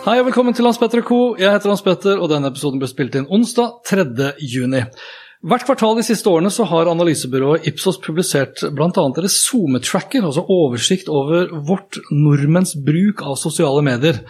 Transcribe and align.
Hei 0.00 0.14
og 0.16 0.30
velkommen 0.30 0.54
til 0.56 0.64
Hans 0.64 0.78
Petter 0.80 1.02
Co. 1.04 1.34
Jeg 1.36 1.52
heter 1.52 1.68
Hans 1.68 1.82
Petter, 1.84 2.16
og 2.16 2.30
denne 2.32 2.48
episoden 2.48 2.80
ble 2.80 2.88
spilt 2.88 3.18
inn 3.18 3.26
onsdag 3.28 3.82
3. 3.84 4.30
juni. 4.40 4.80
Hvert 5.44 5.66
kvartal 5.68 5.98
de 5.98 6.04
siste 6.06 6.28
årene 6.32 6.48
så 6.52 6.64
har 6.70 6.88
analysebyrået 6.88 7.68
Ipsos 7.68 7.98
publisert 8.00 8.62
bl.a. 8.72 8.88
deres 9.18 9.36
SoMe-tracker, 9.44 10.24
altså 10.24 10.46
oversikt 10.48 11.12
over 11.12 11.52
vårt 11.68 12.00
nordmenns 12.08 12.72
bruk 12.80 13.20
av 13.28 13.36
sosiale 13.40 13.84
medier. 13.84 14.22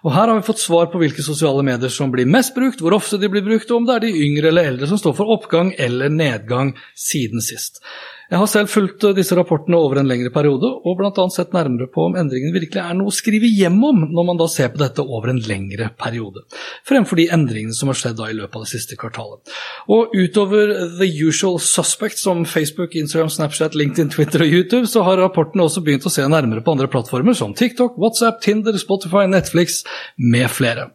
Og 0.00 0.14
Her 0.16 0.32
har 0.32 0.40
vi 0.40 0.48
fått 0.48 0.64
svar 0.64 0.88
på 0.88 1.04
hvilke 1.04 1.24
sosiale 1.26 1.60
medier 1.66 1.92
som 1.92 2.08
blir 2.14 2.28
mest 2.28 2.56
brukt, 2.56 2.80
hvor 2.80 2.96
ofte 2.96 3.20
de 3.20 3.28
blir 3.28 3.44
brukt, 3.44 3.68
og 3.68 3.82
om 3.82 3.88
det 3.88 3.98
er 3.98 4.06
de 4.08 4.28
yngre 4.28 4.48
eller 4.48 4.72
eldre 4.72 4.88
som 4.88 5.00
står 5.00 5.16
for 5.20 5.36
oppgang 5.36 5.74
eller 5.76 6.08
nedgang 6.08 6.72
siden 6.96 7.44
sist. 7.44 7.82
Jeg 8.28 8.42
har 8.42 8.48
selv 8.50 8.68
fulgt 8.68 9.04
eh, 9.08 9.14
disse 9.16 9.36
rapportene 9.38 9.78
over 9.80 10.00
en 10.00 10.08
lengre 10.08 10.28
periode, 10.32 10.68
og 10.68 10.98
bl.a. 10.98 11.24
sett 11.32 11.54
nærmere 11.56 11.88
på 11.92 12.04
om 12.10 12.16
endringene 12.20 12.52
virkelig 12.52 12.82
er 12.82 12.96
noe 12.98 13.08
å 13.08 13.14
skrive 13.14 13.48
hjem 13.48 13.78
om, 13.88 14.02
når 14.12 14.26
man 14.28 14.40
da 14.40 14.48
ser 14.52 14.68
på 14.74 14.82
dette 14.82 15.04
over 15.04 15.32
en 15.32 15.40
lengre 15.48 15.88
periode, 15.96 16.44
fremfor 16.88 17.20
de 17.20 17.28
endringene 17.32 17.76
som 17.76 17.88
har 17.88 17.96
skjedd 17.96 18.18
da 18.18 18.28
i 18.28 18.36
løpet 18.36 18.58
av 18.58 18.66
det 18.66 18.72
siste 18.74 18.98
kvartalet. 19.00 19.54
Og 19.96 20.12
utover 20.12 20.74
the 20.98 21.08
usual 21.08 21.56
suspects 21.62 22.26
som 22.26 22.44
Facebook, 22.44 22.98
Instagram, 23.00 23.32
Snapchat, 23.32 23.78
LinkedIn, 23.78 24.12
Twitter 24.12 24.44
og 24.44 24.52
YouTube, 24.58 24.84
så 24.92 25.06
har 25.08 25.22
rapportene 25.22 25.64
også 25.64 25.84
begynt 25.86 26.04
å 26.04 26.12
se 26.12 26.26
nærmere 26.28 26.64
på 26.64 26.76
andre 26.76 26.90
plattformer 26.92 27.36
som 27.38 27.56
TikTok, 27.56 27.96
WhatsApp, 27.96 28.42
Tinder, 28.44 28.76
Spotify, 28.76 29.24
Netflix 29.30 29.80
med 30.20 30.52
flere. 30.52 30.90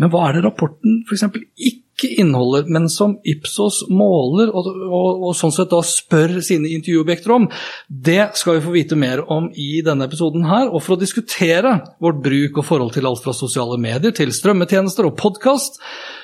Men 0.00 0.14
hva 0.14 0.30
er 0.30 0.38
det 0.38 0.46
rapporten 0.48 1.02
f.eks. 1.04 1.28
ikke 1.60 1.89
inneholder, 2.08 2.68
men 2.72 2.88
som 2.92 3.16
Ipsos 3.28 3.82
måler 3.92 4.52
og, 4.54 4.68
og, 4.70 5.24
og, 5.28 5.34
sånn 5.36 5.52
sett 5.54 5.72
da 5.72 5.80
spør 5.86 6.38
sine 6.44 6.70
intervjuobjekter 6.72 7.34
om, 7.34 7.48
det 7.88 8.32
skal 8.40 8.58
vi 8.58 8.64
få 8.64 8.74
vite 8.74 8.98
mer 8.98 9.22
om 9.32 9.50
i 9.52 9.82
denne 9.86 10.06
episoden 10.08 10.46
her. 10.48 10.70
Og 10.70 10.84
for 10.84 10.96
å 10.96 11.00
diskutere 11.00 11.76
vårt 12.02 12.22
bruk 12.24 12.60
og 12.60 12.68
forhold 12.68 12.94
til 12.96 13.08
alt 13.10 13.22
fra 13.24 13.36
sosiale 13.36 13.78
medier 13.80 14.14
til 14.16 14.32
strømmetjenester 14.34 15.08
og 15.08 15.16
podkast, 15.20 15.80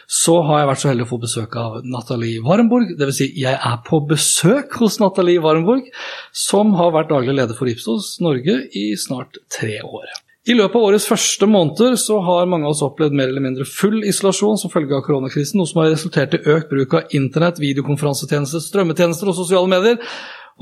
så 0.07 0.39
har 0.47 0.63
jeg 0.63 0.71
vært 0.71 0.83
så 0.83 0.91
heldig 0.93 1.07
å 1.07 1.11
få 1.11 1.23
besøk 1.23 1.57
av 1.61 1.81
Nathalie 1.87 2.43
Warenborg. 2.45 2.95
Dvs. 2.99 3.19
Si, 3.19 3.31
jeg 3.43 3.57
er 3.57 3.81
på 3.87 4.01
besøk 4.07 4.79
hos 4.83 5.01
Nathalie 5.03 5.43
Warenborg, 5.43 5.91
som 6.35 6.77
har 6.79 6.95
vært 6.95 7.11
daglig 7.15 7.37
leder 7.41 7.59
for 7.59 7.71
Ipsos 7.71 8.17
Norge 8.23 8.61
i 8.77 8.89
snart 9.01 9.41
tre 9.53 9.81
år. 9.83 10.15
I 10.47 10.55
løpet 10.55 10.79
av 10.79 10.85
årets 10.87 11.09
første 11.11 11.47
måneder 11.51 11.97
så 11.99 12.21
har 12.23 12.47
mange 12.47 12.69
av 12.69 12.77
oss 12.77 12.83
opplevd 12.87 13.17
mer 13.19 13.33
eller 13.33 13.43
mindre 13.43 13.65
full 13.67 14.05
isolasjon 14.07 14.61
som 14.61 14.71
følge 14.71 14.95
av 14.95 15.03
koronakrisen, 15.03 15.59
noe 15.59 15.67
som 15.67 15.81
har 15.83 15.89
resultert 15.91 16.37
i 16.39 16.43
økt 16.55 16.71
bruk 16.71 16.95
av 16.95 17.17
internett, 17.19 17.59
videokonferansetjenester, 17.59 18.63
strømmetjenester 18.63 19.27
og 19.33 19.35
sosiale 19.41 19.67
medier. 19.73 19.99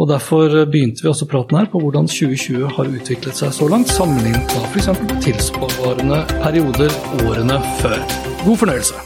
Og 0.01 0.09
Derfor 0.09 0.57
begynte 0.73 1.05
vi 1.05 1.11
også 1.13 1.29
praten 1.29 1.61
her 1.61 1.69
på 1.69 1.83
hvordan 1.85 2.09
2020 2.09 2.73
har 2.79 2.89
utviklet 2.97 3.37
seg 3.37 3.53
så 3.53 3.69
langt, 3.69 3.93
sammenlignet 3.93 4.57
med 4.57 4.71
f.eks. 4.73 4.89
tilsvarende 5.29 6.23
perioder 6.41 6.97
årene 7.29 7.61
før. 7.83 8.01
God 8.47 8.63
fornøyelse. 8.65 9.05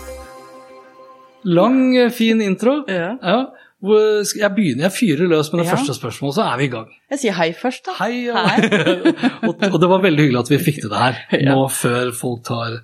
Lang, 1.59 1.81
fin 2.15 2.39
intro. 2.45 2.84
Ja. 2.87 3.16
ja. 3.19 3.68
Jeg 3.83 4.50
begynner, 4.56 4.89
jeg 4.89 4.93
fyrer 4.93 5.28
løs 5.31 5.53
med 5.53 5.61
det 5.62 5.66
Ja. 5.69 5.75
første 5.77 5.94
spørsmålet, 5.94 6.34
så 6.34 6.43
er 6.53 6.56
vi 6.59 6.65
i 6.65 6.71
gang. 6.72 6.89
Jeg 7.11 7.19
sier 7.22 7.33
hei 7.39 7.53
først, 7.55 7.84
da. 7.87 7.93
Hei, 8.00 8.25
ja. 8.27 8.43
og, 9.47 9.55
og 9.72 9.77
det 9.81 9.89
var 9.93 10.03
veldig 10.03 10.25
hyggelig 10.25 10.41
at 10.41 10.50
vi 10.50 10.59
fikk 10.59 10.81
til 10.83 10.91
det 10.91 10.99
her 10.99 11.21
Ja. 11.47 11.55
nå 11.55 11.69
før 11.71 12.11
folk 12.12 12.43
tar 12.49 12.81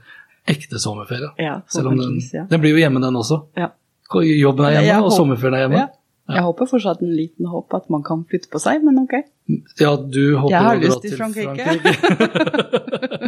ekte 0.47 0.78
sommerferie. 0.78 1.32
Ja, 1.41 1.56
Selv 1.72 1.88
om 1.91 1.99
den, 1.99 2.21
den 2.50 2.60
blir 2.62 2.71
jo 2.77 2.82
hjemme, 2.84 3.00
den 3.03 3.16
også. 3.19 3.41
Ja. 3.59 3.72
Jobben 4.15 4.66
er 4.69 4.77
hjemme, 4.77 4.87
Jeg 4.87 4.97
og 5.03 5.09
håper- 5.10 5.16
sommerferien 5.16 5.55
er 5.59 5.65
hjemme. 5.66 5.82
Ja. 5.82 6.34
Jeg 6.38 6.43
håper 6.47 6.66
fortsatt 6.71 7.03
en 7.03 7.16
liten 7.16 7.47
håp 7.50 7.75
at 7.75 7.91
man 7.91 8.03
kan 8.06 8.22
flytte 8.31 8.49
på 8.53 8.61
seg, 8.62 8.84
men 8.84 8.99
ok. 9.03 9.19
Ja, 9.77 9.91
du 9.97 10.37
håper 10.41 10.55
Jeg 10.55 10.62
har 10.65 10.78
lyst 10.81 11.03
til 11.05 11.16
Frankrike. 11.19 11.65
Frankrike. 11.69 13.25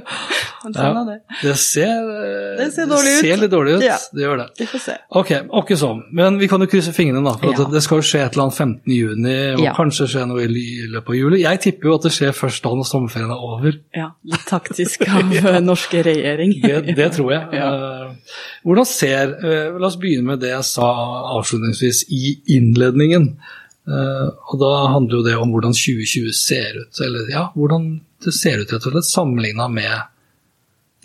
Men 0.65 0.73
sånn 0.75 0.97
er 1.01 1.05
det. 1.11 1.17
Det 1.43 1.53
ser, 1.61 2.07
eh, 2.09 2.55
Det 2.63 2.69
ser 2.73 2.87
dårlig 2.89 3.11
ut. 3.13 3.21
ser 3.21 3.37
litt 3.43 3.51
dårlig 3.53 3.75
ut, 3.77 3.83
Ja. 3.85 3.97
det 4.15 4.23
gjør 4.25 4.37
det. 4.41 4.47
Vi 4.59 4.67
får 4.71 4.81
se. 4.81 4.95
Ok, 5.21 5.31
ikke 5.45 5.77
sånn. 5.77 6.01
Men 6.17 6.39
vi 6.41 6.49
kan 6.49 6.61
jo 6.65 6.67
krysse 6.67 6.95
fingrene, 6.97 7.23
da. 7.25 7.35
For 7.37 7.53
Ja. 7.53 7.57
det, 7.59 7.73
det 7.75 7.83
skal 7.85 7.99
jo 8.01 8.03
skje 8.09 8.25
et 8.25 8.33
eller 8.33 8.45
annet 8.47 8.55
15. 8.57 8.93
juni, 8.97 9.55
og 9.55 9.61
Ja. 9.61 9.75
kanskje 9.75 10.07
skje 10.09 10.27
noe 10.27 10.41
i 10.41 10.89
løpet 10.89 11.09
av 11.09 11.15
juli. 11.21 11.43
Jeg 11.43 11.61
tipper 11.61 11.85
jo 11.91 11.95
at 11.97 12.03
det 12.03 12.13
skjer 12.13 12.33
først 12.33 12.63
da 12.63 12.71
når 12.71 12.87
sommerferien 12.89 13.31
er 13.31 13.37
over. 13.37 13.73
Ja, 13.95 14.09
litt 14.25 14.47
taktisk 14.49 15.03
av 15.09 15.33
eh, 15.37 15.61
norske 15.61 16.03
regjering. 16.03 16.61
Det, 16.63 16.97
det 16.97 17.13
tror 17.13 17.31
jeg. 17.33 17.45
Eh, 17.67 18.09
Hvordan 18.65 18.87
ser 18.87 19.27
La 19.79 19.87
oss 19.87 19.97
begynne 19.97 20.25
med 20.25 20.41
det 20.41 20.49
jeg 20.51 20.65
sa 20.65 20.83
avslutningsvis 21.37 22.05
i 22.11 22.41
innledningen. 22.57 23.37
Eh, 23.87 24.27
og 24.51 24.59
Da 24.61 24.73
handler 24.91 25.21
jo 25.21 25.25
det 25.27 25.37
om 25.39 25.55
hvordan 25.55 25.77
2020 25.77 26.35
ser 26.35 26.83
ut. 26.83 27.01
Eller 27.05 27.31
ja, 27.31 27.47
hvordan 27.55 27.89
det 28.25 28.35
ser 28.35 28.61
ut 28.61 28.73
rett 28.73 28.87
og 28.89 28.97
slett 28.97 29.09
sammenligna 29.09 29.69
med 29.71 30.13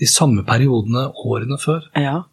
de 0.01 0.09
samme 0.09 0.43
periodene 0.47 1.09
årene 1.27 1.59
før. 1.61 1.85
Ja. 1.99 2.23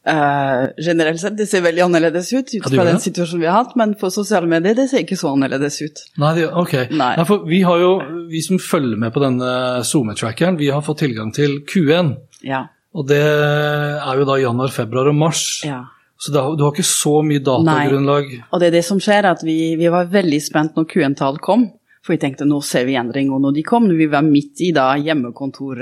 Uh, 0.00 0.70
generelt 0.80 1.20
sett, 1.20 1.34
det 1.36 1.44
ser 1.50 1.60
veldig 1.60 1.82
annerledes 1.84 2.30
ut 2.32 2.54
ut 2.54 2.64
fra 2.64 2.78
ja, 2.78 2.86
den 2.88 3.02
situasjonen 3.04 3.42
vi 3.42 3.48
har 3.50 3.58
hatt, 3.58 3.74
men 3.76 3.92
på 4.00 4.08
sosiale 4.08 4.48
medier 4.48 4.72
det 4.78 4.86
ser 4.88 5.04
ikke 5.04 5.18
så 5.20 5.34
annerledes 5.34 5.76
ut. 5.84 6.00
Nei, 6.22 6.30
det, 6.38 6.46
ok. 6.48 6.72
Nei. 6.96 7.10
for 7.28 7.44
vi 7.50 7.60
har 7.68 7.82
jo, 7.82 7.90
vi 8.30 8.40
som 8.46 8.56
følger 8.64 8.96
med 9.02 9.12
på 9.12 9.20
denne 9.20 9.52
SoMe-trackeren, 9.84 10.56
vi 10.56 10.70
har 10.72 10.80
fått 10.86 11.02
tilgang 11.04 11.34
til 11.36 11.58
Q1. 11.68 12.14
Ja. 12.48 12.64
Og 12.96 13.10
det 13.12 13.20
er 13.20 14.22
jo 14.22 14.24
da 14.30 14.40
januar, 14.40 14.72
februar 14.72 15.12
og 15.12 15.20
mars. 15.20 15.44
ja. 15.68 15.84
Så 16.20 16.32
da, 16.34 16.42
du 16.52 16.66
har 16.66 16.74
ikke 16.74 16.84
så 16.84 17.20
mye 17.24 17.40
datagrunnlag. 17.40 18.32
Nei, 18.36 18.46
Og 18.52 18.60
det 18.60 18.68
er 18.68 18.74
det 18.76 18.84
som 18.84 18.98
skjer, 19.00 19.30
at 19.30 19.44
vi, 19.46 19.74
vi 19.80 19.88
var 19.92 20.10
veldig 20.12 20.40
spent 20.44 20.76
når 20.76 20.88
Q-en-tall 20.90 21.40
kom. 21.40 21.70
For 22.04 22.14
vi 22.14 22.20
tenkte 22.20 22.48
nå 22.48 22.60
ser 22.64 22.86
vi 22.88 22.96
endring, 23.00 23.30
og 23.32 23.40
når 23.44 23.56
de 23.56 23.64
kom, 23.64 23.86
når 23.88 23.98
vi 23.98 24.08
var 24.12 24.24
midt 24.24 24.60
i 24.64 24.70
da 24.76 24.92
hjemmekontor 25.00 25.80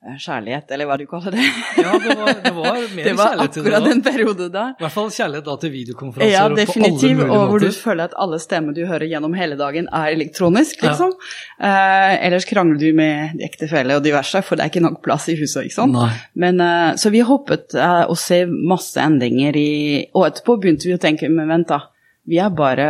kjærlighet, 0.00 0.70
eller 0.72 0.86
hva 0.88 0.94
du 0.96 1.02
kaller 1.04 1.34
det. 1.36 1.42
Ja, 1.76 1.90
det 2.00 2.14
var, 2.16 2.30
det 2.40 2.52
var 2.56 2.76
mer 2.96 3.04
Det 3.04 3.12
var 3.18 3.26
kjærlighet 3.34 3.52
til 3.52 3.64
det 3.66 3.68
akkurat 3.74 3.84
den 3.84 3.92
en 3.98 4.02
periode 4.06 4.46
da. 4.54 4.62
I 4.72 4.84
hvert 4.84 4.94
fall 4.94 5.10
kjærlighet 5.12 5.44
da 5.44 5.56
til 5.60 5.72
videokonferanser 5.74 6.32
Ja, 6.32 6.44
og 6.46 6.48
på 6.48 6.56
alle 6.56 6.64
definitivt, 6.64 7.18
mulige 7.18 7.36
og 7.36 7.50
hvor 7.52 7.60
du 7.60 7.68
føler 7.76 8.04
at 8.08 8.14
alle 8.24 8.38
stemmer 8.40 8.72
du 8.78 8.80
hører 8.88 9.04
gjennom 9.10 9.36
hele 9.36 9.58
dagen 9.60 9.90
er 9.92 10.14
elektronisk, 10.14 10.80
Ja. 10.82 10.88
liksom. 10.94 11.12
Eh, 11.60 12.14
ellers 12.26 12.48
krangler 12.48 12.80
du 12.80 12.88
med 12.96 13.44
ektefelle 13.44 13.96
og 14.00 14.02
diverse, 14.08 14.40
for 14.42 14.56
det 14.56 14.64
er 14.64 14.72
ikke 14.72 14.84
nok 14.88 15.02
plass 15.04 15.28
i 15.28 15.36
huset, 15.36 15.68
ikke 15.68 15.76
sant. 15.82 15.92
Nei. 15.92 16.08
Men, 16.34 16.60
eh, 16.64 16.94
så 16.96 17.12
vi 17.12 17.20
håpet 17.20 17.76
eh, 17.76 18.04
å 18.08 18.16
se 18.16 18.46
masse 18.48 18.96
endringer 19.04 19.56
i 19.60 19.70
Og 20.14 20.26
etterpå 20.30 20.56
begynte 20.62 20.88
vi 20.88 20.96
å 20.96 21.00
tenke, 21.02 21.28
men 21.28 21.48
vent 21.52 21.68
da, 21.68 21.82
vi 22.26 22.38
er 22.40 22.48
bare 22.50 22.88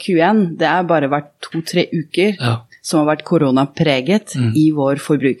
Q1, 0.00 0.56
det 0.60 0.66
er 0.68 0.84
bare 0.88 1.08
hvert 1.08 1.32
to-tre 1.40 1.86
uker 1.92 2.36
Ja. 2.40 2.54
som 2.82 3.00
har 3.06 3.16
vært 3.16 3.24
koronapreget 3.24 4.34
Mm. 4.36 4.52
i 4.56 4.70
vår 4.76 4.96
forbruk. 5.00 5.40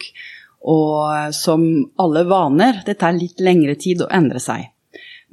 Og 0.64 1.10
eh, 1.12 1.30
som 1.36 1.64
alle 2.00 2.24
vaner, 2.28 2.82
det 2.86 2.98
tar 3.00 3.16
litt 3.16 3.42
lengre 3.44 3.76
tid 3.80 4.04
å 4.04 4.10
endre 4.12 4.40
seg. 4.42 4.70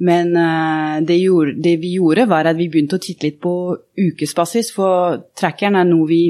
Men 0.02 0.34
eh, 0.36 1.00
det, 1.06 1.18
gjorde, 1.22 1.56
det 1.62 1.76
vi 1.82 1.94
gjorde, 1.96 2.26
var 2.30 2.50
at 2.50 2.58
vi 2.58 2.68
begynte 2.72 2.98
å 2.98 3.02
titte 3.02 3.28
litt 3.28 3.40
på 3.42 3.54
ukesbasis, 3.96 4.72
for 4.76 5.22
trackeren 5.38 5.78
er 5.80 5.88
noe 5.88 6.08
vi 6.10 6.22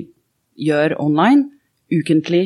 gjør 0.63 0.99
online 1.03 1.49
ukentlig 1.93 2.45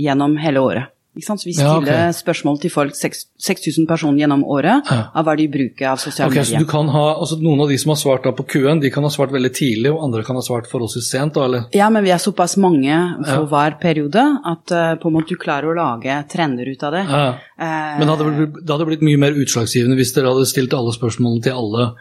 gjennom 0.00 0.36
hele 0.40 0.62
året. 0.64 0.92
Så 1.18 1.44
vi 1.44 1.52
Ja, 1.58 1.74
stiller 1.80 2.12
spørsmål 2.14 2.60
til 2.62 2.70
folk, 2.70 2.92
6000 2.94 3.86
personer 3.88 4.20
gjennom 4.22 4.44
året, 4.46 4.86
Ja. 4.88 5.10
av 5.12 5.24
hva 5.26 5.36
de 5.36 5.48
bruker 5.48 5.88
av 5.90 5.98
sosiale 5.98 6.28
Ok, 6.30 6.34
så 6.38 6.52
medier. 6.54 6.58
du 6.60 6.64
kan 6.70 6.86
ha, 6.88 7.14
altså 7.18 7.36
Noen 7.42 7.60
av 7.60 7.68
de 7.68 7.76
som 7.78 7.90
har 7.90 7.96
svart 7.96 8.22
på 8.22 8.46
Q1, 8.46 8.80
de 8.80 8.90
kan 8.90 9.02
ha 9.02 9.10
svart 9.10 9.32
veldig 9.32 9.50
tidlig, 9.52 9.90
og 9.92 10.04
andre 10.04 10.22
kan 10.22 10.36
ha 10.36 10.40
svart 10.42 10.68
forholdsvis 10.70 11.10
sent? 11.10 11.34
da, 11.34 11.44
eller? 11.44 11.64
Ja, 11.74 11.90
men 11.90 12.04
vi 12.04 12.10
er 12.10 12.18
såpass 12.18 12.56
mange 12.56 12.94
for 13.26 13.42
Ja. 13.42 13.44
hver 13.44 13.80
periode 13.80 14.22
at 14.46 14.70
uh, 14.70 14.94
på 15.02 15.06
en 15.06 15.12
måte 15.14 15.28
du 15.30 15.36
klarer 15.36 15.64
å 15.66 15.74
lage 15.74 16.28
trender 16.28 16.70
ut 16.70 16.82
av 16.84 16.92
det. 16.92 17.04
Ja. 17.10 17.28
Eh, 17.58 17.98
Men 17.98 18.06
det 18.06 18.16
hadde, 18.16 18.24
blitt, 18.46 18.64
det 18.64 18.70
hadde 18.70 18.86
blitt 18.86 19.02
mye 19.02 19.18
mer 19.18 19.32
utslagsgivende 19.32 19.96
hvis 19.98 20.14
dere 20.14 20.30
hadde 20.32 20.46
stilt 20.46 20.72
alle 20.72 20.92
spørsmålene 20.94 21.42
til 21.42 21.52
alle 21.52 21.94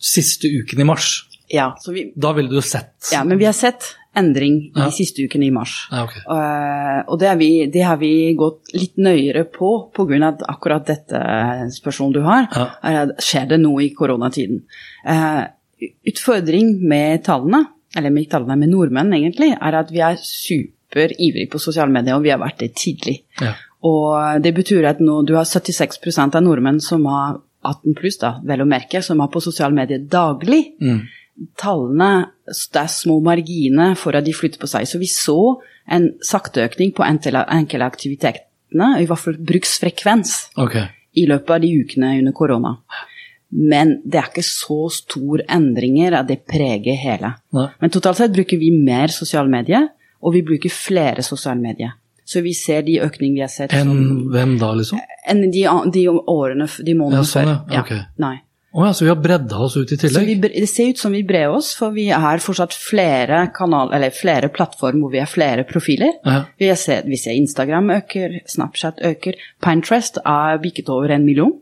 siste 0.00 0.48
uken 0.48 0.80
i 0.80 0.84
mars. 0.84 1.26
ja, 1.52 1.74
så 1.78 1.92
vi, 1.92 2.12
Da 2.16 2.32
ville 2.32 2.48
du 2.48 2.60
sett 2.62 3.10
ja, 3.12 3.22
men 3.24 3.36
vi 3.38 3.44
har 3.44 3.52
sett 3.52 3.96
endring 4.16 4.72
Ja. 4.74 4.84
de 4.84 4.92
siste 4.92 5.22
ukene 5.22 5.46
i 5.46 5.50
mars. 5.54 5.88
Ja, 5.90 6.04
okay. 6.04 6.22
uh, 6.26 7.10
og 7.12 7.18
det, 7.20 7.30
vi, 7.38 7.66
det 7.70 7.84
har 7.86 7.96
vi 8.00 8.34
gått 8.38 8.72
litt 8.74 8.96
nøyere 8.98 9.44
på 9.44 9.90
pga. 9.94 10.36
akkurat 10.48 10.86
dette 10.86 11.20
spørsmålet 11.76 12.14
du 12.14 12.20
har. 12.26 12.48
Ja. 12.54 12.66
Er 12.82 13.14
skjer 13.22 13.48
det 13.48 13.60
noe 13.62 13.84
i 13.84 13.92
koronatiden? 13.94 14.64
Uh, 15.06 15.46
utfordring 16.10 16.80
med 16.88 17.24
tallene, 17.24 17.64
eller 17.96 18.10
med 18.10 18.30
tallene 18.30 18.56
med 18.56 18.70
nordmenn 18.70 19.12
egentlig, 19.12 19.52
er 19.54 19.74
at 19.74 19.90
vi 19.90 20.02
er 20.04 20.18
superivrige 20.20 21.50
på 21.50 21.58
sosiale 21.62 21.90
medier, 21.90 22.16
og 22.16 22.22
vi 22.26 22.30
har 22.34 22.42
vært 22.42 22.60
det 22.60 22.74
tidlig. 22.74 23.22
Ja. 23.40 23.54
Og 23.86 24.42
det 24.42 24.52
betyr 24.54 24.84
at 24.90 25.00
nå 25.00 25.22
du 25.24 25.36
har 25.38 25.46
76% 25.48 26.36
av 26.36 26.42
nordmenn 26.44 26.82
som 26.84 27.06
har 27.08 27.38
18 27.62 27.94
pluss, 27.96 28.18
da, 28.20 28.38
vel 28.44 28.64
å 28.64 28.68
merke, 28.68 29.02
som 29.04 29.20
er 29.20 29.30
på 29.32 29.40
sosiale 29.44 29.76
medier 29.76 30.00
daglig. 30.00 30.74
Mm. 30.80 31.00
Tallene, 31.60 32.30
det 32.46 32.80
er 32.82 32.90
små 32.92 33.20
marginer 33.24 33.94
for 33.98 34.16
at 34.18 34.26
de 34.26 34.34
flytter 34.36 34.60
på 34.60 34.68
seg. 34.70 34.88
Så 34.88 35.00
vi 35.00 35.08
så 35.10 35.38
en 35.90 36.10
sakte 36.24 36.64
økning 36.66 36.92
på 36.96 37.04
enkelte 37.06 37.86
aktivitetene, 37.86 38.90
i 39.00 39.06
hvert 39.08 39.22
fall 39.22 39.38
bruksfrekvens, 39.50 40.34
okay. 40.60 40.90
i 41.16 41.24
løpet 41.30 41.56
av 41.56 41.62
de 41.64 41.70
ukene 41.80 42.12
under 42.20 42.36
korona. 42.36 42.74
Men 43.50 43.96
det 44.06 44.20
er 44.20 44.28
ikke 44.28 44.46
så 44.46 44.84
store 44.94 45.46
endringer 45.50 46.14
at 46.20 46.28
det 46.28 46.42
preger 46.46 46.98
hele. 47.00 47.32
Nei. 47.56 47.66
Men 47.80 47.90
totalt 47.90 48.20
sett 48.20 48.36
bruker 48.36 48.60
vi 48.60 48.70
mer 48.76 49.10
sosiale 49.10 49.50
medier, 49.50 49.88
og 50.20 50.36
vi 50.36 50.44
bruker 50.46 50.70
flere 50.70 51.24
sosiale 51.26 51.58
medier. 51.62 51.96
Så 52.30 52.44
vi 52.44 52.52
ser 52.54 52.84
de 52.86 53.00
økningene 53.02 53.40
vi 53.40 53.42
har 53.42 53.50
sett 53.50 53.72
Enn 53.74 54.28
hvem 54.30 54.54
da, 54.60 54.68
liksom? 54.78 55.00
enn 55.26 55.40
de, 55.50 55.64
de 55.90 56.04
årene, 56.10 56.68
de 56.78 56.94
månedene 56.94 57.24
Ja, 57.24 57.26
sånn, 57.26 57.50
før. 57.66 57.80
ja. 57.90 58.04
Nei. 58.22 58.36
Å 58.70 58.84
ja, 58.86 58.90
så 58.94 59.02
vi 59.02 59.10
har 59.10 59.18
bredda 59.18 59.58
oss 59.64 59.74
ut 59.76 59.90
i 59.90 59.96
Så 59.98 60.06
vi, 60.22 60.36
tillegg? 60.36 60.42
det 60.54 60.68
ser 60.70 60.92
ut 60.92 60.98
som 61.00 61.10
vi 61.10 61.24
brer 61.26 61.50
oss, 61.50 61.72
for 61.74 61.90
vi 61.90 62.04
har 62.14 62.38
fortsatt 62.38 62.74
flere 62.76 63.40
kanal, 63.56 63.90
eller 63.96 64.14
flere 64.14 64.46
plattformer 64.54 65.00
hvor 65.02 65.10
vi 65.10 65.18
har 65.18 65.26
flere 65.30 65.64
profiler. 65.66 66.12
Ja. 66.22 66.44
Vi 66.60 66.68
ser, 66.78 67.02
vi 67.10 67.18
ser 67.18 67.34
Instagram 67.34 67.90
øker, 67.96 68.36
Snapchat 68.46 69.02
øker, 69.10 69.34
Pinterest 69.64 70.20
er 70.22 70.62
bikket 70.62 70.88
over 70.94 71.10
en 71.16 71.26
million 71.26 71.56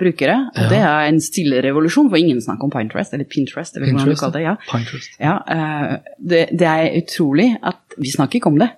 brukere. 0.00 0.38
Og 0.56 0.62
Ja. 0.62 0.68
det 0.72 0.80
er 0.80 1.06
en 1.10 1.20
stille 1.20 1.60
revolusjon, 1.64 2.08
for 2.08 2.16
ingen 2.16 2.40
snakker 2.40 2.64
om 2.64 2.70
Pinterest, 2.72 3.12
eller 3.12 3.24
Pinterest, 3.28 3.76
eller 3.76 3.92
hvordan 3.92 4.08
du 4.08 4.16
kaller 4.16 4.32
det. 4.32 4.42
Ja. 4.48 4.56
Pinterest. 4.72 5.20
Ja, 5.20 5.36
uh, 5.44 5.96
det, 6.18 6.48
det 6.56 6.68
er 6.72 6.96
utrolig 7.02 7.50
at 7.62 7.96
vi 7.98 8.10
snakker 8.16 8.40
ikke 8.40 8.52
om 8.54 8.58
det. 8.58 8.70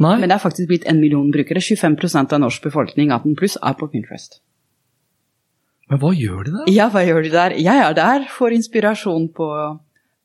Nei? 0.00 0.16
Men 0.16 0.30
det 0.30 0.36
er 0.38 0.40
faktisk 0.48 0.68
blitt 0.72 0.86
en 0.88 1.00
million 1.00 1.28
brukere. 1.32 1.60
25% 1.60 2.32
av 2.32 2.40
norsk 2.40 2.62
befolkning 2.64 3.12
18 3.12 3.36
pluss 3.36 3.58
er 3.60 3.76
på 3.76 3.88
Pinterest. 3.92 4.40
Men 5.90 6.00
hva 6.02 6.10
gjør 6.14 6.46
de 6.46 6.54
der? 6.54 6.72
Ja, 6.72 6.88
hva 6.92 7.02
gjør 7.06 7.24
de 7.26 7.32
der? 7.34 7.54
Jeg 7.58 7.84
er 7.84 7.94
der 7.98 8.26
for 8.30 8.54
inspirasjon 8.54 9.28
på 9.34 9.48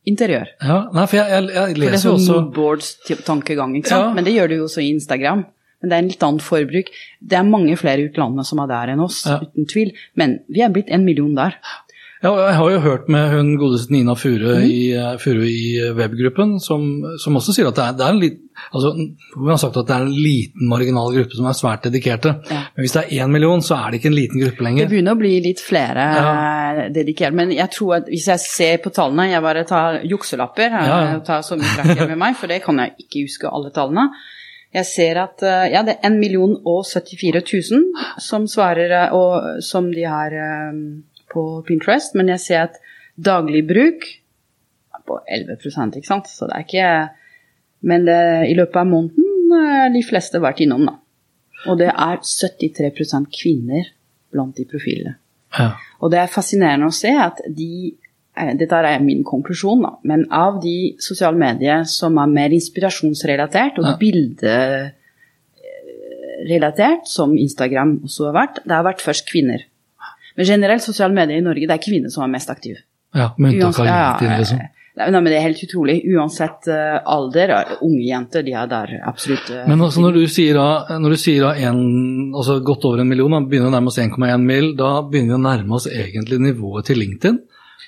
interiør. 0.05 0.51
Ja, 0.61 0.79
nei, 0.93 1.05
for 1.09 1.17
jeg, 1.17 1.31
jeg, 1.33 1.49
jeg 1.49 1.65
For 1.65 1.73
det 1.73 1.87
er 1.87 1.95
leser 1.95 2.03
sånn 2.21 2.25
moodboards-tankegang, 2.29 3.75
ikke 3.79 3.91
sant? 3.91 4.11
Ja. 4.11 4.13
Men 4.17 4.27
det 4.27 4.35
gjør 4.35 4.51
du 4.51 4.57
jo 4.59 4.67
også 4.67 4.83
i 4.85 4.91
Instagram. 4.93 5.45
Men 5.81 5.91
det 5.91 5.97
er 5.97 6.03
en 6.03 6.11
litt 6.11 6.23
annen 6.25 6.43
forbruk. 6.43 6.91
Det 7.21 7.39
er 7.39 7.49
mange 7.49 7.75
flere 7.77 8.05
utlandet 8.07 8.47
som 8.47 8.61
er 8.63 8.69
der 8.71 8.93
enn 8.93 9.03
oss, 9.05 9.23
Ja. 9.25 9.39
uten 9.41 9.67
tvil. 9.69 9.91
Men 10.15 10.39
vi 10.49 10.61
er 10.65 10.71
blitt 10.73 10.93
en 10.93 11.05
million 11.05 11.33
der. 11.37 11.57
Ja, 12.23 12.31
jeg 12.47 12.55
har 12.57 12.71
jo 12.71 12.79
hørt 12.81 13.09
med 13.11 13.29
hun 13.33 13.51
godeste 13.61 13.93
Nina 13.93 14.15
Fure 14.17 14.55
mm. 14.61 14.65
i, 14.65 14.93
eh, 14.97 15.27
i 15.45 15.91
webgruppen, 15.93 16.59
som, 16.63 17.03
som 17.21 17.37
også 17.37 17.53
sier 17.53 17.69
at 17.69 17.77
det 17.77 17.85
er, 17.85 17.97
det 17.99 18.05
er 18.05 18.15
en 18.15 18.21
litt, 18.21 18.39
altså, 18.71 18.91
Vi 18.95 19.49
har 19.49 19.57
sagt 19.61 19.77
at 19.81 19.87
det 19.89 19.95
er 19.95 20.05
en 20.05 20.13
liten 20.13 20.69
marginal 20.71 21.11
gruppe 21.15 21.35
som 21.37 21.47
er 21.49 21.57
svært 21.57 21.83
dedikerte. 21.87 22.35
Ja. 22.51 22.61
Men 22.75 22.85
hvis 22.85 22.95
det 22.95 23.03
er 23.05 23.25
én 23.25 23.31
million, 23.33 23.61
så 23.65 23.75
er 23.77 23.91
det 23.91 23.99
ikke 24.01 24.11
en 24.11 24.17
liten 24.19 24.41
gruppe 24.43 24.63
lenger. 24.67 24.85
Det 24.85 24.93
begynner 24.95 25.15
å 25.17 25.21
bli 25.21 25.33
litt 25.43 25.59
flere 25.63 26.05
Ja. 26.15 26.87
dedikerte. 26.89 27.33
Men 27.35 27.51
jeg 27.55 27.69
tror 27.71 27.95
at 27.97 28.07
hvis 28.11 28.27
jeg 28.27 28.39
ser 28.39 28.77
på 28.83 28.91
tallene 28.93 29.29
Jeg 29.31 29.41
bare 29.41 29.63
tar 29.65 29.99
jukselapper 30.03 30.71
og 30.73 30.87
Ja, 30.87 31.15
og 31.17 31.25
tar 31.25 31.41
sommertracker 31.41 32.07
med 32.07 32.17
meg, 32.17 32.35
for 32.35 32.47
det 32.47 32.63
kan 32.63 32.77
jeg 32.77 32.95
ikke 33.05 33.25
huske 33.27 33.51
alle 33.51 33.71
tallene. 33.71 34.09
Jeg 34.75 34.85
ser 34.85 35.17
at 35.21 35.43
eh, 35.43 35.69
ja, 35.71 35.83
det 35.87 35.97
er 36.01 36.09
1 36.09 36.17
million 36.19 36.55
og 36.67 36.83
74 36.83 37.41
000 37.71 38.19
som 38.19 38.43
svarer, 38.47 38.91
eh, 38.91 39.13
og 39.15 39.61
som 39.63 39.87
de 39.93 40.03
har 40.03 40.33
eh, 40.35 40.73
på 41.31 41.63
Pinterest, 41.67 42.15
men 42.15 42.27
jeg 42.33 42.39
ser 42.43 42.63
at 42.65 42.75
daglig 43.15 43.61
bruk 43.67 44.03
er 44.95 45.03
på 45.07 45.19
11% 45.31 45.95
ikke 45.95 46.09
sant. 46.09 46.27
Så 46.27 46.49
det 46.49 46.57
er 46.57 46.65
ikke 46.67 46.89
Men 47.85 48.05
det, 48.07 48.19
i 48.49 48.55
løpet 48.57 48.79
av 48.81 48.87
måneden 48.89 49.51
har 49.53 49.91
de 49.93 50.01
fleste 50.05 50.39
vært 50.41 50.63
innom, 50.65 50.87
da. 50.89 50.95
Og 51.69 51.77
det 51.79 51.91
er 51.91 52.17
73% 52.21 53.29
kvinner 53.33 53.83
blant 54.33 54.57
de 54.57 54.65
profilene. 54.69 55.15
Ja. 55.55 55.69
Og 56.03 56.11
det 56.11 56.19
er 56.19 56.27
fascinerende 56.33 56.89
å 56.89 56.93
se 56.93 57.13
at 57.15 57.37
de 57.47 57.69
eh, 58.35 58.51
Dette 58.59 58.75
er 58.75 58.99
min 59.05 59.21
konklusjon, 59.23 59.81
da. 59.85 59.93
Men 60.03 60.25
av 60.33 60.57
de 60.63 60.95
sosiale 60.99 61.37
medier 61.39 61.85
som 61.87 62.17
er 62.19 62.27
mer 62.33 62.49
inspirasjonsrelatert 62.57 63.79
og 63.79 63.85
Ja. 63.85 63.95
bilderelatert, 66.45 67.07
som 67.07 67.37
Instagram 67.37 67.99
også 68.03 68.25
har 68.31 68.35
vært, 68.41 68.55
det 68.65 68.75
har 68.75 68.83
vært 68.83 69.01
først 69.05 69.25
kvinner. 69.31 69.63
Men 70.35 70.45
generelt 70.45 70.83
sosiale 70.83 71.13
medier 71.15 71.37
i 71.39 71.45
Norge, 71.45 71.67
det 71.67 71.71
er 71.77 71.83
kvinner 71.85 72.09
som 72.11 72.23
er 72.25 72.33
mest 72.35 72.49
aktive. 72.51 72.77
ja, 73.15 73.29
med 73.37 73.53
unntak 73.53 73.87
av 73.87 74.19
LinkedIn, 74.19 74.37
liksom. 74.41 74.59
Nei, 74.95 75.09
men 75.11 75.25
det 75.27 75.35
er 75.35 75.43
helt 75.43 75.59
utrolig. 75.65 75.97
Uansett 76.15 76.69
uh, 76.71 77.01
alder, 77.11 77.51
eh, 77.51 77.71
unge 77.83 78.05
jenter, 78.07 78.45
de 78.47 78.53
er 78.55 78.69
der 78.71 78.93
absolutt. 79.09 79.49
Uh, 79.51 79.65
Men 79.67 79.81
altså 79.83 79.99
når 79.99 80.13
du 80.15 80.21
sier 80.31 80.55
da, 80.55 80.97
når 81.03 81.15
du 81.17 81.19
sier 81.19 81.43
da 81.43 81.49
en, 81.67 81.81
altså 82.31 82.61
godt 82.63 82.85
over 82.87 83.03
en 83.03 83.09
million, 83.09 83.35
da 83.35 83.41
begynner 83.43 83.67
vi 83.67 83.73
å 83.73 83.75
nærme 83.75 83.91
oss 83.91 83.99
1,1 83.99 84.45
mil, 84.47 84.69
da 84.79 84.93
begynner 85.03 85.33
vi 85.33 85.39
å 85.39 85.43
nærme 85.43 85.75
oss 85.75 85.89
egentlig 85.91 86.39
nivået 86.45 86.87
til 86.87 87.01
LinkedIn. 87.03 87.41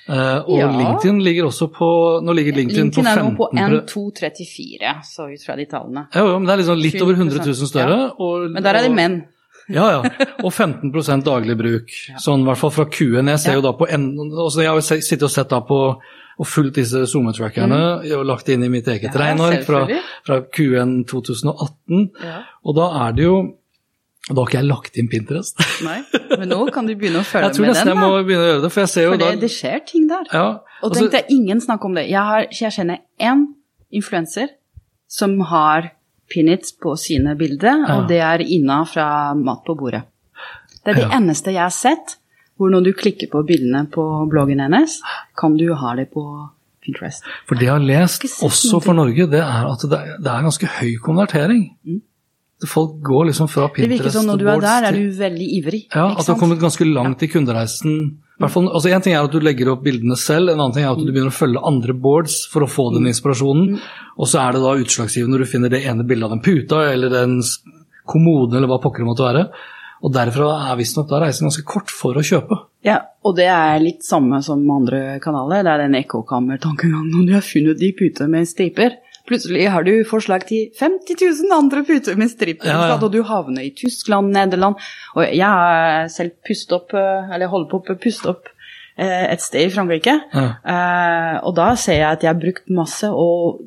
Uh, 0.08 0.44
og 0.48 0.52
Ja. 0.56 0.68
LinkedIn 0.72 1.18
ligger 1.24 1.48
også 1.50 1.66
på 1.72 1.88
Nå 2.24 2.32
ligger 2.36 2.54
LinkedIn, 2.56 2.88
LinkedIn 2.92 3.08
er 3.10 3.18
nå 3.24 3.32
på 3.36 3.48
på 3.48 3.56
15 3.56 3.82
1,234, 3.88 4.92
så 5.04 5.26
ut 5.32 5.42
fra 5.44 5.56
de 5.56 5.66
tallene. 5.68 6.06
Ja, 6.14 6.22
jo, 6.28 6.38
men 6.38 6.46
det 6.48 6.54
er 6.54 6.62
liksom 6.62 6.80
litt 6.80 7.00
over 7.04 7.16
100 7.16 7.40
000 7.40 7.56
20%, 7.56 7.72
større. 7.72 7.98
Og, 8.20 8.50
Men 8.52 8.64
der 8.64 8.80
er 8.80 8.88
det 8.88 8.94
menn. 8.96 9.18
Ja, 9.68 9.84
ja. 9.98 10.26
Og 10.40 10.48
15% 10.48 11.26
daglig 11.26 11.52
bruk. 11.60 11.90
Sånn 12.24 12.40
i 12.40 12.46
hvert 12.48 12.56
fall 12.56 12.70
fra 12.72 12.86
Q-en. 12.88 13.28
Jeg 13.34 13.40
ser 13.42 13.50
Ja. 13.52 13.58
jo 13.58 13.64
da 13.66 13.74
på 13.76 13.84
en, 13.92 14.06
Jeg 14.56 14.64
har 14.64 14.80
sittet 14.80 15.26
og 15.28 15.30
sett 15.30 15.50
da 15.52 15.60
på 15.60 16.00
og 16.38 16.46
fulgt 16.46 16.74
disse 16.78 17.00
SoMe-trackerne 17.10 17.78
og 18.16 18.26
lagt 18.28 18.46
det 18.46 18.54
inn 18.54 18.64
i 18.64 18.68
mitt 18.70 18.86
eget 18.86 19.10
Mm. 19.10 19.18
Ja, 19.18 19.24
regneark 19.24 19.64
fra, 19.66 19.80
fra 20.26 20.40
Q1 20.54 21.04
2018. 21.10 22.10
Ja. 22.22 22.42
Og 22.64 22.76
da 22.76 22.86
er 23.08 23.12
det 23.16 23.24
jo 23.24 23.54
Da 24.28 24.34
har 24.42 24.46
ikke 24.50 24.58
jeg 24.60 24.68
lagt 24.68 24.96
inn 25.00 25.08
Pinterest. 25.08 25.56
Nei, 25.88 26.02
men 26.36 26.48
nå 26.50 26.66
kan 26.70 26.84
du 26.86 26.92
begynne 26.94 27.22
å 27.22 27.24
følge 27.24 27.46
Jeg 27.48 27.54
tror 27.56 27.64
med 27.64 27.70
nesten 27.72 27.86
den. 27.88 27.96
jeg 27.96 28.02
må 28.04 28.24
begynne 28.26 28.44
å 28.44 28.48
gjøre 28.50 28.62
det, 28.66 28.70
for 28.74 28.80
jeg 28.82 28.88
ser 28.92 29.02
jo 29.06 29.10
For 29.14 29.20
da 29.22 29.30
det, 29.30 29.40
det 29.40 29.50
skjer 29.54 29.78
ting 29.88 30.06
der. 30.10 30.24
ja, 30.32 30.42
Og 30.82 30.90
altså- 30.90 31.00
tenk 31.00 31.12
deg, 31.12 31.24
ingen 31.32 31.60
snakker 31.64 31.84
om 31.88 31.94
det. 31.94 32.04
Jeg, 32.10 32.20
har, 32.28 32.46
jeg 32.52 32.72
kjenner 32.76 32.98
én 33.20 33.46
influenser 33.90 34.48
som 35.08 35.38
har 35.48 35.90
pinnits 36.28 36.74
på 36.76 36.92
sine 37.00 37.32
bilder, 37.40 37.86
Ja. 37.88 37.96
og 38.02 38.08
det 38.08 38.20
er 38.20 38.44
Ina 38.44 38.82
fra 38.84 39.32
Mat 39.34 39.64
på 39.64 39.74
bordet. 39.80 40.02
Det 40.84 40.92
er 40.92 40.94
det 41.00 41.08
Ja. 41.08 41.16
eneste 41.16 41.46
jeg 41.56 41.62
har 41.64 41.70
sett 41.72 42.17
hvor 42.58 42.72
når 42.74 42.88
du 42.88 42.92
klikker 42.98 43.30
på 43.32 43.44
bildene 43.46 43.86
på 43.92 44.04
bloggen 44.30 44.60
hennes, 44.64 44.98
kan 45.38 45.56
du 45.58 45.70
ha 45.78 45.94
det 45.98 46.08
på 46.14 46.24
Pinterest. 46.84 47.24
For 47.48 47.58
det 47.58 47.68
jeg 47.68 47.74
har 47.74 47.84
lest, 47.84 48.26
også 48.44 48.80
for 48.84 48.96
Norge, 48.98 49.28
det 49.30 49.40
er 49.42 49.66
at 49.70 49.82
det 49.86 49.98
er, 49.98 50.14
det 50.22 50.30
er 50.32 50.46
ganske 50.46 50.70
høy 50.78 50.92
konvertering. 51.04 51.66
Folk 52.66 52.96
går 53.06 53.28
liksom 53.30 53.46
fra 53.50 53.68
Mm. 53.68 53.74
Det 53.76 53.82
virker 53.82 53.94
Pinterest 53.94 54.16
som 54.18 54.26
når 54.26 54.38
du 54.38 54.48
er 54.48 54.60
der, 54.60 54.88
er 54.88 54.96
du 54.96 55.18
veldig 55.18 55.48
ivrig. 55.60 55.82
Ja, 55.94 56.08
at 56.10 56.26
du 56.26 56.32
har 56.32 56.40
kommet 56.40 56.58
ganske 56.60 56.84
langt 56.84 57.22
i 57.22 57.30
kundereisen. 57.30 58.18
Hvert 58.38 58.54
fall, 58.54 58.68
altså 58.70 58.90
En 58.94 59.02
ting 59.02 59.14
er 59.14 59.24
at 59.24 59.32
du 59.32 59.40
legger 59.42 59.72
opp 59.72 59.82
bildene 59.82 60.16
selv, 60.16 60.50
en 60.50 60.60
annen 60.60 60.74
ting 60.74 60.84
er 60.84 60.92
at 60.92 60.98
du 60.98 61.10
begynner 61.10 61.30
å 61.30 61.38
følge 61.38 61.62
andre 61.66 61.94
boards 61.94 62.46
for 62.50 62.62
å 62.62 62.70
få 62.70 62.92
den 62.94 63.06
inspirasjonen. 63.10 63.80
Og 64.18 64.30
så 64.30 64.42
er 64.42 64.54
det 64.54 64.62
da 64.62 64.76
utslagsgivende 64.78 65.34
når 65.34 65.44
du 65.44 65.50
finner 65.50 65.72
det 65.74 65.84
ene 65.86 66.06
bildet 66.06 66.28
av 66.28 66.36
den 66.36 66.42
puta 66.46 66.84
eller 66.92 67.10
den 67.10 67.40
kommoden 68.08 68.56
eller 68.56 68.70
hva 68.70 68.78
pokker 68.82 69.02
det 69.02 69.10
måtte 69.10 69.26
være. 69.26 69.48
Og 70.04 70.12
derfra 70.14 70.52
er 70.70 70.78
visstnok 70.78 71.08
da 71.10 71.18
reisen 71.24 71.48
ganske 71.48 71.64
kort 71.66 71.90
for 71.90 72.18
å 72.18 72.22
kjøpe. 72.22 72.60
Ja, 72.86 73.00
og 73.26 73.34
det 73.38 73.48
er 73.50 73.80
litt 73.82 74.04
samme 74.06 74.38
som 74.46 74.62
andre 74.70 75.18
kanaler. 75.24 75.64
Det 75.66 75.72
er 75.74 75.82
den 75.86 75.98
ekkokammertankegangen 75.98 77.10
når 77.14 77.26
du 77.26 77.32
har 77.34 77.46
funnet 77.46 77.80
de 77.80 77.90
puter 77.98 78.30
med 78.30 78.46
striper. 78.48 78.94
Plutselig 79.28 79.66
har 79.68 79.84
du 79.84 79.92
forslag 80.08 80.46
til 80.48 80.70
50 80.78 81.18
000 81.20 81.52
andre 81.52 81.82
puter 81.84 82.16
med 82.16 82.30
striper, 82.32 82.70
Ja, 82.70 82.86
ja. 82.88 82.94
og 82.96 83.10
du 83.12 83.18
havner 83.28 83.66
i 83.66 83.74
Tyskland, 83.76 84.30
Nederland. 84.32 84.78
Og 85.18 85.26
jeg 85.26 85.44
har 85.44 86.08
selv 86.08 86.38
pustet 86.46 86.72
opp, 86.78 86.94
eh, 86.96 87.34
eller 87.34 87.50
holder 87.52 87.68
på 87.74 87.82
å 87.82 87.98
puste 88.00 88.30
opp 88.32 88.48
et 89.06 89.40
sted 89.40 89.66
i 89.68 89.70
Frankrike. 89.70 90.14
Ja. 90.34 90.46
Eh, 90.64 91.40
og 91.46 91.54
da 91.56 91.74
ser 91.78 91.98
jeg 92.00 92.10
at 92.16 92.22
jeg 92.26 92.32
har 92.34 92.40
brukt 92.40 92.68
masse, 92.70 93.06
og 93.10 93.60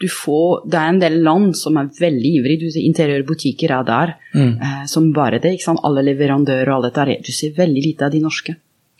du 0.00 0.08
får 0.10 0.64
Det 0.68 0.74
er 0.80 0.88
en 0.90 0.98
del 1.00 1.22
land 1.22 1.54
som 1.56 1.76
er 1.80 1.86
veldig 2.00 2.30
ivrige. 2.40 2.60
Du 2.66 2.70
ser 2.74 2.82
interiørbutikker 2.84 3.70
er 3.78 3.84
der 3.84 4.14
Mm. 4.34 4.58
eh, 4.60 4.84
som 4.86 5.12
bare 5.12 5.38
det. 5.40 5.52
ikke 5.54 5.64
sant? 5.70 5.80
Alle 5.84 6.02
leverandører 6.02 6.68
og 6.68 6.74
alle 6.84 6.90
dette. 6.90 7.22
Du 7.24 7.32
ser 7.32 7.52
veldig 7.56 7.82
lite 7.84 8.04
av 8.04 8.10
de 8.10 8.20
norske. 8.20 8.56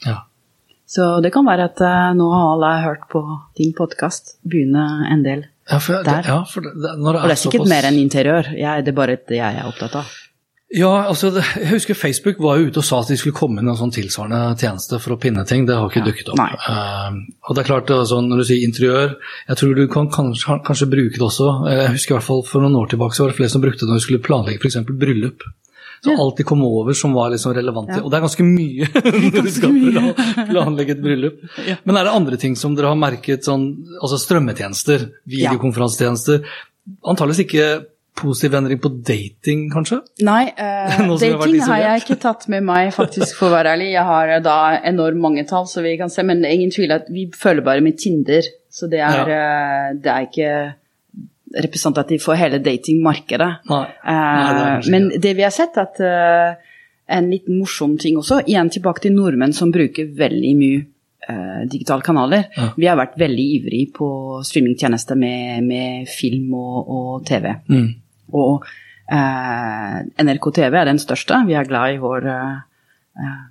ja. 0.07 0.23
Så 0.87 1.21
det 1.23 1.33
kan 1.33 1.47
være 1.47 1.65
at 1.65 1.81
eh, 1.81 2.13
nå 2.15 2.27
har 2.31 2.53
alle 2.55 2.83
hørt 2.85 3.09
på 3.11 3.21
din 3.57 3.73
podkast, 3.73 4.37
begynne 4.47 5.11
en 5.11 5.23
del. 5.25 5.45
Ja, 5.71 5.79
for, 5.79 5.95
det, 5.97 6.05
Der. 6.05 6.23
ja, 6.29 6.45
for 6.45 6.61
det, 6.61 6.73
det, 6.77 6.91
Og 7.01 7.23
det 7.25 7.31
er 7.33 7.41
sikkert 7.41 7.69
mer 7.69 7.83
enn 7.89 7.97
interiør. 7.99 8.51
Jeg, 8.57 8.85
det 8.85 8.93
er 8.93 8.97
bare 8.99 9.17
det 9.17 9.37
jeg 9.39 9.57
er 9.57 9.65
opptatt 9.67 9.95
av. 9.97 10.05
Ja, 10.75 10.91
altså, 11.07 11.29
jeg 11.39 11.69
husker 11.71 11.95
Facebook 11.95 12.41
var 12.43 12.59
jo 12.59 12.67
ute 12.67 12.81
og 12.83 12.87
sa 12.89 12.99
at 13.05 13.11
de 13.13 13.17
skulle 13.21 13.37
komme 13.37 13.63
med 13.63 13.71
en 13.71 13.79
sånn 13.79 13.93
tilsvarende 13.95 14.57
tjeneste 14.59 14.99
for 14.99 15.15
å 15.15 15.19
pinne 15.23 15.45
ting. 15.47 15.67
Det 15.69 15.77
har 15.79 15.87
ikke 15.87 16.01
Ja, 16.03 16.07
dukket 16.09 16.31
opp. 16.33 16.41
Eh, 16.43 17.19
og 17.47 17.55
det 17.55 17.63
er 17.63 17.69
klart, 17.69 17.93
altså, 17.95 18.19
når 18.27 18.43
du 18.43 18.45
sier 18.49 18.65
interiør, 18.67 19.15
jeg 19.49 19.61
tror 19.61 19.75
du 19.79 19.85
kan 19.93 20.09
kanskje, 20.11 20.57
kanskje 20.67 20.89
bruke 20.91 21.15
det 21.15 21.23
også. 21.29 21.51
Jeg 21.71 21.93
husker 21.95 22.15
i 22.15 22.19
hvert 22.19 22.27
fall 22.27 22.43
For 22.49 22.65
noen 22.65 22.75
år 22.81 22.91
tilbake 22.91 23.15
så 23.15 23.23
var 23.25 23.31
det 23.35 23.39
flere 23.39 23.55
som 23.55 23.63
brukte 23.63 23.85
det 23.87 23.93
når 23.93 24.03
de 24.03 24.07
skulle 24.09 24.25
planlegge 24.27 24.59
f.eks. 24.65 24.81
bryllup. 24.91 25.47
Så 26.05 26.11
Ja. 26.13 26.19
alt 26.21 26.37
de 26.37 26.45
kom 26.45 26.61
over 26.67 26.93
som 26.93 27.15
var 27.17 27.31
liksom 27.31 27.55
relevant. 27.57 27.89
Ja. 27.95 28.03
Og 28.03 28.11
det 28.11 28.19
er 28.19 28.27
ganske 28.27 28.45
mye 28.45 28.91
når 29.33 29.47
du 29.47 29.51
skal 29.55 29.79
planlegge 30.51 30.99
et 30.99 31.03
bryllup. 31.07 31.39
Men 31.87 31.97
er 31.97 32.05
det 32.05 32.13
andre 32.19 32.37
ting 32.37 32.57
som 32.59 32.75
dere 32.75 32.91
har 32.91 32.99
merket, 32.99 33.47
sånn, 33.47 33.71
altså 34.03 34.19
strømmetjenester, 34.21 35.07
videokonferansetjenester? 35.25 36.43
Antakeligvis 37.07 37.45
ikke 37.47 37.69
positiv 38.15 38.55
endring 38.55 38.81
på 38.83 38.91
dating, 39.07 39.67
kanskje? 39.73 40.01
Nei, 40.27 40.43
eh, 40.57 41.01
dating 41.09 41.61
har 41.63 41.73
har 41.73 41.83
jeg 41.85 42.05
ikke 42.05 42.19
tatt 42.23 42.47
med 42.53 42.67
meg, 42.67 42.93
faktisk, 42.95 43.37
for 43.39 43.51
å 43.51 43.57
være 43.57 43.75
ærlig. 43.75 43.91
Jeg 43.95 44.07
har 44.11 44.37
eh, 44.37 44.45
da 44.45 44.59
enormt 44.93 45.23
mange 45.25 45.47
tall, 45.51 45.67
så 45.71 45.83
vi 45.85 45.97
kan 46.01 46.13
se, 46.13 46.25
men 46.27 46.45
ingen 46.47 46.73
tvil 46.75 46.95
at 46.95 47.11
vi 47.13 47.27
følger 47.35 47.67
bare 47.67 47.85
med 47.85 47.99
Tinder. 48.01 48.47
Så 48.75 48.89
det 48.91 49.03
er, 49.07 49.35
eh, 49.35 49.91
det 50.03 50.11
er 50.15 50.29
ikke 50.29 50.55
representativt 51.65 52.25
for 52.25 52.39
hele 52.39 52.59
datingmarkedet. 52.63 53.51
Nei. 53.71 53.85
Eh, 53.85 54.15
Nei, 54.15 54.55
det 54.55 54.65
er 54.71 54.89
men 54.95 55.11
det 55.23 55.37
vi 55.39 55.47
har 55.47 55.55
sett, 55.55 55.79
at 55.79 56.01
uh, 56.03 56.57
en 57.15 57.31
liten 57.31 57.59
morsom 57.61 57.99
ting 58.01 58.19
også, 58.19 58.43
igjen 58.49 58.73
tilbake 58.73 59.05
til 59.05 59.15
nordmenn 59.15 59.55
som 59.57 59.73
bruker 59.75 60.09
veldig 60.19 60.53
mye 60.59 60.81
eh, 61.29 61.65
digitale 61.71 62.05
kanaler. 62.05 62.47
Ja. 62.57 62.71
Vi 62.77 62.89
har 62.89 62.99
vært 62.99 63.19
veldig 63.21 63.45
ivrig 63.59 63.83
på 63.97 64.09
streamingtjenester 64.47 65.19
med, 65.21 65.67
med 65.69 66.09
film 66.09 66.55
og, 66.57 66.79
og 66.89 67.27
TV. 67.29 67.51
Mm. 67.69 67.91
Og 68.35 68.67
eh, 69.13 69.99
NRK 70.27 70.53
TV 70.61 70.79
er 70.83 70.91
den 70.93 71.03
største. 71.03 71.43
Vi 71.49 71.57
er 71.59 71.69
glad 71.71 71.95
i 71.97 72.01
vår 72.03 72.31
eh, 72.31 72.55
eh, 73.21 73.43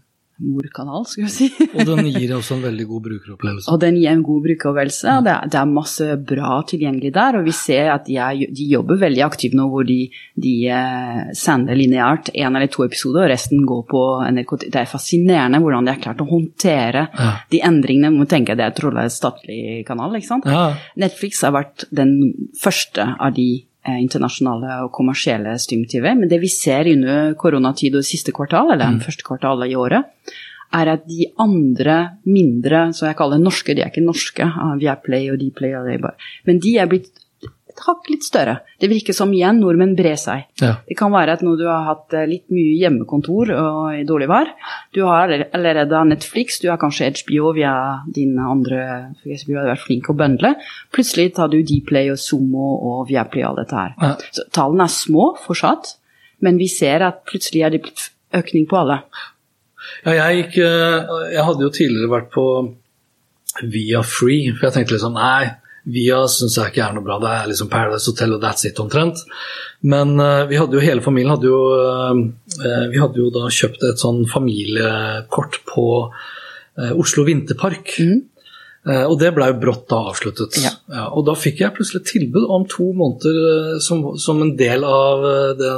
morkanal, 0.43 1.05
skal 1.07 1.27
vi 1.27 1.29
si. 1.31 1.45
Og 1.77 1.85
den 1.87 2.07
gir 2.09 2.31
også 2.39 2.55
en 2.57 2.63
veldig 2.65 2.85
god 2.89 3.03
brukeropplevelse. 3.05 3.69
og 3.71 3.77
den 3.79 3.95
gir 4.01 4.09
en 4.11 4.23
god 4.25 4.41
brukeropplevelse. 4.47 5.05
og 5.13 5.23
Det, 5.27 5.31
er- 5.37 5.51
det 5.53 5.59
er 5.61 5.69
masse 5.71 6.07
bra 6.33 6.57
tilgjengelig 6.67 7.11
der. 7.15 7.37
Og 7.39 7.45
vi 7.47 7.53
ser 7.55 7.91
at 7.93 8.09
de, 8.09 8.17
er, 8.19 8.41
de 8.57 8.65
jobber 8.73 8.99
veldig 9.05 9.23
aktivt 9.23 9.55
nå, 9.55 9.69
hvor 9.71 9.85
de, 9.87 9.99
de 10.43 10.53
eh, 10.73 11.21
sender 11.37 11.77
lineært 11.79 12.33
én 12.33 12.49
eller 12.57 12.67
to 12.73 12.83
episoder, 12.83 13.23
og 13.27 13.31
resten 13.31 13.63
går 13.69 13.85
på 13.93 14.03
NRK. 14.35 14.55
Det 14.65 14.81
er 14.81 14.89
fascinerende 14.89 15.61
hvordan 15.63 15.87
de 15.87 15.93
har 15.95 16.01
klart 16.09 16.25
å 16.25 16.27
håndtere 16.33 17.05
Ja. 17.13 17.29
de 17.53 17.61
endringene. 17.69 18.09
Man 18.11 18.25
må 18.25 18.27
tenke 18.33 18.57
det 18.59 18.65
er 18.67 18.75
trolig 18.75 19.05
statlig 19.13 19.85
kanal, 19.87 20.17
ikke 20.19 20.31
sant? 20.33 20.49
Ja, 20.49 20.65
Netflix 20.99 21.45
har 21.45 21.53
vært 21.55 21.85
den 21.93 22.17
første 22.59 23.05
av 23.21 23.37
de 23.37 23.51
internasjonale 23.87 24.83
og 24.85 24.91
kommersielle 24.95 25.57
stream-TV, 25.59 26.13
men 26.15 26.29
det 26.31 26.39
vi 26.41 26.47
ser 26.51 26.87
under 26.91 27.33
koronatid 27.39 27.95
og 27.99 28.05
siste 28.07 28.31
kvartal, 28.31 28.71
eller 28.71 28.93
Mm. 28.93 29.01
første 29.01 29.23
kvartal 29.23 29.65
i 29.67 29.75
året, 29.75 30.05
er 30.73 30.87
at 30.87 31.07
de 31.07 31.27
andre 31.37 32.17
mindre, 32.25 32.93
så 32.93 33.05
jeg 33.05 33.17
kaller 33.17 33.37
norske, 33.37 33.75
de 33.75 33.81
er 33.81 33.91
ikke 33.91 34.05
norske, 34.05 34.43
ah, 34.43 34.75
vi 34.79 34.87
er 34.87 34.95
Play 34.95 35.29
og 35.29 35.37
Dplay 35.39 35.75
og 35.75 36.01
bare, 36.01 36.15
men 36.45 36.59
de 36.59 36.77
er 36.77 36.87
blitt 36.87 37.11
et 37.73 37.83
hakk 37.87 38.09
litt 38.11 38.25
større. 38.25 38.59
Det 38.79 38.89
virker 38.91 39.15
som 39.17 39.31
igjen 39.33 39.59
nordmenn 39.61 39.95
brer 39.97 40.17
seg. 40.19 40.45
ja. 40.61 40.75
Det 40.87 40.97
kan 40.99 41.11
være 41.13 41.37
at 41.37 41.43
når 41.45 41.57
du 41.59 41.65
har 41.67 41.87
hatt 41.87 42.13
eh, 42.13 42.27
litt 42.29 42.45
mye 42.53 42.75
hjemmekontor 42.77 43.51
og 43.55 43.97
i 43.97 44.03
dårlig 44.07 44.29
vær, 44.29 44.51
du 44.93 45.01
har 45.07 45.33
allerede 45.51 46.03
Netflix, 46.09 46.59
du 46.61 46.69
har 46.69 46.79
kanskje 46.81 47.11
HBO 47.23 47.53
via 47.57 47.73
dine 48.13 48.45
andre 48.49 48.85
for 49.21 49.33
HBO 49.33 49.59
har 49.59 49.71
vært 49.73 49.85
flink 49.87 50.09
å 50.11 50.17
bøndle. 50.17 50.53
Plutselig 50.93 51.33
tar 51.39 51.51
du 51.51 51.59
Dplay 51.65 52.11
og 52.13 52.21
Sumo 52.21 52.75
og 52.77 53.07
Viaplay 53.09 53.45
og 53.45 53.53
alt 53.53 53.63
dette 53.63 53.81
her. 53.81 53.97
Ja. 53.97 54.13
Så 54.37 54.47
tallene 54.53 54.87
er 54.87 54.93
små 54.93 55.33
fortsatt, 55.43 55.95
men 56.45 56.59
vi 56.61 56.69
ser 56.71 57.05
at 57.07 57.23
plutselig 57.29 57.65
er 57.65 57.73
det 57.73 57.83
blitt 57.87 58.09
økning 58.33 58.67
på 58.69 58.79
alle. 58.83 59.01
ja 60.05 60.15
jeg, 60.19 60.43
gikk, 60.43 60.61
eh, 60.67 61.11
jeg 61.33 61.49
hadde 61.49 61.67
jo 61.67 61.73
tidligere 61.73 62.13
vært 62.13 62.31
på 62.33 62.47
Via 63.69 64.01
Free, 64.01 64.53
for 64.55 64.67
jeg 64.67 64.77
tenkte 64.77 64.95
liksom 64.95 65.13
nei, 65.17 65.51
Via 65.83 66.21
syns 66.31 66.55
jeg 66.55 66.71
ikke 66.71 66.83
er 66.85 66.93
noe 66.95 67.03
bra. 67.03 67.17
Det 67.19 67.31
er 67.35 67.47
liksom 67.51 67.69
Paradise 67.71 68.07
Hotel 68.07 68.37
og 68.37 68.43
that's 68.43 68.63
it 68.67 68.79
omtrent. 68.79 69.19
Men 69.83 70.15
uh, 70.15 70.45
vi 70.47 70.59
hadde 70.59 70.77
jo 70.77 70.83
hele 70.83 71.03
familien 71.03 71.33
hadde 71.33 71.49
jo 71.49 71.59
uh, 71.75 72.13
Vi 72.91 73.01
hadde 73.01 73.19
jo 73.19 73.31
da 73.35 73.49
kjøpt 73.51 73.83
et 73.89 73.99
sånn 73.99 74.23
familiekort 74.31 75.59
på 75.67 75.87
uh, 76.07 76.93
Oslo 76.95 77.27
Vinterpark. 77.27 77.97
Eh, 78.83 79.05
og 79.07 79.13
det 79.15 79.29
ble 79.31 79.45
jo 79.47 79.53
brått 79.61 79.85
da 79.87 80.01
avsluttet. 80.09 80.57
Ja. 80.59 80.73
og 81.15 81.23
da 81.29 81.37
fikk 81.39 81.61
jeg 81.61 81.71
plutselig 81.71 82.01
tilbud 82.09 82.49
om 82.51 82.65
to 82.67 82.89
måneder 82.91 83.77
som, 83.79 84.01
som 84.19 84.41
en 84.43 84.51
del 84.59 84.83
av 84.83 85.23
det, 85.55 85.69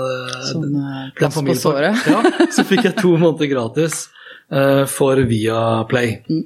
Sånn 0.48 0.66
den 0.66 1.60
såret. 1.62 2.02
Ja, 2.10 2.24
så 2.50 2.66
fikk 2.66 2.88
jeg 2.88 2.96
to 2.98 3.14
måneder 3.22 3.52
gratis 3.52 4.08
for 4.90 5.22
Viaplay. 5.30 6.16
Mm. 6.26 6.42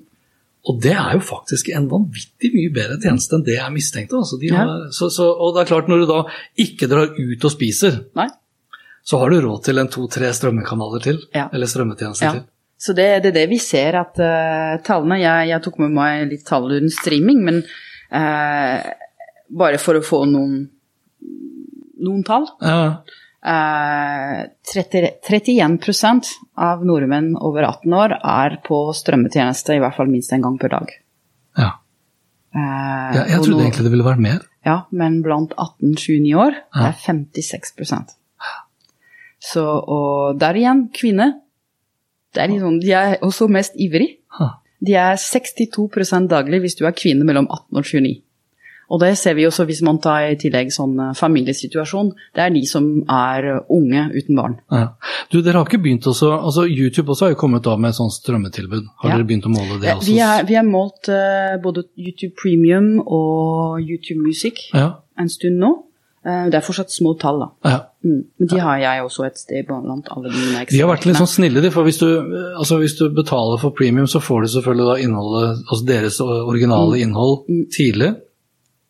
Og 0.69 0.77
det 0.83 0.91
er 0.93 1.15
jo 1.17 1.21
faktisk 1.25 1.71
en 1.73 1.88
vanvittig 1.89 2.51
mye 2.53 2.69
bedre 2.75 2.99
tjeneste 3.01 3.33
enn 3.39 3.45
det 3.47 3.55
jeg 3.57 3.73
mistenkte. 3.73 4.19
Altså, 4.19 4.38
de 4.41 4.51
Ja. 4.51 4.59
har, 4.61 4.83
så, 4.93 5.09
så, 5.09 5.25
og 5.33 5.55
det 5.55 5.63
er 5.63 5.69
klart, 5.71 5.88
når 5.89 6.03
du 6.03 6.05
da 6.11 6.19
ikke 6.61 6.88
drar 6.91 7.09
ut 7.17 7.45
og 7.49 7.51
spiser, 7.55 7.97
Nei? 8.19 8.27
så 9.03 9.17
har 9.17 9.31
du 9.33 9.39
råd 9.41 9.63
til 9.65 9.81
en 9.81 9.89
to-tre 9.89 10.29
strømmekanaler 10.35 11.01
til. 11.01 11.17
Ja. 11.33 11.47
Eller 11.51 11.65
strømmetjenester 11.71 12.25
Ja. 12.27 12.31
til. 12.38 12.43
Så 12.79 12.93
det, 12.95 13.07
det 13.23 13.31
er 13.33 13.38
det 13.41 13.47
vi 13.51 13.57
ser, 13.59 13.97
at 13.99 14.19
uh, 14.23 14.77
tallene 14.85 15.17
jeg, 15.19 15.49
jeg 15.49 15.63
tok 15.65 15.79
med 15.81 15.91
meg 15.97 16.29
litt 16.29 16.45
tall 16.47 16.69
rundt 16.71 16.93
streaming, 16.95 17.41
men 17.43 17.57
uh, 18.13 18.77
bare 19.49 19.81
for 19.81 19.97
å 19.99 20.03
få 20.05 20.21
noen, 20.29 20.69
noen 21.99 22.23
tall 22.27 22.45
Ja. 22.61 23.01
Eh, 23.46 24.48
30, 24.74 25.10
31% 25.29 26.27
av 26.58 26.84
nordmenn 26.86 27.36
over 27.39 27.63
18 27.63 27.93
år 27.93 28.17
er 28.19 28.58
på 28.65 28.79
strømmetjeneste 28.96 29.75
i 29.75 29.79
hvert 29.84 29.96
fall 29.96 30.08
minst 30.12 30.34
en 30.34 30.41
gang 30.41 30.58
per 30.60 30.69
dag. 30.69 30.89
ja. 31.58 31.72
Eh, 32.50 33.13
Jeg, 33.13 33.27
jeg 33.29 33.41
trodde 33.43 33.58
nå- 33.60 33.62
egentlig 33.67 33.84
det 33.86 33.91
ville 33.91 34.03
vært 34.08 34.19
mer. 34.25 34.39
Ja, 34.65 34.77
men 34.91 35.22
blant 35.22 35.51
18-29 35.55 36.34
år 36.36 36.53
Ja. 36.75 36.88
er 36.88 36.93
56% 36.93 38.15
Så, 39.39 39.62
og 39.88 40.38
der 40.39 40.53
igjen, 40.58 40.89
kvinner. 40.91 41.34
Det 42.34 42.41
er 42.43 42.48
liksom, 42.50 42.79
de 42.81 42.91
er 42.91 43.17
også 43.22 43.48
mest 43.50 43.72
ivrig. 43.79 44.17
De 44.81 44.93
er 44.96 45.15
62% 45.15 46.27
daglig 46.27 46.60
hvis 46.62 46.75
du 46.75 46.86
er 46.86 46.91
kvinne 46.91 47.24
mellom 47.24 47.48
18 47.50 47.77
og 47.77 47.84
29. 47.86 48.22
Og 48.89 49.00
det 49.03 49.12
ser 49.17 49.36
vi 49.38 49.43
også 49.46 49.65
hvis 49.69 49.81
man 49.86 50.00
tar 50.01 50.29
i 50.31 50.36
tillegg 50.41 50.72
sånn 50.74 50.96
eh, 51.00 51.13
familiesituasjon. 51.13 52.12
Det 52.36 52.41
er 52.46 52.50
de 52.55 52.63
som 52.65 52.88
er 53.10 53.50
unge 53.69 54.05
uten 54.15 54.36
barn. 54.39 54.55
Ja. 54.74 54.88
Du, 55.31 55.41
dere 55.46 55.60
har 55.62 55.65
ikke 55.69 55.81
begynt 55.84 56.08
også, 56.10 56.31
altså 56.41 56.65
YouTube 56.65 57.12
også 57.13 57.27
har 57.27 57.36
jo 57.36 57.41
kommet 57.43 57.67
av 57.69 57.79
med 57.79 57.89
et 57.93 58.00
sånt 58.00 58.15
strømmetilbud. 58.17 58.88
Har 59.03 59.10
Ja. 59.12 59.17
dere 59.17 59.27
begynt 59.29 59.46
å 59.46 59.53
måle 59.53 59.79
det 59.81 59.89
Eh, 59.89 59.96
også? 59.98 60.05
Vi 60.12 60.17
har, 60.19 60.43
vi 60.43 60.55
har 60.55 60.63
målt 60.65 61.10
uh, 61.10 61.58
både 61.62 61.84
YouTube 61.98 62.34
Premium 62.41 63.00
og 63.05 63.79
YouTube 63.81 64.22
Music 64.25 64.69
Ja. 64.74 64.91
en 65.17 65.29
stund 65.29 65.60
nå. 65.60 65.84
Eh, 66.25 66.50
det 66.50 66.55
er 66.55 66.62
fortsatt 66.65 66.91
små 66.91 67.13
tall, 67.19 67.39
da. 67.39 67.48
ja. 67.69 67.79
Mm. 68.03 68.24
Men 68.39 68.48
de 68.48 68.58
har 68.60 68.77
jeg 68.79 69.03
også 69.03 69.25
et 69.25 69.38
sted 69.38 69.65
blant 69.67 70.08
alle 70.12 70.29
mine 70.31 70.65
De 70.69 70.79
har 70.79 70.88
vært 70.96 71.05
litt 71.05 71.15
sånn 71.19 71.27
snille, 71.27 71.62
de. 71.62 71.69
For 71.72 71.84
hvis 71.84 71.98
du, 72.00 72.08
altså 72.58 72.77
hvis 72.79 72.98
du 72.98 73.10
betaler 73.10 73.60
for 73.60 73.72
premium, 73.72 74.08
så 74.08 74.19
får 74.24 74.41
du 74.41 74.48
selvfølgelig 74.48 74.88
da 74.88 74.96
innholdet, 75.03 75.63
altså 75.69 75.86
deres 75.86 76.19
originale 76.22 76.96
Mm. 76.96 77.01
innhold 77.03 77.69
tidlig. 77.75 78.15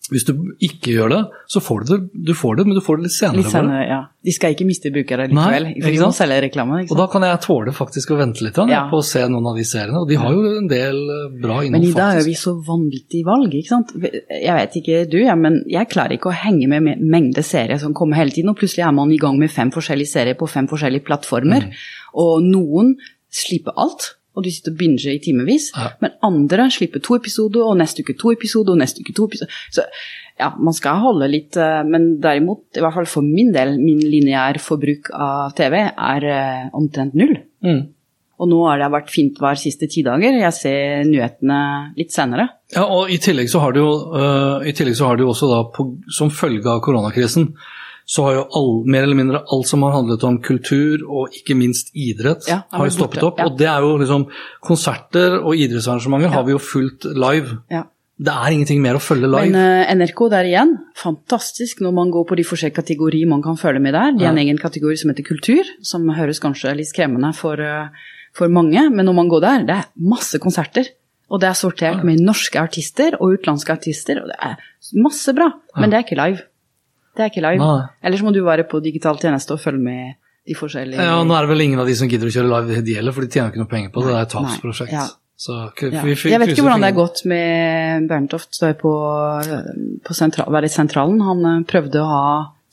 Hvis 0.10 0.26
du 0.26 0.32
ikke 0.66 0.94
gjør 0.96 1.10
det, 1.14 1.20
så 1.54 1.62
får 1.62 1.84
du 1.86 1.90
det, 1.92 1.98
du 2.30 2.34
får 2.34 2.56
det, 2.58 2.64
men 2.68 2.76
du 2.78 2.82
får 2.82 2.98
det 2.98 3.04
litt 3.08 3.14
senere. 3.16 3.38
Litt 3.44 3.52
senere, 3.54 3.82
ja. 3.88 4.00
De 4.26 4.34
skal 4.36 4.56
ikke 4.56 4.66
miste 4.68 4.90
brukere 4.92 5.28
likevel. 5.30 5.68
ikke 5.70 5.84
For 5.86 5.96
de 5.96 6.00
må 6.02 6.10
selge 6.18 6.40
reklame. 6.48 6.80
Og 6.90 6.98
da 6.98 7.06
kan 7.14 7.26
jeg 7.28 7.40
tåle 7.46 7.72
faktisk 7.78 8.12
å 8.12 8.18
vente 8.20 8.44
litt 8.44 8.58
Ja. 8.70 8.82
på 8.90 8.98
å 9.00 9.06
se 9.06 9.22
noen 9.30 9.46
av 9.52 9.56
de 9.56 9.64
seriene. 9.70 10.02
Og 10.02 10.08
de 10.10 10.16
har 10.20 10.34
jo 10.34 10.58
en 10.58 10.68
del 10.68 10.98
eh, 11.14 11.40
bra 11.40 11.60
innhold, 11.64 11.72
Men 11.72 11.84
i 11.88 11.94
dag 11.94 12.18
gjør 12.18 12.24
faktisk. 12.24 12.28
vi 12.28 12.34
så 12.42 12.56
vanvittig 12.68 13.24
valg, 13.26 13.54
ikke 13.54 13.70
sant. 13.70 13.94
Jeg 14.02 14.56
vet 14.60 14.76
ikke 14.82 15.10
du, 15.10 15.18
ja, 15.24 15.36
men 15.36 15.62
jeg 15.70 15.88
klarer 15.94 16.18
ikke 16.18 16.34
å 16.34 16.36
henge 16.36 16.68
med 16.68 16.84
med 16.84 17.00
mengde 17.02 17.44
serier 17.46 17.78
som 17.80 17.94
kommer 17.94 18.16
hele 18.18 18.32
tiden. 18.32 18.50
Og 18.50 18.58
plutselig 18.58 18.86
er 18.88 18.92
man 18.92 19.12
i 19.12 19.18
gang 19.22 19.38
med 19.40 19.52
fem 19.52 19.72
forskjellige 19.72 20.10
serier 20.18 20.36
på 20.40 20.50
fem 20.50 20.68
forskjellige 20.68 21.06
plattformer. 21.06 21.70
Mm. 21.70 21.74
Og 22.16 22.44
noen 22.44 22.96
slipper 23.30 23.74
alt, 23.78 24.16
og 24.38 24.46
du 24.46 24.50
sitter 24.54 24.74
og 24.74 24.80
binger 24.80 25.12
i 25.12 25.20
timevis. 25.24 25.70
Ja. 25.76 25.92
Men 26.04 26.16
andre 26.26 26.70
slipper 26.72 27.02
to 27.04 27.18
episoder, 27.18 27.66
og 27.66 27.78
neste 27.82 28.06
uke 28.06 28.16
to 28.20 28.34
episoder, 28.36 28.76
og 28.76 28.82
neste 28.82 29.04
uke 29.04 29.16
to 29.18 29.28
episoder. 29.30 29.62
Så 29.74 29.86
ja, 30.40 30.54
man 30.56 30.76
skal 30.76 31.02
holde 31.04 31.28
litt 31.28 31.58
eh, 31.60 31.82
Men 31.84 32.14
derimot, 32.24 32.70
i 32.78 32.84
hvert 32.84 32.96
fall 32.96 33.10
for 33.12 33.26
min 33.26 33.52
del, 33.56 33.76
min 33.82 34.00
lineær 34.00 34.62
forbruk 34.64 35.12
av 35.12 35.56
TV 35.58 35.82
er 35.82 36.28
eh, 36.32 36.68
omtrent 36.78 37.18
null. 37.20 37.36
Mm. 37.66 37.82
Og 38.40 38.48
nå 38.48 38.60
har 38.70 38.80
det 38.80 38.88
vært 38.94 39.12
fint 39.12 39.40
hver 39.42 39.60
siste 39.60 39.90
ti 39.92 40.00
dager. 40.06 40.38
Jeg 40.40 40.56
ser 40.56 41.02
nyhetene 41.10 41.60
litt 42.00 42.16
senere. 42.16 42.46
Ja, 42.72 42.86
og 42.88 43.12
i 43.12 43.18
tillegg 43.20 43.50
så 43.52 43.60
har 43.66 43.76
det 43.76 43.82
jo, 43.84 43.90
uh, 44.14 44.64
i 44.64 44.72
tillegg 44.76 44.96
så 44.96 45.10
har 45.10 45.20
det 45.20 45.26
jo 45.26 45.34
også 45.34 45.50
da, 45.52 45.58
på, 45.76 45.90
som 46.16 46.32
følge 46.32 46.64
av 46.72 46.80
koronakrisen, 46.86 47.50
så 48.10 48.26
har 48.26 48.40
jo 48.40 48.46
all, 48.58 48.72
mer 48.90 49.06
eller 49.06 49.18
mindre 49.20 49.44
alt 49.54 49.70
som 49.70 49.84
har 49.86 49.94
handlet 49.94 50.24
om 50.26 50.40
kultur 50.42 51.04
og 51.06 51.36
ikke 51.38 51.54
minst 51.58 51.92
idrett, 51.94 52.48
Ja, 52.50 52.64
har 52.74 52.90
jo 52.90 52.96
stoppet 52.96 53.22
opp. 53.28 53.38
ja. 53.38 53.46
Og 53.46 53.58
det 53.60 53.68
er 53.70 53.86
jo 53.86 53.92
liksom 54.02 54.26
Konserter 54.66 55.38
og 55.44 55.54
idrettsarrangementer 55.54 56.34
har 56.34 56.44
vi 56.48 56.56
jo 56.56 56.62
fulgt 56.64 57.06
live. 57.06 57.60
Ja. 57.70 57.84
Det 58.20 58.34
er 58.34 58.52
ingenting 58.52 58.82
mer 58.84 58.98
å 58.98 59.04
følge 59.04 59.30
live. 59.30 59.54
Men 59.54 59.86
uh, 59.86 59.94
NRK 59.96 60.24
der 60.34 60.50
igjen, 60.50 60.74
fantastisk 61.00 61.80
når 61.86 61.94
man 61.96 62.10
går 62.12 62.26
på 62.28 62.36
de 62.36 62.44
forskjellige 62.50 62.82
kategorier 62.82 63.30
man 63.30 63.46
kan 63.46 63.56
følge 63.62 63.80
med 63.86 63.96
der. 63.96 64.12
De 64.18 64.26
har 64.26 64.34
en 64.34 64.42
egen 64.42 64.60
kategori 64.60 64.98
som 65.00 65.14
heter 65.14 65.28
kultur, 65.30 65.70
som 65.86 66.10
høres 66.18 66.42
kanskje 66.44 66.74
litt 66.76 66.90
skremmende 66.90 67.32
for, 67.38 67.62
uh, 67.62 67.94
for 68.36 68.52
mange, 68.52 68.90
men 68.90 69.08
når 69.08 69.20
man 69.22 69.32
går 69.32 69.46
der, 69.46 69.64
det 69.70 69.78
er 69.78 69.88
masse 70.02 70.42
konserter. 70.42 70.90
Og 71.30 71.40
det 71.40 71.52
er 71.52 71.58
sortert 71.62 72.04
med 72.04 72.20
norske 72.26 72.58
artister 72.58 73.16
og 73.22 73.38
utenlandske 73.38 73.78
artister, 73.78 74.20
og 74.24 74.34
det 74.34 74.40
er 74.50 74.58
masse 74.98 75.32
bra. 75.38 75.52
Men 75.78 75.92
det 75.92 76.00
er 76.00 76.08
ikke 76.08 76.18
live. 76.18 76.49
Det 77.18 77.26
er 77.26 77.32
ikke 77.32 77.46
live. 77.46 77.60
Nei. 77.62 77.88
Ellers 78.10 78.22
må 78.26 78.34
du 78.36 78.42
være 78.46 78.66
på 78.70 78.82
digital 78.84 79.18
tjeneste 79.22 79.56
og 79.56 79.62
følge 79.64 79.82
med 79.84 80.14
de 80.50 80.56
forskjellige 80.58 81.06
Ja, 81.10 81.18
nå 81.24 81.36
er 81.36 81.46
det 81.46 81.50
vel 81.54 81.66
ingen 81.68 81.80
av 81.82 81.90
de 81.90 81.96
som 81.96 82.10
gidder 82.10 82.30
å 82.30 82.36
kjøre 82.36 82.52
live 82.54 82.84
de 82.86 83.00
heller, 83.00 83.16
for 83.16 83.26
de 83.26 83.32
tjener 83.34 83.52
ikke 83.52 83.64
noe 83.64 83.72
penger 83.72 83.92
på 83.94 84.06
det. 84.06 84.14
Det 84.14 84.20
er 84.20 84.28
et 84.28 84.36
tapsprosjekt. 84.38 84.94
ja. 84.98 85.08
Så 85.40 85.56
Ja. 85.56 86.04
Jeg 86.04 86.40
vet 86.42 86.50
ikke 86.52 86.66
hvordan 86.66 86.82
det 86.84 86.90
er 86.90 86.98
gått 86.98 87.22
med 87.24 88.08
Berntoft. 88.10 88.50
Står 88.56 88.74
på, 88.76 88.92
på 90.04 90.14
sentral, 90.18 90.52
var 90.52 90.66
det 90.66 90.72
sentralen. 90.74 91.22
Han 91.24 91.46
eh, 91.48 91.62
prøvde 91.70 92.02
å 92.02 92.08
ha 92.10 92.24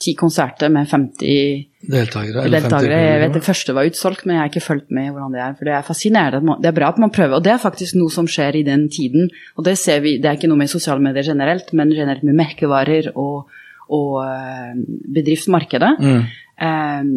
ti 0.03 0.13
konserter 0.19 0.69
med 0.69 0.89
50 0.91 1.69
deltakere. 1.89 2.43
eller 2.45 2.61
50 2.61 2.69
deltakere. 2.69 2.97
Jeg 3.07 3.21
vet 3.23 3.37
det 3.39 3.45
første 3.47 3.77
var 3.77 3.87
utsolgt, 3.89 4.27
men 4.27 4.35
jeg 4.37 4.43
har 4.43 4.51
ikke 4.51 4.65
fulgt 4.67 4.91
med 4.91 5.13
hvordan 5.13 5.37
det 5.37 5.41
er. 5.45 5.55
For 5.57 5.71
det 5.71 5.77
er 5.77 5.87
fascinerende. 5.87 6.57
Det 6.61 6.69
er 6.73 6.77
bra 6.81 6.89
at 6.91 6.99
man 6.99 7.15
prøver, 7.15 7.39
og 7.39 7.45
det 7.47 7.55
er 7.55 7.63
faktisk 7.63 7.97
noe 8.01 8.13
som 8.13 8.27
skjer 8.29 8.59
i 8.61 8.65
den 8.67 8.89
tiden. 8.93 9.31
Og 9.57 9.65
det 9.65 9.79
ser 9.79 10.03
vi, 10.05 10.17
det 10.19 10.29
er 10.29 10.37
ikke 10.41 10.51
noe 10.51 10.61
med 10.61 10.73
sosiale 10.73 11.01
medier 11.01 11.31
generelt, 11.31 11.73
men 11.73 11.95
generelt 11.95 12.27
med 12.27 12.37
merkevarer 12.43 13.13
og, 13.15 13.47
og 13.93 14.21
eh, 14.25 14.77
bedriftsmarkedet. 15.17 15.93
Mm. 16.01 16.23
Eh, 16.67 17.11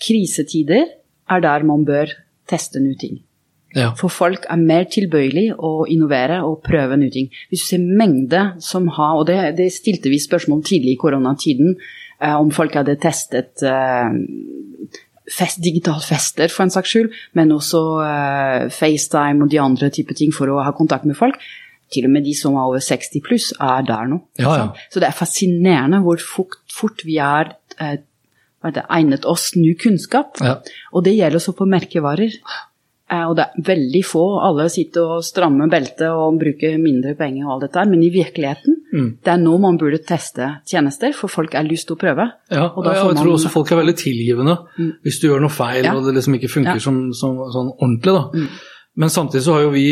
krisetider 0.00 0.86
er 1.30 1.42
der 1.44 1.66
man 1.66 1.84
bør 1.86 2.12
teste 2.50 2.82
nye 2.82 2.98
ting. 2.98 3.20
Ja. 3.76 3.92
For 3.94 4.10
folk 4.10 4.46
er 4.50 4.58
mer 4.58 4.88
tilbøyelig 4.90 5.52
å 5.62 5.84
innovere 5.90 6.40
og 6.42 6.58
prøve 6.66 6.98
nye 6.98 7.12
ting. 7.14 7.28
Hvis 7.50 7.62
du 7.62 7.68
ser 7.68 7.84
mengde 7.84 8.40
som 8.58 8.88
har 8.96 9.20
Og 9.20 9.28
det, 9.28 9.38
det 9.60 9.70
stilte 9.72 10.10
vi 10.10 10.18
spørsmål 10.18 10.64
tidlig 10.66 10.96
i 10.96 10.98
koronatiden, 10.98 11.76
eh, 12.20 12.34
om 12.34 12.50
folk 12.50 12.74
hadde 12.74 12.98
testet 12.98 13.62
eh, 13.62 14.10
fest, 15.30 15.62
digital 15.62 16.00
fester 16.02 16.50
for 16.50 16.66
en 16.66 16.74
saks 16.74 16.94
skyld, 16.94 17.14
men 17.38 17.54
også 17.54 17.82
eh, 18.04 18.68
FaceTime 18.74 19.44
og 19.44 19.52
de 19.52 19.62
andre 19.62 19.90
typer 19.94 20.18
ting 20.18 20.34
for 20.34 20.50
å 20.50 20.62
ha 20.64 20.74
kontakt 20.74 21.06
med 21.06 21.18
folk. 21.18 21.38
Til 21.90 22.04
og 22.06 22.10
med 22.14 22.22
de 22.24 22.34
som 22.38 22.54
er 22.54 22.68
over 22.70 22.78
60 22.78 23.20
pluss, 23.26 23.50
er 23.60 23.82
der 23.88 24.06
nå. 24.06 24.20
Ja, 24.38 24.52
ja. 24.60 24.66
Så 24.92 25.00
det 25.02 25.08
er 25.10 25.16
fascinerende 25.18 26.02
hvor 26.04 26.20
fort, 26.22 26.58
fort 26.70 27.02
vi 27.04 27.16
er 27.18 27.54
eh, 27.80 27.96
det, 28.70 28.84
egnet 28.90 29.24
oss 29.26 29.54
ny 29.56 29.74
kunnskap. 29.80 30.38
Ja. 30.44 30.58
Og 30.92 31.04
det 31.04 31.16
gjelder 31.16 31.40
også 31.40 31.56
på 31.58 31.66
merkevarer. 31.66 32.34
Eh, 33.10 33.24
Og 33.26 33.34
det 33.34 33.42
er 33.48 33.62
veldig 33.66 34.04
få. 34.06 34.22
Alle 34.46 34.68
sitter 34.70 35.16
og 35.16 35.24
strammer 35.26 35.66
beltet 35.72 36.06
og 36.14 36.36
bruker 36.38 36.76
mindre 36.78 37.16
penger 37.18 37.46
og 37.48 37.56
alt 37.56 37.64
dette 37.66 37.88
men 37.90 38.02
i 38.06 38.10
virkeligheten, 38.14 38.76
Mm. 38.92 39.18
det 39.22 39.30
er 39.30 39.36
nå 39.38 39.52
man 39.60 39.76
burde 39.78 39.98
teste 40.02 40.46
tjenester, 40.66 41.12
for 41.14 41.28
folk 41.30 41.52
har 41.54 41.62
lyst 41.62 41.86
til 41.86 41.94
å 41.94 41.98
prøve. 42.00 42.24
Ja, 42.50 42.64
Og 42.74 42.84
jeg 42.84 43.16
tror 43.18 43.32
også 43.36 43.48
folk 43.50 43.70
er 43.70 43.76
veldig 43.82 43.94
tilgivende 43.96 44.56
hvis 45.04 45.20
du 45.20 45.28
gjør 45.28 45.40
noe 45.42 45.50
feil 45.54 45.86
og 45.94 46.04
det 46.06 46.14
liksom 46.16 46.34
ikke 46.34 46.50
funker 46.50 46.80
som, 46.82 47.12
som, 47.14 47.36
sånn 47.54 47.70
ordentlig. 47.78 48.14
da. 48.14 48.24
Mm. 48.34 48.48
Men 48.96 49.08
samtidig 49.10 49.44
så 49.44 49.52
har 49.54 49.60
jo 49.62 49.70
vi 49.70 49.84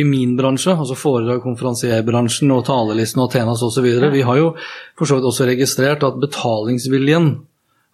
i 0.00 0.02
min 0.04 0.36
bransje, 0.38 0.72
altså 0.72 0.96
foredrag, 0.96 1.42
konferansierbransjen 1.44 2.50
og 2.54 2.64
talelisten 2.66 3.20
og 3.22 3.30
Tenas 3.30 3.62
osv., 3.62 3.84
vi 4.12 4.22
har 4.22 4.36
jo 4.40 4.54
for 4.98 5.04
så 5.06 5.18
vidt 5.18 5.24
også 5.28 5.46
registrert 5.50 6.02
at 6.02 6.16
betalingsviljen 6.22 7.30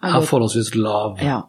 Er 0.03 0.21
forholdsvis 0.21 0.75
lav. 0.75 1.17
Ja. 1.21 1.41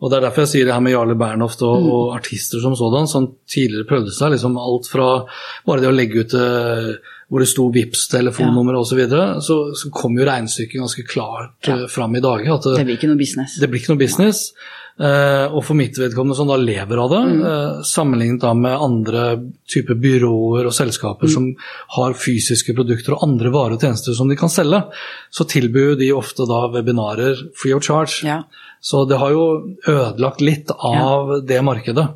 Og 0.00 0.10
Det 0.10 0.16
er 0.16 0.20
derfor 0.24 0.40
jeg 0.46 0.48
sier 0.48 0.64
det 0.64 0.72
her 0.72 0.80
med 0.80 0.92
Jarle 0.94 1.14
Bernhoft 1.14 1.60
og, 1.62 1.82
Mm. 1.82 1.90
og 1.92 2.14
artister 2.16 2.58
som 2.60 2.74
sådan, 2.74 3.06
som 3.06 3.26
tidligere 3.46 3.84
prøvde 3.86 4.10
seg. 4.16 4.30
liksom 4.32 4.56
Alt 4.58 4.88
fra 4.88 5.26
bare 5.66 5.80
det 5.80 5.88
å 5.90 5.94
legge 5.94 6.20
ut 6.24 6.32
eh, 6.34 6.94
hvor 7.30 7.38
det 7.38 7.48
sto 7.48 7.68
Vipps 7.70 8.08
telefonnummer 8.08 8.74
osv., 8.80 8.88
så, 8.88 8.96
videre, 8.96 9.40
så 9.44 9.74
så 9.76 9.90
kom 9.92 10.16
jo 10.18 10.24
regnestykket 10.24 10.80
ganske 10.80 11.06
klart 11.06 11.52
Ja. 11.68 11.76
eh, 11.82 11.86
fram 11.86 12.16
i 12.16 12.20
dag. 12.20 12.48
At 12.48 12.62
Det 12.62 12.84
blir 12.86 12.96
ikke 12.96 13.08
noe 13.12 13.18
business. 13.18 13.60
det 13.60 13.68
blir 13.70 13.80
ikke 13.80 13.94
noe 13.94 13.98
business. 13.98 14.52
Eh, 14.52 14.79
og 14.98 15.64
for 15.64 15.74
mitt 15.78 15.96
vedkommende 15.96 16.36
som 16.36 16.48
da 16.50 16.56
lever 16.56 16.98
av 16.98 17.10
det, 17.10 17.20
Mm. 17.30 17.40
eh, 17.46 17.82
sammenlignet 17.82 18.40
da 18.40 18.52
med 18.54 18.80
andre 18.80 19.22
typer 19.66 19.94
byråer 19.94 20.66
og 20.66 20.72
selskaper 20.72 21.26
Mm. 21.28 21.32
som 21.32 21.56
har 21.96 22.12
fysiske 22.12 22.74
produkter 22.74 23.14
og 23.14 23.22
andre 23.22 23.50
varer 23.50 23.72
og 23.72 23.80
tjenester 23.80 24.12
som 24.14 24.28
de 24.28 24.36
kan 24.36 24.48
selge, 24.48 24.84
så 25.32 25.44
tilbyr 25.44 25.96
de 25.98 26.12
ofte 26.12 26.46
da 26.46 26.68
webinarer 26.68 27.36
free 27.54 27.72
of 27.72 27.82
charge. 27.82 28.24
Ja. 28.24 28.42
Så 28.82 29.06
det 29.08 29.18
har 29.18 29.30
jo 29.30 29.76
ødelagt 29.86 30.40
litt 30.40 30.70
av 30.70 31.46
det 31.46 31.62
markedet. 31.62 32.08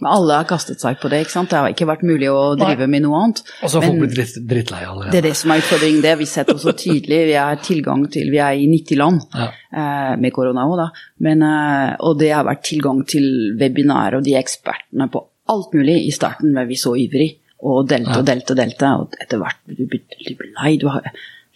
Men 0.00 0.10
alle 0.12 0.34
har 0.36 0.44
kastet 0.44 0.82
seg 0.82 0.98
på 1.00 1.08
det, 1.08 1.22
ikke 1.24 1.32
sant. 1.32 1.48
Det 1.48 1.56
har 1.56 1.72
ikke 1.72 1.86
vært 1.88 2.02
mulig 2.04 2.28
å 2.28 2.40
drive 2.60 2.84
med 2.92 3.00
noe 3.06 3.20
annet. 3.22 3.38
og 3.62 3.70
så 3.72 3.80
har 3.80 3.86
folk 3.88 4.02
blitt 4.02 4.12
dritt, 4.16 4.34
drittlei 4.50 4.82
allerede. 4.84 5.12
Det 5.14 5.20
er 5.22 5.28
det 5.30 5.36
som 5.40 5.50
er 5.54 5.62
utfordringen. 5.62 6.02
Det 6.04 6.18
Vi 6.18 6.26
setter 6.28 6.54
oss 6.54 6.66
så 6.66 6.74
tydelig. 6.76 7.20
Vi 7.30 7.32
har 7.32 7.56
tilgang 7.64 8.02
til 8.12 8.30
Vi 8.30 8.36
er 8.38 8.52
i 8.60 8.66
90 8.68 8.96
land 9.00 9.20
Ja. 9.34 9.46
eh, 9.72 10.16
med 10.20 10.32
korona 10.36 10.66
òg, 10.68 10.76
da. 10.76 10.90
Men, 11.20 11.42
eh, 11.42 11.96
og 12.00 12.18
det 12.18 12.30
har 12.34 12.44
vært 12.44 12.62
tilgang 12.68 13.06
til 13.06 13.56
webinarer 13.58 14.18
og 14.18 14.24
de 14.24 14.34
ekspertene 14.36 15.08
på 15.10 15.24
alt 15.48 15.72
mulig. 15.72 16.06
I 16.06 16.10
starten 16.12 16.52
men 16.52 16.68
vi 16.68 16.74
så 16.74 16.92
ivrig 16.94 17.38
og 17.62 17.88
delte 17.88 18.18
og 18.18 18.26
delte 18.26 18.50
og 18.52 18.56
delte. 18.56 18.92
Og 19.00 19.14
etter 19.18 19.38
hvert 19.38 19.56
du 19.66 19.86
blir 19.86 20.52
lei. 20.62 20.76
Du 20.76 20.88
har, 20.88 21.00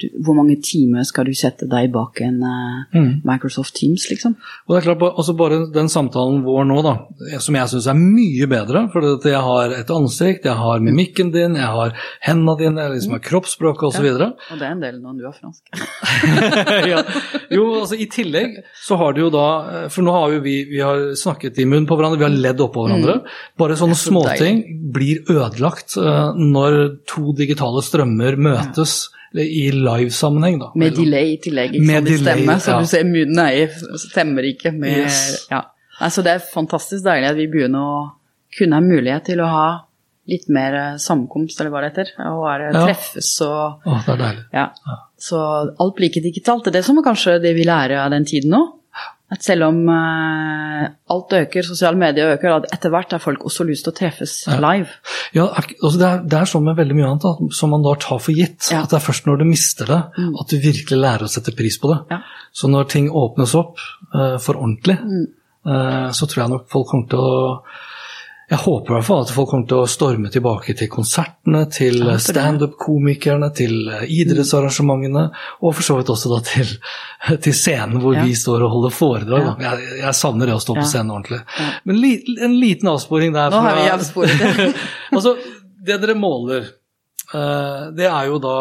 du, 0.00 0.08
hvor 0.24 0.36
mange 0.38 0.56
timer 0.64 1.04
skal 1.08 1.28
du 1.28 1.34
sette 1.36 1.68
deg 1.70 1.90
bak 1.94 2.20
en 2.26 2.40
eh, 2.42 2.58
Mm. 2.90 3.20
Microsoft 3.24 3.74
Teams, 3.76 4.06
liksom? 4.10 4.34
Og 4.66 4.74
det 4.74 4.80
er 4.80 4.86
klart, 4.88 5.02
altså 5.14 5.34
Bare 5.38 5.58
den 5.72 5.88
samtalen 5.92 6.40
vår 6.44 6.64
nå, 6.66 6.80
da, 6.84 6.94
som 7.42 7.54
jeg 7.54 7.70
syns 7.72 7.86
er 7.90 7.98
mye 7.98 8.48
bedre. 8.50 8.82
For 8.92 9.06
at 9.14 9.26
jeg 9.28 9.42
har 9.46 9.74
et 9.76 9.92
ansikt, 9.94 10.48
jeg 10.48 10.58
har 10.58 10.82
mimikken 10.84 11.30
din, 11.34 11.54
jeg 11.58 11.70
har 11.76 11.94
hendene 12.26 12.56
dine, 12.58 12.86
jeg 12.86 12.96
liksom 12.96 13.14
har 13.16 13.22
kroppsspråket 13.24 13.86
osv. 13.90 14.08
Og 14.10 14.58
det 14.58 14.66
er 14.66 14.72
en 14.72 14.82
del 14.82 14.98
når 15.02 15.20
du 15.20 15.28
er 15.28 15.36
fransk. 15.38 15.84
ja. 16.92 17.04
Jo, 17.52 17.66
altså 17.82 17.98
i 18.00 18.08
tillegg 18.10 18.58
så 18.82 18.98
har 19.00 19.14
du 19.16 19.22
jo 19.24 19.30
da 19.32 19.46
For 19.92 20.04
nå 20.06 20.12
har 20.14 20.34
jo 20.34 20.42
vi, 20.44 20.56
vi 20.70 20.82
har 20.82 21.12
snakket 21.18 21.58
i 21.62 21.68
munnen 21.68 21.88
på 21.88 21.98
hverandre, 21.98 22.20
vi 22.20 22.26
har 22.26 22.36
ledd 22.48 22.64
oppå 22.64 22.86
hverandre. 22.86 23.20
Bare 23.60 23.78
sånne 23.78 23.98
så 23.98 24.10
småting 24.10 24.62
blir 24.94 25.22
ødelagt 25.30 25.96
uh, 26.00 26.36
når 26.36 26.80
to 27.10 27.34
digitale 27.38 27.82
strømmer 27.86 28.38
møtes 28.40 29.04
i 29.34 29.70
live-sammenheng, 29.70 30.58
da. 30.58 30.70
Med 30.74 30.94
delay 30.96 31.34
i 31.34 31.36
tillegg, 31.42 31.74
ikke 31.76 31.86
Med 31.86 32.06
sant, 32.06 32.08
i 32.10 32.16
stemme. 32.22 32.56
Så 32.60 32.70
ja. 32.72 32.78
du 32.80 32.86
ser 32.90 33.04
munnen 33.04 33.38
er 33.38 33.68
stemmer 34.02 34.42
ikke 34.48 34.72
med 34.74 35.04
Yes. 35.04 35.46
ja. 35.50 35.62
Altså, 36.00 36.22
det 36.24 36.32
er 36.32 36.38
fantastisk 36.54 37.04
deilig 37.04 37.28
at 37.30 37.36
vi 37.36 37.46
begynner 37.52 37.78
å 37.78 38.00
kunne 38.56 38.78
ha 38.78 38.80
mulighet 38.82 39.24
til 39.28 39.40
å 39.44 39.46
ha 39.52 39.68
litt 40.30 40.48
mer 40.48 40.74
eh, 40.74 40.96
samkomst, 40.98 41.60
eller 41.60 41.70
hva 41.70 41.80
det 41.84 41.90
heter. 41.92 42.10
Og 42.30 42.42
bare 42.44 42.72
Ja. 42.72 42.84
treffes 42.86 43.30
og 43.46 43.86
Å, 43.86 44.00
det 44.06 44.14
er 44.14 44.20
deilig. 44.24 44.44
ja. 44.52 44.66
Så 45.20 45.36
alt 45.78 45.94
blir 45.96 46.08
ikke 46.10 46.22
digitalt. 46.24 46.64
Det 46.64 46.72
er 46.74 46.78
det 46.80 46.84
som 46.86 46.98
er 46.98 47.02
kanskje 47.04 47.40
det 47.42 47.54
vi 47.54 47.64
lærer 47.68 47.98
av 48.04 48.10
den 48.10 48.24
tiden 48.24 48.50
nå. 48.50 48.62
At 49.30 49.44
selv 49.46 49.68
om 49.68 49.76
uh, 49.86 50.88
alt 51.14 51.34
øker, 51.38 51.62
sosiale 51.62 51.98
medier 52.00 52.32
øker, 52.34 52.56
at 52.56 52.64
etter 52.74 52.90
hvert 52.90 53.12
har 53.14 53.22
folk 53.22 53.44
også 53.46 53.62
lyst 53.68 53.84
til 53.86 53.92
å 53.92 53.96
treffes 54.00 54.32
live. 54.58 54.88
Ja, 55.36 55.44
altså 55.54 55.92
det, 56.00 56.08
er, 56.08 56.24
det 56.26 56.38
er 56.40 56.50
sånn 56.50 56.64
med 56.66 56.78
veldig 56.80 56.96
mye 56.98 57.10
annet 57.12 57.26
da, 57.28 57.50
som 57.54 57.70
man 57.70 57.84
da 57.86 57.92
tar 58.02 58.18
for 58.18 58.34
gitt. 58.34 58.72
Ja. 58.72 58.80
Mm. 58.80 58.88
At 58.88 58.90
det 58.90 58.98
er 58.98 59.04
først 59.06 59.28
når 59.30 59.38
du 59.38 59.46
mister 59.46 59.92
det, 59.92 60.00
at 60.42 60.50
du 60.50 60.56
virkelig 60.64 60.98
lærer 60.98 61.28
å 61.28 61.30
sette 61.30 61.54
pris 61.54 61.78
på 61.78 61.92
det. 61.92 62.00
Ja. 62.10 62.18
Så 62.50 62.72
når 62.72 62.90
ting 62.90 63.06
åpnes 63.22 63.54
opp 63.60 63.78
uh, 64.16 64.36
for 64.42 64.58
ordentlig, 64.58 64.98
Mm. 65.00 65.28
uh, 65.70 66.10
så 66.16 66.26
tror 66.26 66.42
jeg 66.42 66.52
nok 66.56 66.66
folk 66.72 66.90
kommer 66.90 67.08
til 67.12 67.22
å 67.22 67.54
jeg 68.50 68.58
håper 68.64 68.90
i 68.90 68.94
hvert 68.96 69.06
fall 69.06 69.20
at 69.22 69.30
folk 69.30 69.50
kommer 69.52 69.68
til 69.70 69.78
å 69.84 69.88
storme 69.90 70.30
tilbake 70.34 70.74
til 70.74 70.88
konsertene, 70.90 71.60
til 71.70 72.00
standup-komikerne, 72.18 73.50
til 73.56 73.76
eh, 73.94 74.02
idrettsarrangementene, 74.20 75.22
og 75.62 75.76
for 75.76 75.86
så 75.86 75.98
vidt 76.00 76.10
også 76.12 76.32
da 76.34 76.40
til, 76.48 76.72
til 77.46 77.54
scenen 77.56 78.00
hvor 78.02 78.16
Ja. 78.18 78.24
vi 78.26 78.34
står 78.34 78.64
og 78.66 78.74
holder 78.74 78.96
foredrag. 78.96 79.46
Ja. 79.62 79.70
Jeg, 79.76 80.00
jeg 80.02 80.18
savner 80.18 80.50
det 80.50 80.56
å 80.58 80.64
stå 80.64 80.74
på 80.80 80.88
scenen 80.88 81.14
ordentlig. 81.14 81.40
Men 81.86 82.02
li, 82.02 82.12
en 82.42 82.58
liten 82.58 82.90
avsporing 82.90 83.32
der. 83.36 83.54
Nå 83.54 83.62
har 83.64 83.78
vi 83.78 83.88
avsporet 83.94 84.76
altså, 85.16 85.36
det 85.86 86.00
dere 86.02 86.18
måler, 86.18 86.66
eh, 87.32 87.84
det 87.96 88.08
er 88.10 88.28
jo 88.32 88.40
da 88.42 88.56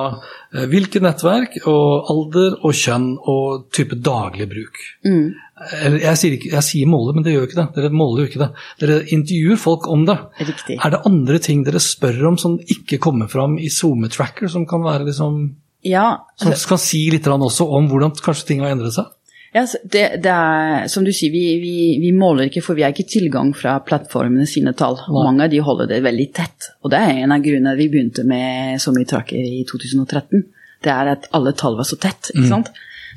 eh, 0.54 0.68
hvilke 0.70 1.02
nettverk 1.04 1.58
og 1.66 2.14
alder 2.14 2.60
og 2.62 2.78
kjønn 2.78 3.10
og 3.26 3.66
type 3.76 3.98
daglig 4.06 4.48
bruk. 4.54 4.80
Mm. 5.06 5.26
Jeg, 5.60 6.16
sier 6.20 6.36
ikke, 6.38 6.52
jeg 6.54 6.66
sier 6.66 6.90
måler, 6.90 7.16
men 7.16 7.26
det 7.26 7.34
gjør 7.34 7.44
jo 7.44 7.50
ikke 7.50 7.60
det. 7.60 7.68
Dere 7.76 7.92
måler 7.94 8.24
jo 8.24 8.30
ikke 8.30 8.42
det. 8.42 8.50
Dere 8.82 8.98
intervjuer 9.16 9.60
folk 9.60 9.88
om 9.92 10.06
det. 10.08 10.18
Riktig. 10.40 10.80
Er 10.80 10.94
det 10.94 11.02
andre 11.10 11.40
ting 11.44 11.64
dere 11.68 11.82
spør 11.84 12.22
om 12.32 12.40
som 12.40 12.58
ikke 12.64 13.02
kommer 13.04 13.32
fram 13.32 13.58
i 13.60 13.72
SoMe-tracker, 13.74 14.52
som 14.52 14.68
kan 14.70 14.86
være 14.86 15.10
liksom 15.10 15.42
Ja, 15.88 16.26
som 16.40 16.52
kan 16.52 16.82
si 16.82 17.06
litt 17.12 17.28
også 17.28 17.68
om 17.76 17.88
hvordan 17.92 18.16
kanskje 18.20 18.52
ting 18.52 18.64
har 18.64 18.76
endret 18.76 18.96
seg? 18.98 19.08
Ja, 19.56 19.64
det, 19.66 20.04
det 20.22 20.32
er, 20.32 20.84
som 20.92 21.06
du 21.06 21.10
sier, 21.16 21.32
vi, 21.34 21.58
vi, 21.62 21.76
vi 22.04 22.12
måler 22.14 22.50
ikke, 22.50 22.62
for 22.62 22.78
vi 22.78 22.84
har 22.86 22.94
ikke 22.94 23.08
tilgang 23.10 23.50
fra 23.58 23.80
plattformene 23.82 24.46
sine 24.50 24.76
tall. 24.78 25.00
Nei. 25.08 25.24
Mange 25.26 25.48
av 25.48 25.54
de 25.54 25.62
holder 25.66 25.90
det 25.90 26.04
veldig 26.06 26.28
tett. 26.38 26.70
Og 26.86 26.94
det 26.94 27.00
er 27.02 27.24
en 27.24 27.34
av 27.34 27.42
grunnene 27.42 27.74
vi 27.80 27.90
begynte 27.90 28.26
med 28.30 28.78
så 28.84 28.94
mye 28.94 29.10
tracker 29.10 29.42
i 29.42 29.64
2013. 29.70 30.46
Det 30.86 30.94
er 30.94 31.16
at 31.16 31.26
alle 31.36 31.56
tall 31.58 31.80
var 31.80 31.90
så 31.90 31.98
tett. 32.00 32.30
ikke 32.36 32.52
sant? 32.52 32.70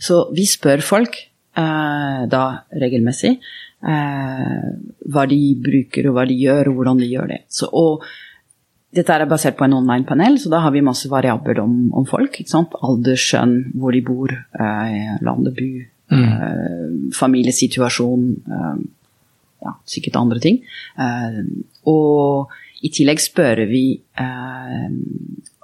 Så 0.02 0.24
vi 0.35 0.46
spør 0.48 0.81
folk 0.83 1.20
da 1.54 2.44
regelmessig 2.80 3.36
eh, 3.82 4.68
hva 5.12 5.24
de 5.28 5.40
bruker 5.62 6.08
og 6.08 6.16
hva 6.16 6.26
de 6.28 6.36
gjør, 6.38 6.70
og 6.70 6.78
hvordan 6.78 7.02
de 7.02 7.10
gjør 7.10 7.32
det. 7.34 7.40
Så, 7.52 7.68
og 7.68 8.06
dette 8.92 9.14
er 9.14 9.28
basert 9.28 9.56
på 9.58 9.66
en 9.66 9.78
online-panel, 9.78 10.38
så 10.40 10.52
da 10.52 10.62
har 10.64 10.74
vi 10.74 10.84
masse 10.84 11.08
variabler 11.10 11.62
om, 11.62 11.76
om 11.96 12.06
folk. 12.08 12.38
Alder, 12.52 13.18
skjønn, 13.18 13.56
hvor 13.80 13.94
de 13.96 14.02
bor, 14.06 14.32
eh, 14.32 15.14
og 15.22 15.52
by, 15.56 15.70
eh, 16.12 16.90
familiesituasjon, 17.16 18.26
eh, 18.58 18.82
ja, 19.62 19.76
sikkert 19.88 20.18
andre 20.20 20.42
ting. 20.42 20.60
Eh, 20.98 21.40
og 21.88 22.52
i 22.82 22.90
tillegg 22.92 23.22
spør 23.22 23.64
vi 23.70 23.86
eh, 24.18 24.90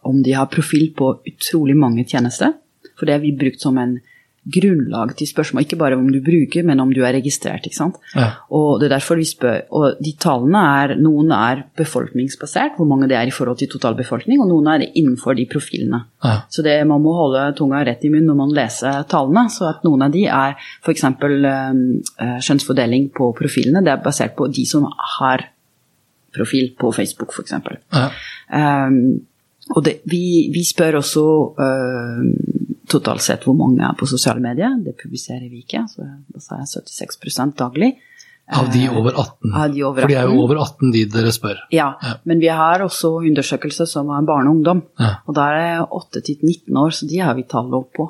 om 0.08 0.22
de 0.24 0.32
har 0.32 0.48
profil 0.48 0.92
på 0.96 1.18
utrolig 1.28 1.76
mange 1.76 2.06
tjenester. 2.08 2.54
For 2.96 3.06
det 3.06 3.18
har 3.18 3.22
vi 3.22 3.36
brukt 3.36 3.60
som 3.60 3.76
en 3.78 3.98
grunnlag 4.54 5.14
til 5.18 5.30
spørsmål, 5.30 5.66
ikke 5.66 5.80
bare 5.80 5.98
om 5.98 6.08
du 6.12 6.20
bruker, 6.24 6.66
men 6.66 6.80
om 6.80 6.92
du 6.94 7.02
er 7.02 7.16
registrert. 7.18 7.66
ikke 7.66 7.76
sant? 7.76 7.98
Ja. 8.14 8.30
Og 8.54 8.80
det 8.80 8.88
er 8.88 8.96
derfor 8.96 9.20
vi 9.20 9.26
spør, 9.28 9.60
og 9.70 10.02
de 10.04 10.14
tallene 10.20 10.64
er, 10.82 10.96
noen 11.00 11.32
er 11.34 11.64
befolkningsbasert, 11.78 12.76
hvor 12.76 12.88
mange 12.88 13.08
det 13.10 13.18
er 13.18 13.28
i 13.28 13.34
forhold 13.34 13.60
til 13.60 13.70
totalbefolkning, 13.72 14.40
og 14.42 14.50
noen 14.50 14.72
er 14.74 14.86
innenfor 14.88 15.36
de 15.38 15.46
profilene. 15.50 16.04
Ja. 16.24 16.40
Så 16.50 16.64
det, 16.66 16.80
man 16.88 17.02
må 17.04 17.14
holde 17.16 17.44
tunga 17.58 17.84
rett 17.86 18.04
i 18.04 18.12
munnen 18.12 18.28
når 18.28 18.40
man 18.42 18.54
leser 18.56 19.04
tallene. 19.08 19.46
Så 19.52 19.68
at 19.68 19.84
noen 19.86 20.04
av 20.08 20.12
de 20.14 20.26
er 20.26 20.56
f.eks. 20.84 21.06
skjønnsfordeling 21.08 22.68
kjønnsfordeling 22.68 23.10
på 23.14 23.32
profilene. 23.36 23.82
Det 23.84 23.92
er 23.92 24.02
basert 24.02 24.36
på 24.36 24.48
de 24.48 24.66
som 24.66 24.86
har 25.18 25.48
profil 26.34 26.74
på 26.78 26.92
Facebook, 26.92 27.32
f.eks. 27.32 27.52
Ja. 27.92 28.08
Um, 28.86 29.26
og 29.76 29.84
det, 29.84 30.00
vi, 30.08 30.48
vi 30.54 30.62
spør 30.64 30.98
også 31.00 31.24
uh, 31.60 32.22
totalt 32.88 33.22
sett 33.24 33.44
hvor 33.44 33.56
mange 33.58 33.82
er 33.84 33.96
på 33.98 34.06
sosiale 34.08 34.40
medier. 34.40 34.76
Det 34.84 34.94
publiserer 35.00 35.48
vi 35.50 35.60
ikke, 35.64 35.84
så 35.92 36.06
da 36.32 36.40
sa 36.40 36.60
jeg 36.62 36.70
76% 36.88 37.56
daglig. 37.60 37.90
Av 38.48 38.64
de 38.72 38.86
over 38.88 39.12
18. 39.12 39.50
Av 39.52 39.72
de 39.74 39.82
over 39.84 40.06
18. 40.06 40.06
For 40.06 40.08
de 40.08 40.16
er 40.16 40.30
jo 40.30 40.38
over 40.46 40.56
18 40.62 40.92
de 40.94 41.02
dere 41.12 41.32
spør. 41.36 41.58
Ja, 41.74 41.90
Ja. 42.00 42.14
men 42.24 42.38
vi 42.40 42.48
har 42.48 42.80
også 42.80 43.10
undersøkelser 43.28 43.84
som 43.90 44.08
er 44.08 44.22
barne 44.24 44.48
og 44.48 44.56
ungdom. 44.56 44.80
Ja. 44.98 45.10
Og 45.28 45.34
der 45.36 45.52
er 45.58 45.82
det 45.82 46.22
8-19 46.24 46.78
år, 46.80 46.90
så 46.96 47.06
de 47.10 47.18
har 47.20 47.34
vi 47.36 47.44
tallet 47.44 47.74
opp 47.76 47.92
på. 47.98 48.06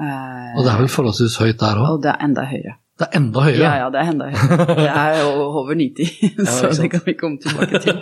Uh, 0.00 0.56
Og 0.56 0.64
det 0.64 0.72
er 0.72 0.80
vel 0.80 0.88
forholdsvis 0.88 1.36
høyt 1.40 1.60
der 1.60 1.76
òg? 1.76 1.90
og 1.92 2.02
det 2.04 2.10
er 2.14 2.24
enda 2.24 2.44
høyere. 2.48 2.74
Det 2.96 3.04
er 3.04 3.18
enda 3.18 3.42
høyere. 3.44 3.60
Ja, 3.60 3.72
ja, 3.82 3.88
det 3.92 4.00
er 4.00 4.10
enda 4.14 4.26
høyere. 4.30 4.66
Det 4.80 4.88
er 4.88 5.18
jo 5.20 5.32
over 5.60 5.76
90, 5.76 6.12
så 6.48 6.70
det 6.72 6.88
kan 6.94 7.02
vi 7.04 7.12
komme 7.18 7.36
tilbake 7.42 7.80
til. 7.84 7.98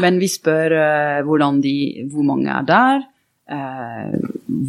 Men 0.00 0.16
vi 0.22 0.28
spør 0.32 0.72
eh, 0.72 1.58
de, 1.60 1.74
hvor 2.08 2.24
mange 2.24 2.48
er 2.48 2.64
der, 2.64 3.02
eh, 3.52 4.14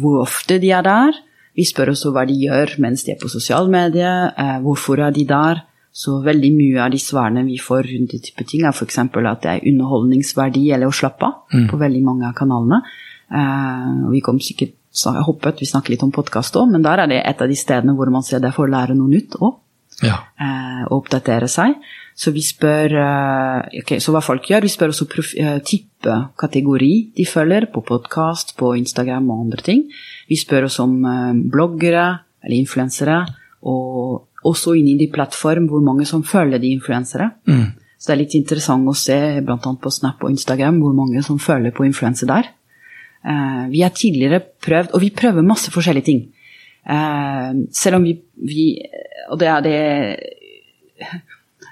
hvor 0.02 0.20
ofte 0.26 0.58
de 0.60 0.70
er 0.76 0.84
der. 0.84 1.16
Vi 1.56 1.64
spør 1.64 1.94
også 1.94 2.12
hva 2.12 2.26
de 2.28 2.36
gjør 2.36 2.76
mens 2.84 3.06
de 3.06 3.14
er 3.14 3.20
på 3.22 3.30
sosiale 3.32 3.72
medier, 3.72 4.34
eh, 4.36 4.58
hvorfor 4.60 5.00
er 5.00 5.16
de 5.16 5.24
der. 5.24 5.62
Så 5.92 6.20
veldig 6.22 6.52
mye 6.54 6.82
av 6.84 6.92
de 6.92 7.00
svarene 7.00 7.46
vi 7.48 7.56
får 7.58 7.88
rundt 7.88 8.12
den 8.12 8.20
type 8.22 8.44
ting, 8.44 8.66
er 8.68 8.76
f.eks. 8.76 8.98
at 9.00 9.40
det 9.42 9.50
er 9.54 9.64
underholdningsverdi 9.72 10.68
eller 10.76 10.86
å 10.86 10.94
slappe 10.94 11.24
av 11.26 11.56
på 11.72 11.80
veldig 11.80 12.02
mange 12.04 12.28
av 12.28 12.36
kanalene. 12.36 12.78
Vi 14.12 14.20
kom 14.22 14.38
sikkert 14.38 14.76
jeg 14.90 15.22
håpet 15.26 15.60
vi 15.62 15.66
snakker 15.70 15.94
litt 15.94 16.02
om 16.02 16.12
podkast 16.14 16.56
òg, 16.58 16.70
men 16.70 16.82
der 16.82 17.02
er 17.02 17.10
det 17.10 17.20
et 17.22 17.42
av 17.42 17.50
de 17.50 17.58
stedene 17.58 17.94
hvor 17.94 18.10
man 18.10 18.24
ser 18.26 18.42
det 18.42 18.50
for 18.54 18.66
å 18.66 18.72
lære 18.72 18.96
noe 18.98 19.10
nytt 19.10 19.36
òg 19.38 19.58
Ja. 20.04 20.16
eh, 20.40 20.82
og 20.88 21.02
oppdatere 21.02 21.48
seg. 21.50 21.76
Så 22.16 22.32
vi 22.34 22.42
spør 22.44 22.94
eh, 23.00 23.80
ok, 23.82 23.94
så 24.02 24.14
hva 24.14 24.22
folk 24.24 24.48
gjør. 24.50 24.64
Vi 24.66 24.72
spør 24.72 24.94
også 24.94 25.06
eh, 25.40 25.58
type 25.66 26.16
kategori 26.40 26.92
de 27.16 27.26
følger, 27.28 27.68
på 27.72 27.84
podkast, 27.86 28.56
på 28.60 28.74
Instagram 28.80 29.30
og 29.30 29.46
andre 29.46 29.64
ting. 29.64 29.84
Vi 30.28 30.38
spør 30.40 30.68
også 30.68 30.86
om 30.88 30.96
bloggere 31.52 32.08
eller 32.40 32.56
influensere, 32.56 33.20
og 33.68 34.26
også 34.48 34.72
inni 34.78 34.96
de 34.96 35.10
plattform 35.12 35.66
hvor 35.68 35.82
mange 35.84 36.06
som 36.08 36.24
følger 36.24 36.60
de 36.62 36.72
influensere. 36.72 37.30
Mm. 37.44 37.76
Så 38.00 38.08
det 38.08 38.14
er 38.14 38.22
litt 38.22 38.36
interessant 38.38 38.88
å 38.88 38.96
se 38.96 39.18
bl.a. 39.44 39.58
på 39.60 39.92
Snap 39.92 40.24
og 40.24 40.32
Instagram 40.32 40.80
hvor 40.80 40.94
mange 40.96 41.20
som 41.24 41.40
følger 41.42 41.74
på 41.76 41.84
influenser 41.84 42.30
der. 42.30 42.48
Eh, 43.20 43.64
vi 43.68 43.82
har 43.84 43.92
tidligere 43.92 44.40
prøvd, 44.64 44.94
og 44.96 45.02
vi 45.02 45.10
prøver 45.12 45.44
masse 45.44 45.72
forskjellige 45.72 46.08
ting. 46.08 46.22
Eh, 46.88 47.50
selv 47.72 48.00
om 48.00 48.04
vi, 48.04 48.16
vi 48.40 48.66
Og 49.30 49.38
det 49.40 49.48
er 49.48 49.60
det 49.60 49.78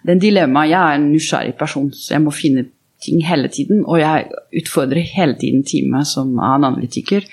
den 0.03 0.11
er 0.11 0.13
en 0.15 0.21
dilemma. 0.23 0.65
Jeg 0.65 0.81
er 0.81 0.97
en 0.97 1.11
nysgjerrig 1.13 1.55
person, 1.59 1.91
så 1.93 2.15
jeg 2.15 2.23
må 2.25 2.31
finne 2.33 2.65
ting 3.05 3.21
hele 3.27 3.49
tiden. 3.49 3.85
Og 3.85 4.01
jeg 4.01 4.25
utfordrer 4.57 5.05
hele 5.17 5.37
tiden 5.41 5.65
teamet 5.65 6.07
som 6.07 6.37
er 6.39 6.55
en 6.57 6.65
analytiker. 6.65 7.27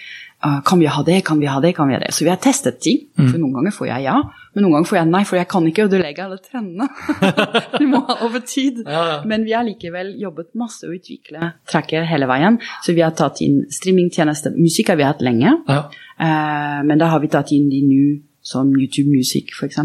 Eh, 0.43 0.59
kan 0.67 0.79
vi 0.79 0.85
ha 0.85 1.03
det, 1.03 1.21
kan 1.25 1.39
vi 1.39 1.47
ha 1.49 1.59
det, 1.63 1.71
kan 1.77 1.87
vi 1.87 1.95
ha 1.95 1.99
det? 1.99 2.11
Så 2.13 2.25
vi 2.25 2.29
har 2.29 2.37
testet 2.41 2.81
ting. 2.83 3.05
For 3.15 3.37
noen 3.39 3.53
ganger 3.55 3.73
får 3.73 3.87
jeg 3.87 4.05
ja, 4.05 4.17
men 4.53 4.65
noen 4.65 4.75
ganger 4.77 4.89
får 4.91 4.99
jeg 4.99 5.09
nei, 5.09 5.23
for 5.25 5.39
jeg 5.39 5.47
kan 5.51 5.65
ikke 5.69 5.85
ødelegge 5.87 6.25
alle 6.25 6.37
trendene. 6.43 6.87
vi 7.81 7.87
må 7.89 8.03
ha 8.09 8.17
over 8.27 8.43
tid. 8.45 8.83
Ja, 8.85 9.05
ja. 9.09 9.17
Men 9.27 9.47
vi 9.47 9.55
har 9.55 9.65
likevel 9.67 10.13
jobbet 10.21 10.51
masse 10.59 10.85
å 10.87 10.93
utvikle 10.93 11.53
tracker 11.71 12.05
hele 12.09 12.29
veien. 12.29 12.59
Så 12.85 12.93
vi 12.97 13.03
har 13.05 13.15
tatt 13.17 13.41
inn 13.45 13.63
streamingtjenester. 13.73 14.53
Musikk 14.59 14.93
har 14.93 15.01
vi 15.01 15.07
hatt 15.07 15.23
lenge, 15.25 15.57
Ja. 15.71 15.81
eh, 16.19 16.79
men 16.85 17.01
da 17.01 17.09
har 17.15 17.23
vi 17.23 17.31
tatt 17.33 17.51
inn 17.55 17.69
de 17.71 17.81
nå 17.87 18.05
som 18.45 18.69
YouTube 18.77 19.09
Music, 19.09 19.49
f.eks. 19.57 19.79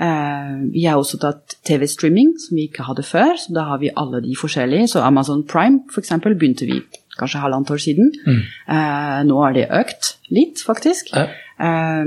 Uh, 0.00 0.70
vi 0.72 0.84
har 0.86 0.96
også 0.96 1.18
tatt 1.20 1.56
TV-streaming, 1.66 2.30
som 2.38 2.56
vi 2.56 2.68
ikke 2.70 2.86
hadde 2.86 3.02
før. 3.04 3.34
Så 3.36 3.52
da 3.52 3.66
har 3.72 3.80
vi 3.82 3.90
alle 3.98 4.22
de 4.24 4.36
forskjellige. 4.38 4.86
Så 4.94 5.02
Amazon 5.04 5.42
Prime, 5.44 5.82
f.eks., 5.90 6.14
begynte 6.24 6.68
vi 6.70 6.78
kanskje 7.18 7.40
halvannet 7.42 7.70
år 7.74 7.80
siden. 7.82 8.10
Eh, 8.68 9.20
nå 9.26 9.38
har 9.42 9.52
det 9.56 9.68
økt 9.70 10.14
litt, 10.30 10.62
faktisk. 10.66 11.10
Ja. 11.16 11.26
Eh, 11.60 12.04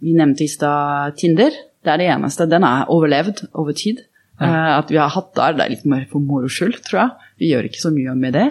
vi 0.00 0.14
nevnte 0.14 0.44
i 0.46 0.48
stad 0.52 1.16
Tinder. 1.18 1.50
Det 1.84 1.92
er 1.92 1.98
det 1.98 2.08
eneste. 2.12 2.48
Den 2.50 2.64
er 2.64 2.86
overlevd 2.90 3.48
over 3.54 3.72
tid. 3.76 4.04
Eh, 4.40 4.78
at 4.78 4.86
vi 4.90 4.96
har 5.00 5.10
hatt 5.10 5.32
der, 5.34 5.52
det 5.58 5.64
er 5.64 5.70
litt 5.72 5.84
mer 5.90 6.04
for 6.10 6.22
moro 6.22 6.46
skyld, 6.46 6.76
tror 6.86 7.00
jeg. 7.00 7.10
Vi 7.42 7.48
gjør 7.52 7.66
ikke 7.66 7.80
så 7.82 7.90
mye 7.94 8.14
med 8.18 8.32
det. 8.34 8.44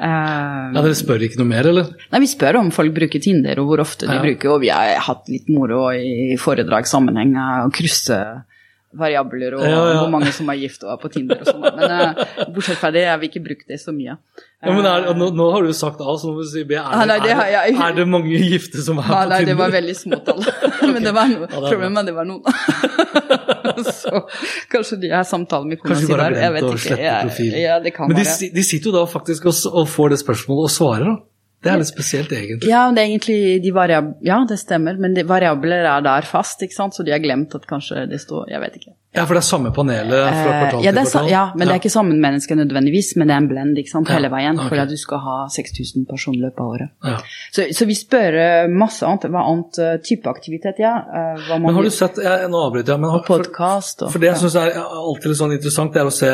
Ja, 0.00 0.70
Dere 0.76 0.92
spør 0.96 1.22
ikke 1.24 1.40
noe 1.40 1.48
mer, 1.48 1.66
eller? 1.70 1.88
Nei, 2.12 2.20
Vi 2.20 2.28
spør 2.28 2.58
om 2.60 2.70
folk 2.72 2.92
bruker 2.96 3.20
Tinder, 3.24 3.58
og 3.60 3.66
hvor 3.70 3.80
ofte 3.84 4.06
de 4.08 4.14
Ja. 4.16 4.20
bruker. 4.22 4.50
Og 4.52 4.60
vi 4.60 4.68
har 4.68 5.00
hatt 5.00 5.28
litt 5.28 5.48
moro 5.48 5.88
i 5.92 6.36
foredragssammenheng 6.40 7.34
å 7.36 7.70
krysse 7.72 8.44
variabler 8.92 9.54
og 9.54 9.60
Ja, 9.62 9.70
ja. 9.70 9.98
hvor 10.00 10.08
mange 10.10 10.32
som 10.34 10.48
er 10.50 10.58
gift 10.58 10.82
og 10.82 10.90
er 10.90 10.98
på 10.98 11.10
Tinder 11.14 11.38
og 11.42 11.46
sånn. 11.46 11.62
Men 11.62 11.92
uh, 11.94 12.46
bortsett 12.50 12.80
fra 12.80 12.90
det 12.94 13.04
har 13.06 13.20
vi 13.22 13.28
ikke 13.30 13.42
brukt 13.44 13.68
det 13.70 13.78
så 13.78 13.92
mye. 13.94 14.16
Ja, 14.60 14.72
men 14.74 14.84
er, 14.90 15.06
nå, 15.16 15.28
nå 15.38 15.46
har 15.54 15.62
du 15.62 15.70
jo 15.70 15.76
sagt 15.78 16.02
A, 16.02 16.16
så 16.20 16.28
nå 16.28 16.34
må 16.36 16.42
du 16.42 16.50
si 16.50 16.64
B. 16.68 16.74
Er, 16.74 16.82
Ah, 16.82 17.04
nei, 17.08 17.20
det 17.22 17.30
er, 17.32 17.44
jeg- 17.54 17.76
er 17.86 17.94
det 17.96 18.06
mange 18.10 18.34
gifte 18.50 18.82
som 18.84 18.98
er 18.98 19.06
Nei, 19.06 19.12
på 19.12 19.28
nei, 19.30 19.38
Tinder? 19.38 19.52
det 19.52 19.56
var 19.62 19.70
veldig 19.76 19.96
små 20.00 20.18
tall. 20.26 20.42
Men 20.94 21.06
det 21.06 21.14
var 21.16 21.30
noe. 21.30 21.48
Problemet 21.54 21.92
med 22.00 22.10
det 22.10 22.16
var 22.18 22.28
noen. 22.28 22.42
så 24.02 24.24
kanskje 24.74 24.98
de 25.06 25.10
har 25.14 25.24
samtale 25.28 25.70
med 25.70 25.80
kona 25.80 25.96
si 26.00 26.10
der. 26.10 26.36
Jeg 26.42 26.52
vet 26.58 26.68
ikke. 26.74 26.98
Jeg, 27.62 27.92
kan 27.96 28.10
Men 28.10 28.18
de, 28.20 28.26
de 28.58 28.64
sitter 28.66 28.90
jo 28.90 28.96
da 28.98 29.06
faktisk 29.08 29.46
og, 29.50 29.54
og 29.72 29.88
får 29.88 30.14
det 30.16 30.20
spørsmålet 30.24 30.66
og 30.68 30.74
svarer, 30.74 31.06
da. 31.12 31.16
Det 31.60 31.68
er 31.68 31.76
litt 31.76 31.90
spesielt, 31.90 32.30
egentlig. 32.32 32.70
Ja, 32.70 32.86
det 32.94 33.02
er 33.02 33.10
egentlig 33.10 33.60
de 33.60 33.70
ja, 34.24 34.38
det 34.48 34.56
stemmer, 34.62 34.96
men 34.96 35.12
de 35.12 35.26
variabler 35.28 35.84
er 35.84 36.00
der 36.06 36.24
fast, 36.24 36.62
ikke 36.64 36.72
sant? 36.72 36.94
så 36.96 37.04
de 37.04 37.12
har 37.12 37.20
glemt 37.20 37.52
at 37.54 37.66
kanskje 37.68 38.06
det 38.08 38.20
står 38.22 38.48
Jeg 38.48 38.60
vet 38.62 38.78
ikke. 38.78 38.94
Ja, 39.12 39.24
for 39.26 39.34
det 39.34 39.42
er 39.42 39.46
samme 39.48 39.72
panelet 39.74 40.08
fra 40.08 40.30
Eh, 40.30 40.60
kvartal 40.62 40.84
ja, 40.86 40.92
til 40.94 41.02
kvartal? 41.02 41.28
ja, 41.28 41.42
men 41.54 41.66
det 41.66 41.74
er 41.74 41.80
ikke 41.82 41.92
sammenmennesker 41.92 42.56
nødvendigvis, 42.56 43.10
men 43.16 43.28
det 43.28 43.34
er 43.34 43.42
en 43.42 43.48
blend 43.50 43.80
ikke 43.82 43.90
sant, 43.92 44.08
hele 44.08 44.30
veien 44.32 44.56
Okay. 44.60 44.68
for 44.70 44.82
at 44.84 44.88
du 44.88 44.96
skal 44.96 45.18
ha 45.18 45.36
6000 45.50 46.06
personer 46.08 46.46
løpet 46.46 46.60
av 46.60 46.66
året. 46.66 46.88
Ja. 47.04 47.18
Så, 47.52 47.66
så 47.76 47.88
vi 47.90 47.98
spør 47.98 48.38
eh, 48.40 48.68
masse 48.70 49.04
annet. 49.04 49.28
Hva 49.28 49.44
annet 49.50 49.78
eh, 49.82 49.96
type 50.06 50.30
aktivitet, 50.30 50.80
ja. 50.80 50.94
eh, 51.12 51.58
Men 51.58 51.74
har 51.74 51.82
du 51.82 51.90
sett 51.90 52.16
jeg, 52.22 52.48
Nå 52.48 52.64
avbryter 52.70 52.94
jeg, 52.94 53.00
men 53.04 53.10
har, 53.10 53.24
for, 53.26 53.44
Podcast 53.44 54.06
og 54.06 54.14
for 54.14 54.22
det 54.22 54.30
jeg 54.32 54.40
syns 54.46 54.56
er 54.62 54.78
alltid 54.80 55.28
litt 55.34 55.42
sånn 55.42 55.52
interessant, 55.58 55.92
det 55.92 56.00
er 56.00 56.08
å 56.08 56.14
se 56.14 56.32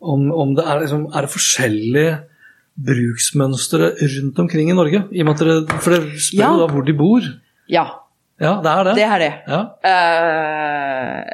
om, 0.00 0.30
om 0.32 0.54
det 0.56 0.64
er, 0.64 0.80
liksom, 0.86 1.08
er 1.12 1.26
det 1.26 1.34
forskjellige 1.36 2.16
bruksmønstre 2.86 3.92
rundt 4.00 4.38
omkring 4.38 4.70
i 4.70 4.76
Norge. 4.76 5.04
I 5.12 5.24
og 5.26 5.34
dere, 5.40 5.62
for 5.80 5.90
dere 5.96 6.18
spør 6.18 6.38
Ja. 6.38 6.52
jo 6.54 6.66
da 6.66 6.72
hvor 6.72 6.84
de 6.86 6.94
bor. 6.94 7.20
Ja, 7.68 7.86
Ja, 8.40 8.60
det 8.62 8.70
er 8.70 8.84
det. 8.84 8.94
det 8.94 9.02
er 9.04 9.18
det. 9.18 9.32
Ja, 9.48 9.60
Uh, 9.82 11.24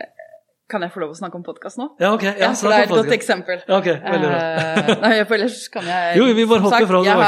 kan 0.73 0.81
jeg 0.83 0.91
få 0.95 1.03
lov 1.03 1.11
å 1.13 1.17
snakke 1.19 1.37
om 1.37 1.43
podkast 1.45 1.77
nå? 1.79 1.91
ja 2.01 2.15
ok. 2.17 2.23
Ja, 2.25 2.49
for 2.57 2.73
det 2.73 2.79
er 2.79 2.87
et 2.87 2.89
godt 2.95 3.13
eksempel. 3.13 3.61
Ja, 3.69 3.77
ok, 3.77 3.85
veldig 4.01 4.31
bra. 4.31 4.39
Uh, 4.41 5.03
nei, 5.05 5.11
for 5.29 5.35
ellers 5.37 5.69
kan 5.69 5.85
jeg 5.85 6.17
Jo, 6.17 6.25
vi 6.35 6.47
bare 6.49 6.65
hopper 6.65 6.87
fra 6.89 7.03
det, 7.05 7.11
Jeg 7.11 7.19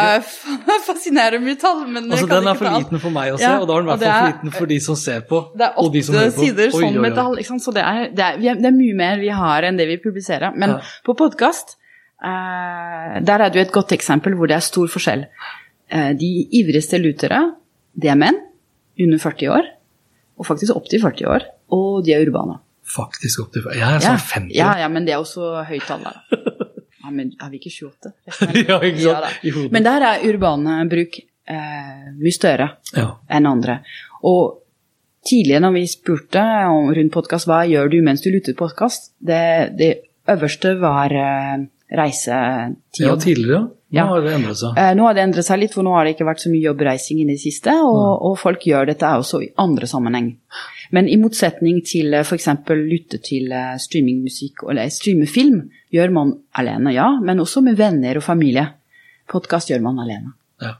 har 0.71 0.81
fascinerer 0.89 1.39
mye 1.45 1.59
tall, 1.61 1.85
men 1.87 2.11
Altså, 2.11 2.27
Den 2.33 2.49
er 2.49 2.55
for 2.55 2.79
liten 2.79 3.03
for 3.05 3.11
meg 3.11 3.35
å 3.35 3.39
se, 3.39 3.53
og 3.61 3.69
da 3.69 3.77
er 3.77 3.85
den 3.85 3.87
i 3.87 3.93
hvert 3.93 4.05
fall 4.07 4.17
for 4.17 4.33
liten 4.33 4.57
for 4.57 4.67
de 4.73 4.81
som 4.81 4.97
ser 4.97 5.21
på. 5.29 5.43
Det 5.55 5.69
er 5.69 5.81
åtte 5.85 6.03
sider 6.41 6.71
sånn 6.73 7.01
med 7.05 7.21
sant? 7.47 7.63
så 7.63 7.75
det 7.77 7.85
er, 7.85 8.09
det, 8.17 8.25
er, 8.25 8.55
det 8.65 8.71
er 8.73 8.79
mye 8.81 8.97
mer 8.97 9.21
vi 9.21 9.29
har 9.29 9.69
enn 9.69 9.77
det 9.77 9.87
vi 9.93 9.99
publiserer. 10.03 10.57
Men 10.57 10.79
på 11.05 11.15
podkast, 11.15 11.77
der 12.23 13.43
er 13.45 13.51
det 13.53 13.61
jo 13.61 13.67
et 13.67 13.73
godt 13.75 13.93
eksempel 13.97 14.35
hvor 14.39 14.49
det 14.51 14.57
er 14.57 14.65
stor 14.65 14.89
forskjell. 14.89 15.27
Eh, 15.93 16.13
de 16.19 16.31
ivrigste 16.61 16.99
lutere, 17.03 17.43
det 17.95 18.11
er 18.11 18.19
menn 18.19 18.39
under 19.01 19.19
40 19.23 19.51
år. 19.53 19.73
og 20.39 20.45
faktisk 20.47 20.77
opp 20.77 20.89
til 20.89 21.01
40 21.01 21.29
år. 21.33 21.45
Og 21.73 22.05
de 22.05 22.13
er 22.13 22.27
urbane. 22.27 22.59
Faktisk 22.87 23.41
opp 23.41 23.53
til 23.55 23.63
Jeg 23.75 23.81
er 23.83 24.01
sånn 24.05 24.19
50. 24.21 24.51
ja, 24.55 24.75
ja, 24.79 24.89
men 24.89 25.05
det 25.07 25.15
er 25.15 25.19
også 25.23 25.65
høyt 25.67 25.87
tall 25.89 26.03
da. 26.05 26.13
Ja, 27.07 27.11
men 27.15 27.29
er 27.41 27.51
vi 27.53 27.61
ikke 27.61 27.71
28? 27.87 28.13
Ja, 28.69 28.81
ikke 28.83 28.99
sant? 29.05 29.43
Ja. 29.47 29.63
Men 29.71 29.85
der 29.87 30.03
er 30.03 30.25
urbane 30.27 30.81
bruk 30.91 31.21
eh, 31.23 32.07
mye 32.19 32.33
større 32.35 32.67
Ja. 32.97 33.13
enn 33.31 33.47
andre. 33.47 33.77
Og 34.27 34.59
tidligere 35.27 35.63
når 35.63 35.73
vi 35.77 35.85
spurte 35.87 36.43
om, 36.67 36.91
rundt 36.95 37.13
podkast 37.15 37.47
hva 37.47 37.61
gjør 37.67 37.91
du 37.95 38.01
mens 38.03 38.23
du 38.25 38.31
lytter 38.35 38.55
podkast, 38.59 39.13
det, 39.23 39.77
det 39.79 39.93
øverste 40.29 40.75
var 40.83 41.15
eh, 41.15 41.65
reise 41.93 42.31
ja, 42.99 43.17
tidligere. 43.17 43.61
Nå 43.67 43.73
Ja. 44.01 44.05
har 44.11 44.21
det 44.21 44.33
endret 44.35 44.59
seg. 44.59 44.77
Eh, 44.77 44.95
nå 44.99 45.05
har 45.07 45.15
det 45.15 45.23
endret 45.23 45.45
seg 45.47 45.61
litt, 45.61 45.73
for 45.73 45.83
nå 45.87 45.93
har 45.95 46.05
det 46.05 46.17
ikke 46.17 46.27
vært 46.27 46.41
så 46.43 46.51
mye 46.51 46.65
jobbreising 46.67 47.21
i 47.23 47.27
det 47.29 47.37
siste, 47.39 47.71
og, 47.87 48.23
og 48.27 48.35
folk 48.39 48.65
gjør 48.67 48.87
dette 48.91 49.07
også 49.07 49.43
i 49.45 49.53
andre 49.63 49.87
sammenheng. 49.87 50.33
Men 50.93 51.09
i 51.09 51.17
motsetning 51.17 51.79
til 51.87 52.13
f.eks. 52.19 52.49
lytte 52.75 53.21
til 53.23 53.53
eh, 53.55 53.77
streamingmusikk 53.79 54.65
eller 54.69 54.91
streame 54.91 55.27
film, 55.31 55.71
gjør 55.95 56.11
man 56.13 56.33
alene, 56.59 56.93
ja, 56.95 57.07
men 57.23 57.39
også 57.39 57.63
med 57.63 57.77
venner 57.79 58.17
og 58.19 58.23
familie. 58.27 58.67
Podkast 59.31 59.71
gjør 59.71 59.83
man 59.87 59.99
alene. 60.03 60.35
Ja. 60.63 60.75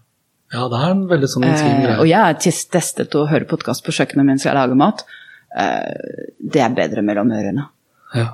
ja, 0.53 0.67
det 0.69 0.83
er 0.83 0.91
en 0.91 1.07
veldig 1.09 1.31
sånn 1.31 1.47
intim 1.47 1.71
Eh, 1.71 1.83
greie. 1.87 1.99
og 2.01 2.07
jeg 2.11 2.19
har 2.27 2.35
tes- 2.43 2.67
testet 2.71 3.15
å 3.15 3.29
høre 3.31 3.47
podkast 3.47 3.85
på 3.87 3.95
kjøkkenet 3.95 4.27
mens 4.27 4.45
jeg 4.45 4.55
lager 4.55 4.75
mat. 4.75 5.05
Eh, 5.57 6.35
det 6.43 6.61
er 6.61 6.75
bedre 6.75 7.03
mellom 7.07 7.31
ørene. 7.31 7.69
Ja. 8.15 8.29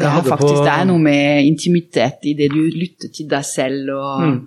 Det 0.00 0.08
er, 0.08 0.22
faktisk, 0.30 0.62
det 0.64 0.72
er 0.72 0.86
noe 0.88 1.02
med 1.04 1.44
intimitet 1.46 2.24
i 2.30 2.32
det 2.38 2.48
du 2.52 2.62
lytter 2.72 3.12
til 3.12 3.28
deg 3.28 3.44
selv 3.44 3.92
og 3.96 4.24
Mm. 4.24 4.40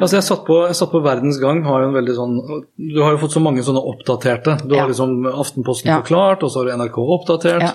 Altså 0.00 0.16
jeg 0.16 0.24
satt, 0.26 0.40
på, 0.46 0.54
jeg 0.66 0.74
satt 0.74 0.90
på 0.90 1.00
Verdens 1.04 1.36
Gang, 1.38 1.60
har 1.62 1.82
jo 1.84 1.88
en 1.90 1.94
veldig 1.94 2.14
sånn 2.16 2.32
Du 2.74 3.02
har 3.04 3.12
jo 3.14 3.18
fått 3.22 3.36
så 3.36 3.42
mange 3.44 3.62
sånne 3.62 3.82
oppdaterte. 3.86 4.56
Du 4.66 4.74
Ja. 4.74 4.80
har 4.82 4.88
liksom 4.90 5.26
Aftenposten 5.30 5.86
Ja. 5.92 6.00
forklart, 6.00 6.42
og 6.42 6.50
så 6.50 6.64
har 6.64 6.64
du 6.66 6.72
NRK 6.82 6.98
oppdatert. 6.98 7.62
Ja. 7.62 7.72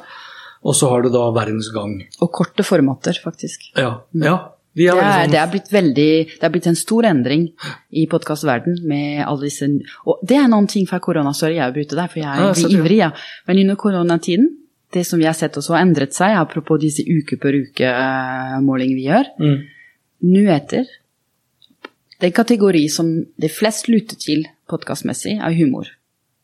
Og 0.66 0.74
så 0.76 0.90
har 0.90 1.04
du 1.04 1.10
da 1.10 1.30
Verdens 1.32 1.70
Gang. 1.72 2.02
Og 2.22 2.32
korte 2.34 2.64
formater, 2.64 3.14
faktisk. 3.24 3.70
Ja. 3.78 4.02
ja. 4.14 4.50
De 4.76 4.88
er 4.90 4.96
Det 4.96 5.04
er, 5.04 5.24
sånn 5.24 5.32
det 5.32 5.40
er 5.40 5.48
blitt 5.54 5.72
veldig 5.72 6.12
Det 6.36 6.44
er 6.44 6.50
blitt 6.50 6.68
en 6.68 6.76
stor 6.76 7.04
endring 7.04 7.46
i 7.94 8.08
podkastverden 8.12 8.84
med 8.84 9.24
alle 9.26 9.42
disse 9.48 9.64
Og 10.06 10.20
det 10.26 10.36
er 10.36 10.50
noen 10.52 10.68
ting 10.68 10.86
fra 10.90 11.00
korona, 11.00 11.32
sorry, 11.34 11.56
jeg 11.56 11.72
avbryter 11.72 11.96
deg, 11.96 12.10
for 12.12 12.20
jeg 12.20 12.26
Ja, 12.28 12.52
blir 12.52 12.66
så- 12.66 12.74
ivrig, 12.76 12.98
ja. 12.98 13.12
Men 13.48 13.58
under 13.60 13.76
koronatiden, 13.78 14.48
det 14.96 15.04
som 15.08 15.20
vi 15.20 15.28
har 15.28 15.36
sett 15.38 15.58
også 15.60 15.76
har 15.76 15.84
endret 15.86 16.16
seg, 16.16 16.34
apropos 16.40 16.80
disse 16.82 17.04
uke 17.04 17.38
per 17.42 17.56
uke-målingene 17.60 18.96
vi 18.98 19.08
gjør, 19.10 19.32
mm. 19.40 19.58
nyheter 20.32 20.86
Den 22.24 22.32
kategori 22.32 22.86
som 22.90 23.10
de 23.36 23.50
flest 23.52 23.90
lytter 23.92 24.16
til 24.16 24.46
podkastmessig, 24.72 25.34
er 25.44 25.52
humor. 25.58 25.90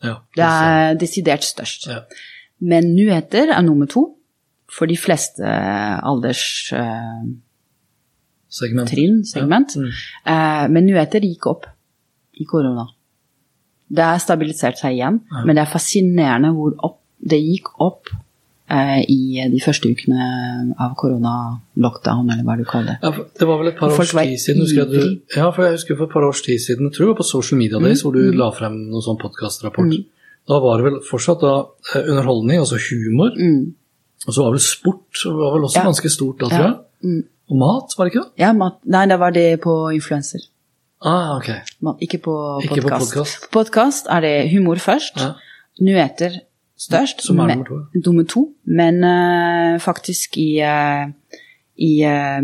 ja, 0.03 0.17
Det 0.35 0.43
er 0.43 0.95
desidert 0.99 1.43
størst. 1.47 1.87
Ja. 1.87 2.01
Men 2.59 2.91
nyheter 2.95 3.53
er 3.55 3.61
nummer 3.63 3.87
to 3.87 4.03
for 4.69 4.85
de 4.91 4.97
fleste 4.99 5.43
alderstrinn, 6.03 7.39
Segment. 8.51 8.89
segment. 9.31 9.75
Ja. 9.75 9.81
Mm. 9.81 9.91
Eh, 10.33 10.67
men 10.75 10.85
nyheter 10.89 11.23
gikk 11.23 11.47
opp 11.47 11.65
i 12.33 12.43
korona. 12.45 12.85
Det 13.91 14.03
har 14.03 14.19
stabilisert 14.19 14.77
seg 14.79 14.93
igjen, 14.97 15.21
Ja. 15.31 15.45
men 15.45 15.55
det 15.55 15.61
er 15.65 15.71
fascinerende 15.71 16.51
hvor 16.55 16.75
opp, 16.83 16.99
det 17.19 17.39
gikk 17.39 17.67
opp 17.79 18.07
eh, 18.11 18.19
i 19.09 19.41
de 19.51 19.59
første 19.63 19.89
ukene 19.91 20.25
av 20.79 20.93
korona-lockdown, 20.99 22.29
eller 22.31 22.43
hva 22.47 22.55
du 22.59 22.63
kaller 22.69 22.93
det. 22.93 22.97
Ja, 23.03 23.11
det 23.39 23.47
var 23.49 23.59
vel 23.61 23.71
et 23.71 23.77
par 23.79 23.91
års 23.91 24.13
tid 24.15 24.37
siden 24.39 24.61
husker 24.63 24.85
jeg, 24.85 24.89
du. 24.91 25.21
Ja, 25.35 25.49
for 25.51 25.65
jeg 25.67 25.75
husker 25.77 25.97
for 25.99 26.07
et 26.07 26.13
par 26.13 26.23
års 26.27 26.41
tid 26.45 26.59
siden, 26.63 26.87
jeg 26.89 26.95
tror 26.95 27.05
det 27.05 27.11
var 27.13 27.19
på 27.21 27.27
Social 27.31 27.59
Media 27.59 27.79
Days, 27.83 28.01
hvor 28.05 28.15
du 28.15 28.21
la 28.37 28.49
frem 28.55 28.77
noen 28.91 29.03
sånn 29.05 29.19
podkastrapport. 29.21 29.91
Mm. 29.91 30.05
Da 30.49 30.59
var 30.63 30.77
det 30.81 30.87
vel 30.87 30.99
fortsatt 31.09 31.43
da 31.43 31.53
eh, 31.95 32.07
underholdning, 32.13 32.59
altså 32.63 32.79
humor, 32.89 33.31
Mm. 33.37 33.73
og 34.27 34.33
så 34.33 34.43
var 34.45 34.51
vel 34.55 34.63
sport 34.65 35.25
var 35.25 35.53
vel 35.57 35.67
også 35.67 35.79
Ja. 35.81 35.83
ganske 35.89 36.09
stort 36.09 36.39
da, 36.39 36.47
tror 36.49 36.65
jeg. 36.67 36.77
Mm. 37.03 37.23
Og 37.51 37.57
mat, 37.57 37.93
var 37.97 38.05
det 38.05 38.13
ikke 38.13 38.23
det? 38.23 38.31
Ja, 38.39 38.53
mat, 38.53 38.77
nei, 38.85 39.05
det 39.07 39.19
var 39.19 39.31
det 39.31 39.59
på 39.61 39.73
influenser. 39.93 40.39
Ah, 41.03 41.35
ok. 41.37 41.49
Ikke 41.99 42.19
på 42.21 42.61
podkast. 42.69 43.11
podcast. 43.11 43.41
På 43.51 43.59
podkast 43.63 44.05
er 44.09 44.21
det 44.21 44.51
humor 44.53 44.75
først, 44.77 45.17
Ja. 45.17 45.33
nyheter 45.81 46.39
størst, 46.81 47.23
Som 47.25 47.39
er 47.39 47.51
nummer 47.51 47.65
to. 47.67 47.79
nummer 48.05 48.23
to. 48.29 48.43
Men 48.65 49.03
uh, 49.03 49.79
faktisk 49.79 50.37
i, 50.41 50.49
uh, 50.65 51.09
i 51.77 51.91
uh, 52.05 52.41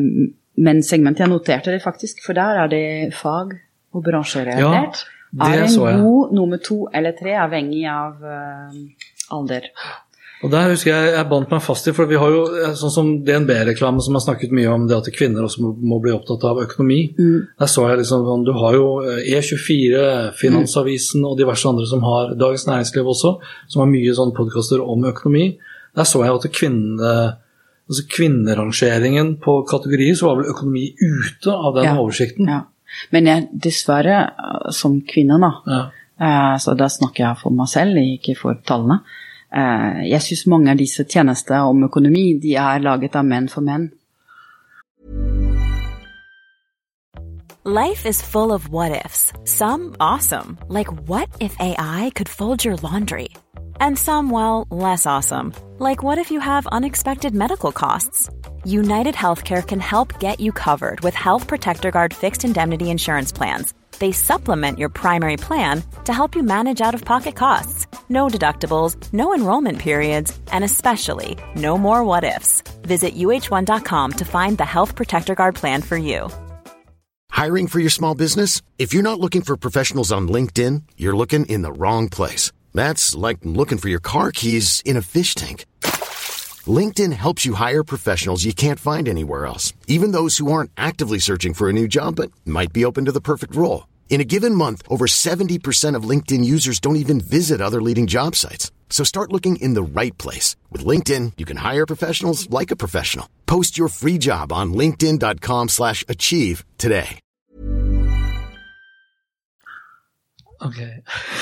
Men 0.57 0.81
segmentet 0.83 1.19
jeg 1.25 1.29
noterte 1.29 1.71
det 1.71 1.81
faktisk, 1.83 2.23
for 2.25 2.33
der 2.33 2.63
er 2.63 2.67
det 2.67 3.13
fag- 3.13 3.57
og 3.93 4.03
bransjerelatert. 4.03 5.03
Ja, 5.37 5.43
det 5.45 5.59
er 5.59 5.63
en 5.63 5.69
så 5.69 5.87
jeg. 5.87 5.99
god 6.01 6.33
nummer 6.35 6.57
to 6.57 6.87
eller 6.93 7.13
tre, 7.19 7.35
avhengig 7.37 7.83
av 7.89 8.23
eh, 8.25 8.77
alder. 9.31 9.67
Og 10.45 10.51
der 10.53 10.69
husker 10.69 10.91
jeg 10.93 11.13
jeg 11.15 11.27
bandt 11.31 11.49
meg 11.49 11.63
fast 11.65 11.87
i, 11.89 11.93
for 11.97 12.05
vi 12.05 12.17
har 12.21 12.29
jo 12.29 12.43
eh, 12.61 12.73
sånn 12.77 12.93
som 12.93 13.07
DNB-reklame 13.25 14.03
som 14.05 14.13
har 14.13 14.21
snakket 14.21 14.51
mye 14.53 14.69
om 14.69 14.83
det 14.89 14.93
at 14.99 15.09
kvinner 15.15 15.47
også 15.47 15.63
må, 15.63 15.71
må 15.93 15.97
bli 16.03 16.13
opptatt 16.13 16.45
av 16.45 16.59
økonomi. 16.61 16.99
Mm. 17.17 17.39
Der 17.57 17.71
så 17.73 17.87
jeg 17.89 18.03
liksom 18.03 18.27
sånn, 18.27 18.45
Du 18.45 18.53
har 18.59 18.77
jo 18.77 18.85
eh, 19.01 19.23
E24, 19.33 20.03
Finansavisen 20.37 21.25
og 21.25 21.39
diverse 21.41 21.65
andre 21.71 21.89
som 21.89 22.05
har 22.05 22.35
Dagens 22.37 22.67
Næringsliv 22.69 23.09
også, 23.15 23.33
som 23.65 23.81
har 23.81 23.89
mye 23.89 24.13
sånn 24.13 24.35
podkaster 24.37 24.85
om 24.85 25.09
økonomi. 25.09 25.49
Der 25.97 26.05
så 26.05 26.21
jeg 26.21 26.37
at 26.37 26.49
kvinne, 26.53 27.11
altså 27.89 28.07
kvinnerangeringen 28.13 29.37
på 29.41 29.63
kategorier, 29.65 30.13
så 30.19 30.29
var 30.29 30.43
vel 30.43 30.51
økonomi 30.53 30.91
ute 31.01 31.49
av 31.49 31.79
den 31.79 31.89
Ja. 31.89 31.97
oversikten. 31.97 32.45
Ja. 32.47 32.61
Men 33.11 33.25
jeg, 33.25 33.49
dessverre, 33.57 34.19
eh, 34.37 34.69
som 34.71 35.01
kvinne, 35.01 35.41
da, 35.41 35.53
Ja. 35.65 35.85
Så 36.57 36.73
da 36.75 36.87
snakker 36.89 37.21
jeg 37.27 37.37
for 37.37 37.51
meg 37.53 37.67
selv, 37.69 37.93
ikke 37.93 38.33
for 38.35 38.55
tallene. 38.65 39.01
Eh, 39.53 40.09
Jeg 40.11 40.21
syns 40.21 40.47
mange 40.47 40.71
av 40.71 40.77
disse 40.77 41.05
om 41.61 41.83
økonomi 41.83 42.39
de 42.41 42.55
er 42.55 42.79
laget 42.79 43.15
av 43.15 43.25
menn 43.25 43.47
for 43.47 43.61
menn. 43.61 43.91
Life 47.63 48.05
is 48.05 48.21
full 48.21 48.53
of 48.53 48.69
what 48.69 49.05
ifs. 49.05 49.33
Some 49.43 49.95
awesome, 49.99 50.57
like 50.69 50.87
what 51.09 51.27
if 51.41 51.53
AI 51.59 52.11
could 52.15 52.29
fold 52.29 52.63
your 52.63 52.77
laundry? 52.77 53.29
And 53.81 53.97
some, 53.97 54.29
well, 54.31 54.65
less 54.71 55.05
awesome, 55.05 55.53
like 55.77 56.01
what 56.01 56.17
if 56.17 56.31
you 56.31 56.39
have 56.39 56.65
unexpected 56.67 57.35
medical 57.35 57.71
costs? 57.73 58.29
United 58.63 59.15
Healthcare 59.15 59.65
can 59.65 59.79
help 59.81 60.17
get 60.19 60.39
you 60.39 60.51
covered 60.53 60.99
with 61.01 61.13
Health 61.13 61.47
Protector 61.47 61.91
Guard 61.91 62.13
fixed 62.13 62.45
indemnity 62.45 62.89
insurance 62.89 63.31
plans. 63.33 63.73
They 63.99 64.11
supplement 64.13 64.77
your 64.79 64.89
primary 64.89 65.37
plan 65.37 65.83
to 66.05 66.13
help 66.13 66.35
you 66.35 66.43
manage 66.43 66.81
out 66.81 66.93
of 66.93 67.03
pocket 67.03 67.35
costs. 67.35 67.86
No 68.09 68.27
deductibles, 68.27 68.95
no 69.13 69.33
enrollment 69.33 69.79
periods, 69.79 70.37
and 70.51 70.63
especially 70.63 71.37
no 71.55 71.77
more 71.77 72.03
what 72.03 72.23
ifs. 72.23 72.61
Visit 72.83 73.15
uh1.com 73.15 74.11
to 74.13 74.25
find 74.25 74.57
the 74.57 74.65
Health 74.65 74.95
Protector 74.95 75.35
Guard 75.35 75.55
plan 75.55 75.81
for 75.81 75.97
you. 75.97 76.29
Hiring 77.31 77.67
for 77.67 77.79
your 77.79 77.89
small 77.89 78.15
business? 78.15 78.61
If 78.77 78.93
you're 78.93 79.03
not 79.03 79.19
looking 79.19 79.41
for 79.41 79.55
professionals 79.57 80.11
on 80.11 80.27
LinkedIn, 80.27 80.83
you're 80.97 81.15
looking 81.15 81.45
in 81.45 81.61
the 81.61 81.71
wrong 81.71 82.09
place. 82.09 82.51
That's 82.73 83.13
like 83.13 83.37
looking 83.43 83.77
for 83.77 83.89
your 83.89 83.99
car 83.99 84.31
keys 84.31 84.81
in 84.85 84.97
a 84.97 85.01
fish 85.01 85.35
tank. 85.35 85.65
LinkedIn 86.65 87.13
helps 87.13 87.45
you 87.45 87.53
hire 87.53 87.83
professionals 87.83 88.43
you 88.43 88.53
can't 88.53 88.79
find 88.79 89.07
anywhere 89.07 89.45
else, 89.45 89.73
even 89.87 90.11
those 90.11 90.37
who 90.37 90.51
aren't 90.51 90.71
actively 90.75 91.19
searching 91.19 91.53
for 91.53 91.69
a 91.69 91.73
new 91.73 91.87
job 91.87 92.15
but 92.15 92.31
might 92.45 92.73
be 92.73 92.85
open 92.85 93.05
to 93.05 93.11
the 93.11 93.21
perfect 93.21 93.55
role. 93.55 93.87
In 94.09 94.19
a 94.21 94.25
given 94.25 94.55
month, 94.55 94.81
over 94.89 95.05
70% 95.05 95.95
of 95.95 96.09
LinkedIn 96.09 96.43
users 96.43 96.79
don't 96.79 96.95
even 96.95 97.19
visit 97.21 97.61
other 97.61 97.81
leading 97.81 98.07
job 98.07 98.35
sites. 98.35 98.71
So 98.89 99.03
start 99.03 99.31
looking 99.31 99.57
in 99.57 99.75
the 99.75 99.83
right 99.83 100.17
place. 100.17 100.55
With 100.71 100.83
LinkedIn, 100.87 101.33
you 101.37 101.45
can 101.45 101.57
hire 101.57 101.85
professionals 101.85 102.49
like 102.49 102.71
a 102.71 102.75
professional. 102.75 103.27
Post 103.45 103.77
your 103.77 103.89
free 103.89 104.17
job 104.17 104.51
on 104.51 104.73
linkedin.com 104.73 105.67
slash 105.69 106.03
achieve 106.09 106.63
today. 106.79 107.19
Ok. 110.57 110.77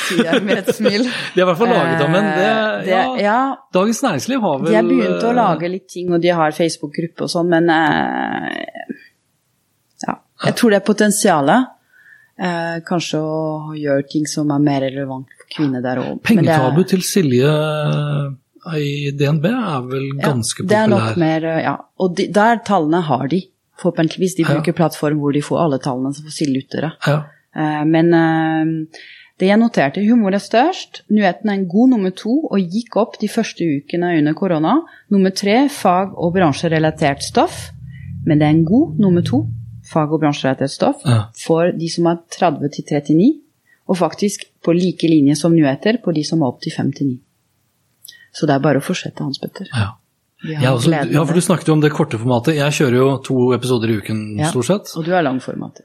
Sier 0.09 0.25
jeg 0.27 0.41
med 0.43 0.57
et 0.59 0.73
smil. 0.75 1.05
De 1.35 1.39
er 1.39 1.45
i 1.45 1.47
hvert 1.47 1.59
fall 1.61 1.69
laget 1.71 2.01
av 2.03 2.09
menn. 2.11 2.25
Det, 2.35 2.47
Eh, 2.49 2.81
det- 2.81 2.89
ja, 2.89 3.03
ja, 3.21 3.37
Dagens 3.73 4.01
Næringsliv 4.03 4.41
har 4.43 4.57
vel 4.59 4.67
de 4.67 4.75
har 4.75 4.89
begynt 4.89 5.23
å 5.23 5.29
eh, 5.29 5.35
lage 5.37 5.69
litt 5.71 5.85
ting, 5.87 6.11
og 6.11 6.19
de 6.25 6.33
har 6.35 6.51
Facebook-gruppe 6.51 7.23
og 7.23 7.31
sånn, 7.31 7.47
men 7.53 7.69
eh, 7.69 8.91
ja, 10.03 10.17
jeg 10.49 10.55
tror 10.59 10.73
det 10.75 10.81
er 10.81 10.85
potensialet. 10.89 11.71
Eh, 12.37 12.79
kanskje 12.83 13.19
å 13.23 13.75
gjøre 13.79 14.03
ting 14.11 14.25
som 14.27 14.49
er 14.51 14.59
mer 14.59 14.81
relevant 14.83 15.27
for 15.39 15.47
kvinner 15.55 15.81
der 15.85 16.01
òg. 16.01 16.17
Pengetabu 16.27 16.81
til 16.89 16.99
Silje 17.07 17.47
eh, 17.47 18.79
i 18.81 19.11
DNB 19.15 19.45
er 19.51 19.85
vel 19.87 20.09
ganske 20.19 20.65
Det 20.67 20.75
er 20.75 20.89
nok 20.91 21.15
mer, 21.21 21.45
eh, 21.45 21.61
ja. 21.63 21.77
Og 21.99 22.15
de, 22.17 22.25
der 22.35 22.59
tallene 22.67 22.99
har 23.07 23.27
de, 23.31 23.39
forhåpentligvis. 23.79 24.35
De 24.35 24.43
Ja. 24.43 24.53
bruker 24.55 24.73
plattform 24.75 25.19
hvor 25.23 25.31
de 25.33 25.41
får 25.41 25.61
alle 25.63 25.79
tallene 25.79 26.11
så 26.15 26.23
får 26.27 26.35
Silje 26.41 26.63
ut 26.65 26.69
det. 26.75 26.91
Ja. 27.07 27.17
Eh, 27.55 27.83
Men 27.85 28.13
eh, 28.13 28.99
det 29.39 29.47
jeg 29.49 29.59
noterte, 29.59 30.03
humor 30.03 30.33
er 30.35 30.39
størst. 30.43 31.01
Nyheten 31.11 31.49
er 31.49 31.53
en 31.59 31.67
god 31.67 31.89
nummer 31.95 32.11
to 32.11 32.35
og 32.51 32.59
gikk 32.59 32.95
opp 32.99 33.17
de 33.19 33.27
første 33.31 33.63
ukene 33.63 34.17
under 34.19 34.33
korona. 34.33 34.81
Nummer 35.11 35.31
tre, 35.31 35.67
fag- 35.69 36.13
og 36.15 36.33
bransjerelatert 36.35 37.23
stoff. 37.23 37.69
Men 38.25 38.39
det 38.39 38.45
er 38.47 38.53
en 38.55 38.65
god 38.65 38.99
nummer 38.99 39.21
to, 39.21 39.45
fag- 39.95 40.13
og 40.13 40.21
bransjerettighetsstoff 40.23 41.05
Ja. 41.07 41.19
for 41.45 41.71
de 41.71 41.89
som 41.89 42.07
er 42.11 42.19
30 42.37 42.69
til 42.75 42.83
39. 42.91 43.31
Og 43.87 43.97
faktisk 43.99 44.45
på 44.65 44.73
like 44.73 45.07
linje 45.07 45.35
som 45.37 45.53
nyheter 45.53 45.99
på 46.03 46.13
de 46.13 46.23
som 46.25 46.41
er 46.41 46.47
opp 46.51 46.61
til 46.61 46.73
fem 46.75 46.91
til 46.91 47.07
ni. 47.07 47.17
Så 48.33 48.47
det 48.49 48.55
er 48.55 48.59
bare 48.63 48.79
å 48.81 48.83
fortsette, 48.83 49.21
Hans 49.23 49.37
Petter. 49.39 49.67
Ja. 49.73 49.91
Ja, 50.45 50.73
også, 50.75 50.91
ja, 51.11 51.23
for 51.25 51.33
du 51.33 51.41
snakket 51.41 51.69
jo 51.71 51.73
om 51.73 51.81
det 51.81 51.91
korte 51.95 52.17
formatet. 52.21 52.57
Jeg 52.59 52.73
kjører 52.77 52.97
jo 52.99 53.05
to 53.25 53.37
episoder 53.55 53.89
i 53.89 53.95
uken 54.01 54.37
Ja. 54.37 54.49
stort 54.51 54.65
sett. 54.67 54.91
Og 54.97 55.05
du 55.05 55.11
er 55.15 55.23
langformat. 55.23 55.79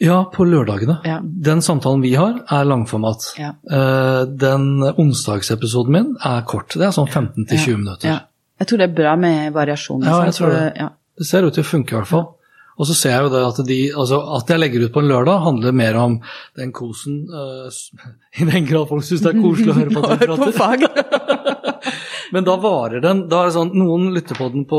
Ja, 0.00 0.24
på 0.30 0.44
lørdagene. 0.44 0.98
Ja. 1.06 1.20
Den 1.22 1.62
samtalen 1.62 2.02
vi 2.02 2.12
har, 2.14 2.40
er 2.50 2.64
langformat. 2.66 3.22
Ja. 3.38 3.52
Eh, 3.70 4.24
Den 4.26 4.82
onsdagsepisoden 4.98 5.90
min 5.92 6.16
er 6.24 6.42
kort. 6.42 6.74
Det 6.74 6.82
er 6.82 6.90
sånn 6.94 7.08
15-20 7.08 7.70
Ja. 7.70 7.76
minutter. 7.76 8.08
Ja. 8.08 8.18
Jeg 8.60 8.68
tror 8.68 8.78
det 8.78 8.90
er 8.90 8.94
bra 8.94 9.16
med 9.16 9.52
variasjon. 9.52 10.02
Ja, 10.04 10.24
jeg 10.24 10.34
tror 10.34 10.50
det. 10.50 10.90
Det 11.18 11.26
ser 11.26 11.42
ut 11.46 11.54
til 11.54 11.62
å 11.62 11.66
funke 11.66 11.92
i 11.92 11.96
hvert 12.00 12.06
fall. 12.10 12.28
Og 12.78 12.88
så 12.88 12.94
ser 12.98 13.12
jeg 13.14 13.22
jo 13.26 13.30
det 13.30 13.42
at 13.46 13.58
de, 13.68 13.78
altså 13.94 14.18
at 14.34 14.48
jeg 14.50 14.58
legger 14.58 14.84
ut 14.88 14.92
på 14.96 15.02
en 15.04 15.10
lørdag, 15.12 15.42
handler 15.44 15.76
mer 15.78 15.94
om 16.00 16.16
den 16.58 16.72
kosen 16.74 17.20
uh, 17.30 17.68
I 18.40 18.48
den 18.50 18.66
grad 18.66 18.88
folk 18.90 19.04
syns 19.06 19.22
det 19.22 19.30
er 19.34 19.38
koselig 19.42 19.70
å 19.70 19.76
høre 19.78 19.94
på 19.94 20.02
at 20.02 20.24
vi 20.24 20.54
prater. 20.58 21.48
Men 22.34 22.46
da 22.48 22.56
varer 22.58 23.02
den 23.04 23.20
da 23.30 23.44
er 23.44 23.50
det 23.50 23.54
sånn, 23.54 23.70
Noen 23.78 24.08
lytter 24.14 24.34
på 24.38 24.48
den 24.50 24.64
på 24.66 24.78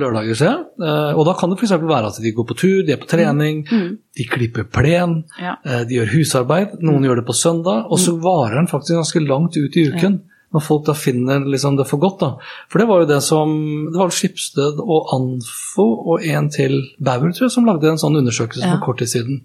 lørdager, 0.00 0.36
ser 0.38 0.50
jeg. 0.52 0.60
eh, 0.88 1.12
Og 1.18 1.26
da 1.28 1.34
kan 1.36 1.50
det 1.52 1.58
f.eks. 1.60 1.74
være 1.82 2.08
at 2.12 2.20
de 2.24 2.32
går 2.36 2.46
på 2.48 2.56
tur, 2.56 2.78
de 2.86 2.94
er 2.94 3.00
på 3.02 3.08
trening, 3.10 3.64
de 3.68 4.26
klipper 4.30 4.64
plen, 4.72 5.18
Ja. 5.40 5.56
eh, 5.66 5.82
de 5.88 5.98
gjør 5.98 6.12
husarbeid. 6.14 6.78
Noen 6.86 7.04
gjør 7.04 7.20
det 7.20 7.26
på 7.28 7.36
søndag. 7.36 7.90
Og 7.92 8.00
så 8.00 8.14
varer 8.24 8.56
den 8.62 8.70
faktisk 8.70 8.96
ganske 8.96 9.24
langt 9.26 9.58
ut 9.58 9.76
i 9.76 9.88
uken. 9.90 10.22
Når 10.54 10.62
folk 10.62 10.84
da 10.86 10.92
finner 10.94 11.40
liksom 11.50 11.76
det 11.76 11.86
for 11.90 11.98
godt. 11.98 12.20
da. 12.20 12.28
For 12.70 12.78
det 12.78 12.86
var 12.88 13.00
jo 13.02 13.06
det 13.10 13.20
som 13.26 13.50
Det 13.90 13.98
var 13.98 14.06
vel 14.06 14.14
Skipsted 14.14 14.78
og 14.84 15.08
Anfo 15.16 15.86
og 16.14 16.22
en 16.24 16.48
til 16.54 16.76
Bauer, 17.02 17.32
tror 17.34 17.48
jeg, 17.48 17.50
som 17.56 17.66
lagde 17.66 17.90
en 17.90 17.98
sånn 17.98 18.16
undersøkelse 18.20 18.62
Ja. 18.62 18.76
for 18.76 18.84
kort 18.86 18.98
tid 19.02 19.08
siden. 19.10 19.40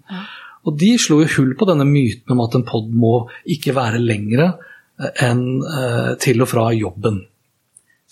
Og 0.66 0.76
de 0.78 0.92
slo 0.98 1.20
jo 1.22 1.26
hull 1.36 1.54
på 1.56 1.66
denne 1.66 1.86
myten 1.88 2.30
om 2.30 2.40
at 2.44 2.54
en 2.54 2.62
pod 2.68 2.90
må 2.92 3.26
ikke 3.48 3.74
være 3.74 3.98
lengre 3.98 4.52
eh, 5.00 5.26
enn 5.26 5.62
eh, 5.64 6.14
til 6.20 6.40
og 6.42 6.48
fra 6.48 6.68
jobben. 6.76 7.22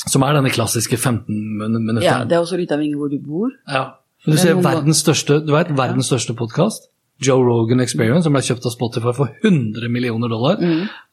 Som 0.09 0.23
er 0.25 0.33
denne 0.39 0.51
klassiske 0.51 0.97
15 0.97 1.27
min- 1.59 1.83
minutter. 1.85 2.07
ja, 2.07 2.25
det 2.25 2.33
er 2.37 2.41
også 2.43 2.57
litt 2.57 2.71
avhengig 2.73 2.95
av 2.95 3.01
hvor 3.03 3.11
du 3.11 3.19
bor. 3.19 3.51
Ja. 3.69 3.83
Men 4.27 4.35
du 4.35 4.41
er 4.41 4.43
ser 4.43 4.55
verdens 4.63 5.03
største, 5.05 5.45
du 5.47 5.53
vet, 5.53 5.69
verdens 5.77 6.07
største 6.11 6.35
podkast, 6.39 6.89
Joe 7.21 7.43
Rogan 7.45 7.81
Experience, 7.81 8.23
som 8.25 8.33
ble 8.33 8.41
kjøpt 8.47 8.67
av 8.67 8.73
Spotify 8.73 9.13
for 9.13 9.29
100 9.43 9.89
millioner 9.91 10.29
dollar. 10.31 10.57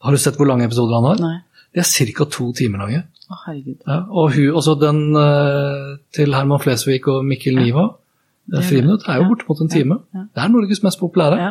Har 0.00 0.10
du 0.12 0.16
sett 0.18 0.36
hvor 0.38 0.46
lange 0.46 0.64
episoder 0.64 0.94
han 0.94 1.04
har? 1.04 1.16
Mm. 1.18 1.26
Nei. 1.26 1.40
De 1.76 1.82
er 1.84 2.12
ca. 2.16 2.24
to 2.32 2.48
timer 2.56 2.80
lange. 2.86 3.02
Å. 3.28 3.52
Ja, 3.52 3.98
og 4.08 4.32
hun, 4.32 4.50
også 4.56 4.76
den 4.80 5.00
eh, 5.20 5.96
til 6.16 6.32
Herman 6.32 6.62
Flesvig 6.62 7.02
og 7.12 7.24
Mikkel 7.28 7.58
Niva, 7.60 7.88
eh, 8.54 8.62
Friminutt, 8.64 9.04
er 9.10 9.20
jo 9.20 9.26
bortimot 9.32 9.60
en 9.66 9.72
time. 9.72 9.98
Det 10.14 10.40
er 10.44 10.52
Norges 10.54 10.80
mest 10.86 11.00
populære. 11.02 11.50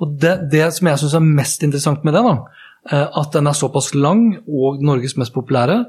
Og 0.00 0.16
det, 0.18 0.32
det 0.50 0.70
som 0.74 0.88
jeg 0.90 0.98
syns 1.04 1.14
er 1.14 1.22
mest 1.28 1.62
interessant 1.66 2.02
med 2.08 2.16
det, 2.16 2.22
da, 2.24 2.32
eh, 2.90 3.06
at 3.20 3.30
den 3.36 3.46
er 3.50 3.56
såpass 3.58 3.90
lang 3.94 4.22
og 4.48 4.80
Norges 4.82 5.14
mest 5.20 5.34
populære, 5.36 5.82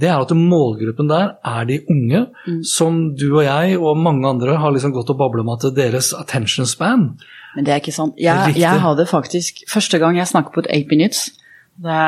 det 0.00 0.08
er 0.08 0.16
at 0.24 0.32
målgruppen 0.34 1.10
der 1.12 1.34
er 1.44 1.68
de 1.68 1.78
unge, 1.92 2.24
Mm. 2.48 2.62
som 2.64 3.02
du 3.14 3.26
og 3.36 3.44
jeg 3.44 3.76
og 3.78 3.96
mange 4.00 4.26
andre 4.26 4.56
har 4.56 4.72
liksom 4.72 4.92
gått 4.96 5.10
og 5.12 5.18
babla 5.20 5.44
om 5.44 5.50
at 5.52 5.68
deres 5.76 6.14
attention 6.16 6.66
span 6.66 7.10
Men 7.54 7.64
det 7.66 7.72
er 7.74 7.80
ikke 7.82 7.92
sant. 7.92 8.14
Jeg, 8.18 8.54
jeg 8.56 8.80
hadde 8.80 9.04
faktisk 9.06 9.62
Første 9.68 9.98
gang 10.00 10.16
jeg 10.16 10.26
snakket 10.28 10.52
på 10.54 10.60
et 10.64 10.70
8 10.72 10.88
minutes, 10.96 11.30
det 11.78 11.98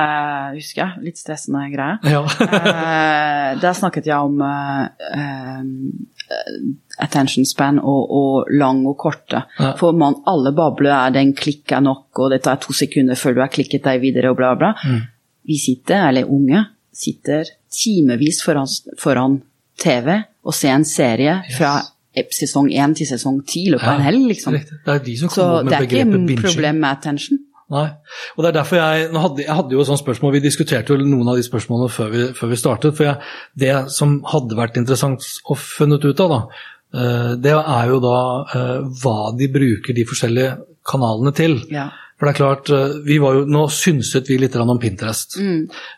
husker 0.57 0.81
jeg, 0.83 1.03
litt 1.07 1.21
stressende 1.21 1.63
greie. 1.71 1.99
ja. 2.11 2.25
Eh, 3.51 3.59
der 3.61 3.75
snakket 3.77 4.07
jeg 4.07 4.27
om 4.31 4.41
eh, 4.47 4.85
eh, 5.15 6.65
attention 7.03 7.47
span 7.47 7.79
og, 7.79 8.11
og 8.11 8.51
lang 8.55 8.83
og 8.89 8.97
korte. 9.01 9.45
Ja. 9.59 9.73
For 9.79 9.97
man, 9.97 10.19
alle 10.31 10.53
babler 10.57 10.95
er 10.97 11.15
den 11.15 11.33
klikk 11.39 11.75
er 11.77 11.85
nok, 11.87 12.09
og 12.19 12.35
det 12.35 12.43
tar 12.47 12.61
to 12.63 12.75
sekunder 12.77 13.19
før 13.19 13.37
du 13.37 13.43
har 13.45 13.53
klikket 13.53 13.87
deg 13.87 14.03
videre, 14.03 14.33
og 14.33 14.41
bla, 14.41 14.53
bla. 14.59 14.73
Mm. 14.83 15.01
Vi 15.51 15.59
sitter, 15.63 16.09
eller 16.11 16.31
unge, 16.31 16.65
sitter 16.95 17.49
timevis 17.71 18.43
foran, 18.45 18.69
foran 18.99 19.41
TV 19.81 20.17
og 20.45 20.57
ser 20.57 20.75
en 20.75 20.87
serie 20.89 21.39
fra 21.55 21.79
sesong 22.35 22.73
1 22.75 22.97
til 22.99 23.09
sesong 23.09 23.39
10 23.45 23.61
i 23.61 23.71
løpet 23.75 23.87
av 23.87 24.01
en 24.01 24.07
helg, 24.09 24.27
liksom. 24.33 24.57
Det 24.59 24.95
er 24.95 25.05
de 25.05 25.15
som 25.21 25.31
Så 25.31 25.45
kommer 25.45 25.63
med 25.63 25.71
det 25.71 25.79
er 25.79 25.87
ikke 25.87 26.05
begrepet 26.11 26.35
et 26.35 26.45
problem 26.49 26.83
med 26.83 26.91
attention. 26.91 27.39
Nei. 27.71 27.87
Og 28.35 28.43
det 28.43 28.51
er 28.51 28.57
derfor 28.59 28.81
jeg 28.81 29.11
hadde, 29.15 29.45
Jeg 29.45 29.57
hadde 29.61 29.77
jo 29.77 29.85
et 29.85 29.91
sånt 29.91 30.03
spørsmål, 30.03 30.35
vi 30.35 30.43
diskuterte 30.43 30.95
jo 30.95 31.07
noen 31.07 31.31
av 31.31 31.39
de 31.39 31.47
spørsmålene 31.47 31.93
før 31.95 32.11
vi, 32.11 32.27
før 32.35 32.51
vi 32.51 32.59
startet. 32.59 32.97
For 32.99 33.07
jeg, 33.07 33.31
det 33.63 33.77
som 33.95 34.19
hadde 34.33 34.59
vært 34.59 34.81
interessant 34.81 35.27
å 35.47 35.57
funnet 35.59 36.05
ut 36.05 36.23
av, 36.25 36.35
da, 36.35 36.41
eh, 36.99 37.33
det 37.47 37.55
er 37.55 37.93
jo 37.93 38.01
da 38.03 38.19
eh, 38.59 38.77
hva 39.05 39.31
de 39.39 39.51
bruker 39.55 39.95
de 39.95 40.07
forskjellige 40.09 40.57
kanalene 40.91 41.35
til. 41.37 41.61
Ja. 41.71 41.87
For 42.19 42.27
det 42.27 42.33
er 42.35 42.41
klart, 42.41 42.73
eh, 42.75 42.97
vi 43.07 43.21
var 43.23 43.39
jo, 43.39 43.47
Nå 43.49 43.63
synset 43.73 44.29
vi 44.29 44.41
litt 44.43 44.59
om 44.59 44.75
Pinterest, 44.83 45.39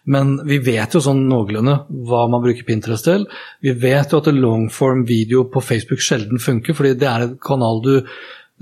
men 0.05 0.37
vi 0.47 0.61
vet 0.63 0.93
jo 0.95 1.01
sånn 1.03 1.25
noenlunde 1.27 1.79
hva 1.89 2.27
man 2.29 2.45
bruker 2.45 2.69
Pinterest 2.69 3.09
til. 3.09 3.25
Vi 3.65 3.73
vet 3.73 4.13
jo 4.13 4.21
at 4.21 4.29
longform 4.29 5.07
video 5.09 5.49
på 5.49 5.65
Facebook 5.65 6.05
sjelden 6.05 6.39
funker, 6.39 6.77
fordi 6.77 6.95
det 7.01 7.09
er 7.09 7.27
en 7.27 7.37
kanal 7.41 7.83
du 7.83 7.95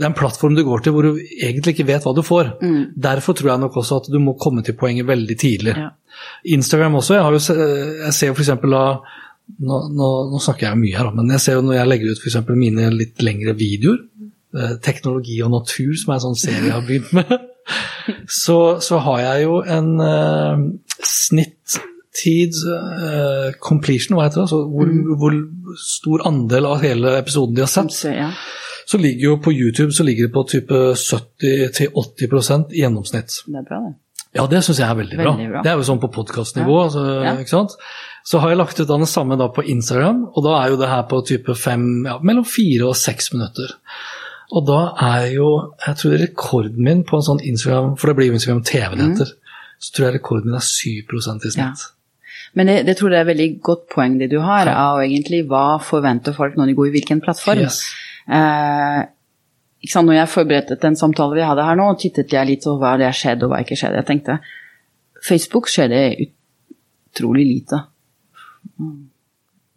det 0.01 0.07
er 0.07 0.15
en 0.15 0.17
plattform 0.17 0.55
du 0.57 0.63
går 0.65 0.81
til 0.81 0.95
hvor 0.97 1.05
du 1.05 1.19
egentlig 1.21 1.75
ikke 1.75 1.85
vet 1.91 2.07
hva 2.07 2.15
du 2.17 2.23
får. 2.25 2.55
Derfor 2.97 3.37
tror 3.37 3.51
jeg 3.53 3.61
nok 3.61 3.75
også 3.77 3.99
at 4.01 4.07
du 4.09 4.17
må 4.23 4.33
komme 4.41 4.65
til 4.65 4.73
poenget 4.81 5.05
veldig 5.05 5.37
tidlig. 5.37 5.75
Ja. 5.77 5.91
Instagram 6.57 6.97
også. 7.03 7.19
Jeg, 7.19 7.27
har 7.27 7.37
jo 7.37 7.57
jeg 8.07 8.15
ser 8.17 8.31
jo 8.31 8.39
f.eks. 8.39 8.49
av 8.57 9.03
nå, 9.59 9.81
nå, 9.93 10.09
nå 10.31 10.41
snakker 10.41 10.71
jeg 10.71 10.81
mye 10.81 10.97
her, 10.97 11.11
men 11.17 11.35
jeg 11.35 11.45
ser 11.45 11.59
jo 11.59 11.67
når 11.67 11.77
jeg 11.77 11.91
legger 11.91 12.15
ut 12.15 12.25
eksempel 12.31 12.59
mine 12.59 12.89
litt 12.95 13.21
lengre 13.25 13.53
videoer, 13.59 14.01
eh, 14.57 14.75
teknologi 14.85 15.41
og 15.45 15.53
natur, 15.57 15.93
som 15.99 16.13
er 16.13 16.19
en 16.19 16.25
sånn 16.29 16.41
serie 16.41 16.69
jeg 16.69 16.77
har 16.77 16.87
begynt 16.87 17.13
med, 17.19 17.35
så, 18.45 18.61
så 18.85 19.03
har 19.05 19.23
jeg 19.27 19.45
jo 19.49 19.61
en 19.77 19.91
uh, 20.01 20.65
snittid 21.07 22.57
eh, 22.77 23.51
completion, 23.61 24.17
hva 24.17 24.31
heter 24.31 24.41
det? 24.41 24.49
Altså, 24.49 24.63
hvor, 24.71 24.95
hvor 25.21 25.39
stor 25.83 26.27
andel 26.31 26.71
av 26.71 26.81
hele 26.87 27.19
episoden 27.21 27.59
de 27.59 27.67
har 27.67 27.75
sett. 27.75 28.01
Så, 28.91 28.99
ligger 28.99 29.29
jo 29.29 29.35
på 29.45 29.53
YouTube 29.55 29.93
så 29.95 30.05
ligger 30.07 30.27
det 30.27 30.35
på 30.35 30.43
type 30.51 30.79
70-80% 30.99 32.73
i 32.75 32.85
gjennomsnitt. 32.85 33.43
Det 33.47 33.61
er 33.61 33.67
bra, 33.69 33.83
det. 33.87 33.93
Ja, 34.39 34.47
det 34.47 34.61
syns 34.63 34.79
jeg 34.79 34.87
er 34.87 34.99
veldig 34.99 35.19
bra. 35.19 35.33
Veldig 35.35 35.51
bra. 35.51 35.63
Det 35.67 35.73
er 35.73 35.79
jo 35.81 35.87
sånn 35.89 36.01
på 36.03 36.11
podkastnivå. 36.15 36.79
Ja. 36.85 36.89
Så, 36.95 37.05
Ja. 37.25 37.35
ikke 37.43 37.55
sant? 37.55 37.77
Så 38.25 38.39
har 38.39 38.53
jeg 38.53 38.59
lagt 38.61 38.81
ut 38.81 38.89
den 38.89 39.05
det 39.05 39.09
samme 39.11 39.39
da 39.39 39.49
på 39.49 39.65
Instagram, 39.67 40.25
og 40.35 40.45
da 40.45 40.57
er 40.63 40.71
jo 40.71 40.81
det 40.81 40.89
her 40.89 41.03
på 41.11 41.23
type 41.27 41.55
fem, 41.59 42.05
ja, 42.07 42.19
mellom 42.23 42.45
fire 42.45 42.91
og 42.91 42.97
seks 42.97 43.33
minutter. 43.33 43.75
Og 44.53 44.67
da 44.67 44.81
er 45.15 45.31
jo 45.35 45.49
jeg 45.87 45.97
tror 45.97 46.19
rekorden 46.19 46.85
min 46.85 47.05
på 47.07 47.17
en 47.17 47.27
sånn 47.27 47.41
Instagram, 47.43 47.97
for 47.97 48.11
det 48.11 48.17
blir 48.19 48.31
jo 48.31 48.39
Instagram 48.39 48.63
TV 48.67 48.97
det 48.97 49.09
heter, 49.09 49.33
så 49.81 49.95
tror 49.95 50.07
jeg 50.07 50.15
rekorden 50.19 50.51
min 50.51 50.59
er 50.59 50.67
7 50.67 50.91
i 50.91 51.51
snitt. 51.51 51.57
Ja. 51.57 51.75
Men 52.55 52.67
det, 52.67 52.87
det 52.87 52.97
tror 52.99 53.11
jeg 53.11 53.21
er 53.21 53.29
et 53.29 53.31
veldig 53.31 53.51
godt 53.63 53.89
poeng 53.95 54.19
det 54.19 54.31
du 54.31 54.41
har, 54.43 54.67
av 54.67 54.99
egentlig 55.05 55.45
hva 55.47 55.79
forventer 55.83 56.35
folk 56.35 56.57
når 56.59 56.67
de 56.67 56.75
går 56.75 56.87
i 56.89 56.95
hvilken 56.99 57.21
plattform. 57.23 57.63
Yes. 57.63 57.85
Eh, 58.31 59.01
ikke 59.81 59.95
sant, 59.95 60.07
når 60.11 60.19
jeg 60.21 60.31
forberedte 60.35 60.77
den 60.83 60.97
samtalen 61.01 61.39
vi 61.39 61.47
hadde 61.47 61.65
her 61.67 61.79
nå, 61.81 61.87
tittet 62.01 62.33
jeg 62.37 62.47
litt 62.51 62.67
over 62.69 62.83
hva 62.85 62.93
det 63.01 63.09
skjedde 63.09 63.17
skjedd 63.21 63.45
og 63.47 63.53
hva 63.55 63.61
ikke 63.65 63.79
skjedde. 63.81 64.03
Jeg 64.03 64.09
tenkte 64.11 64.39
Facebook 65.27 65.69
skjer 65.73 65.89
det 65.93 66.03
utrolig 66.27 67.47
lite. 67.49 67.81
Mm. 68.81 68.99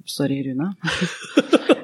Sorry, 0.05 0.41
Rune. 0.49 0.73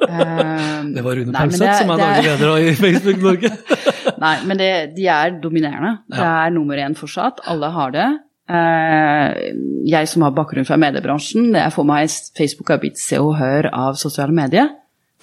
Eh, 0.10 0.84
Det 0.95 1.01
var 1.05 1.15
Rune 1.19 1.32
det- 1.32 1.75
som 1.77 1.89
er 1.91 1.97
det 1.99 2.01
daglig 2.01 2.23
leder 2.25 2.58
i 2.58 2.71
Facebook 2.73 3.19
Norge. 3.21 3.49
Nei, 4.23 4.32
men 4.47 4.58
det, 4.58 4.69
de 4.95 5.05
er 5.05 5.36
dominerende. 5.43 5.91
Det 6.10 6.23
er 6.25 6.49
nummer 6.55 6.79
én 6.82 6.95
fortsatt. 6.97 7.43
Alle 7.45 7.69
har 7.75 7.91
det. 7.93 8.08
Eh, 8.49 9.51
jeg 9.86 10.10
som 10.10 10.25
har 10.25 10.34
bakgrunn 10.34 10.65
fra 10.65 10.79
mediebransjen, 10.82 11.51
det 11.53 11.62
er 11.62 11.69
for 11.75 11.86
meg 11.86 12.10
Facebook 12.10 12.71
har 12.73 12.82
blitt 12.82 12.97
se 12.97 13.19
og 13.21 13.36
hør 13.38 13.69
av 13.69 13.99
sosiale 14.01 14.34
medier. 14.34 14.71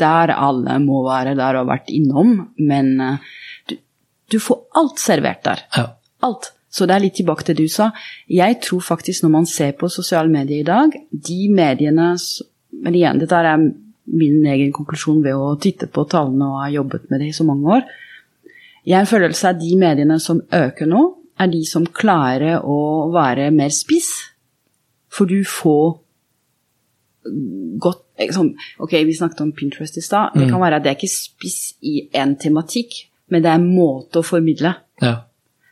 Der 0.00 0.32
alle 0.34 0.78
må 0.82 1.02
være 1.06 1.36
der 1.38 1.56
og 1.56 1.64
har 1.64 1.70
vært 1.70 1.92
innom, 1.94 2.34
men 2.58 2.92
eh, 3.00 3.30
du, 3.70 3.78
du 4.32 4.38
får 4.42 4.60
alt 4.80 5.00
servert 5.02 5.44
der. 5.46 5.64
ja. 5.76 5.88
Alt. 6.24 6.52
Så 6.76 6.84
det 6.84 6.96
er 6.96 7.04
litt 7.06 7.16
tilbake 7.16 7.44
til 7.46 7.56
det 7.56 7.64
du 7.64 7.72
sa. 7.72 7.90
Jeg 8.28 8.58
tror 8.64 8.82
faktisk 8.84 9.24
når 9.24 9.32
man 9.32 9.46
ser 9.48 9.72
på 9.78 9.88
sosiale 9.88 10.28
medier 10.28 10.60
i 10.60 10.66
dag, 10.66 10.92
de 11.10 11.48
mediene 11.48 12.14
Men 12.76 12.94
igjen, 12.94 13.16
dette 13.16 13.36
er 13.40 13.56
min 13.56 14.42
egen 14.44 14.72
konklusjon 14.74 15.22
ved 15.24 15.32
å 15.32 15.54
titte 15.56 15.86
på 15.88 16.04
tallene 16.10 16.44
og 16.44 16.58
ha 16.60 16.66
jobbet 16.68 17.06
med 17.08 17.22
det 17.22 17.30
i 17.30 17.36
så 17.36 17.46
mange 17.48 17.78
år. 17.78 17.86
Jeg 18.84 18.98
har 18.98 19.06
en 19.06 19.08
følelse 19.08 19.48
av 19.48 19.54
at 19.54 19.62
de 19.62 19.70
mediene 19.80 20.18
som 20.20 20.42
øker 20.52 20.90
nå, 20.90 21.00
er 21.40 21.48
de 21.52 21.62
som 21.68 21.86
klarer 21.88 22.60
å 22.60 23.08
være 23.14 23.48
mer 23.54 23.72
spiss. 23.72 24.10
For 25.08 25.24
du 25.24 25.40
får 25.48 25.96
godt 27.82 28.02
liksom, 28.18 28.52
Ok, 28.80 28.92
vi 29.06 29.14
snakket 29.16 29.40
om 29.44 29.52
Pinterest 29.52 29.96
i 29.96 30.04
stad. 30.04 30.34
Det 30.34 30.48
kan 30.50 30.60
være 30.60 30.76
at 30.80 30.84
det 30.84 30.92
er 30.92 30.98
ikke 30.98 31.12
spiss 31.12 31.74
i 31.82 32.08
én 32.14 32.36
tematikk, 32.40 32.94
men 33.30 33.42
det 33.42 33.50
er 33.50 33.60
en 33.60 33.70
måte 33.74 34.22
å 34.22 34.26
formidle. 34.26 34.76
ja. 35.02 35.16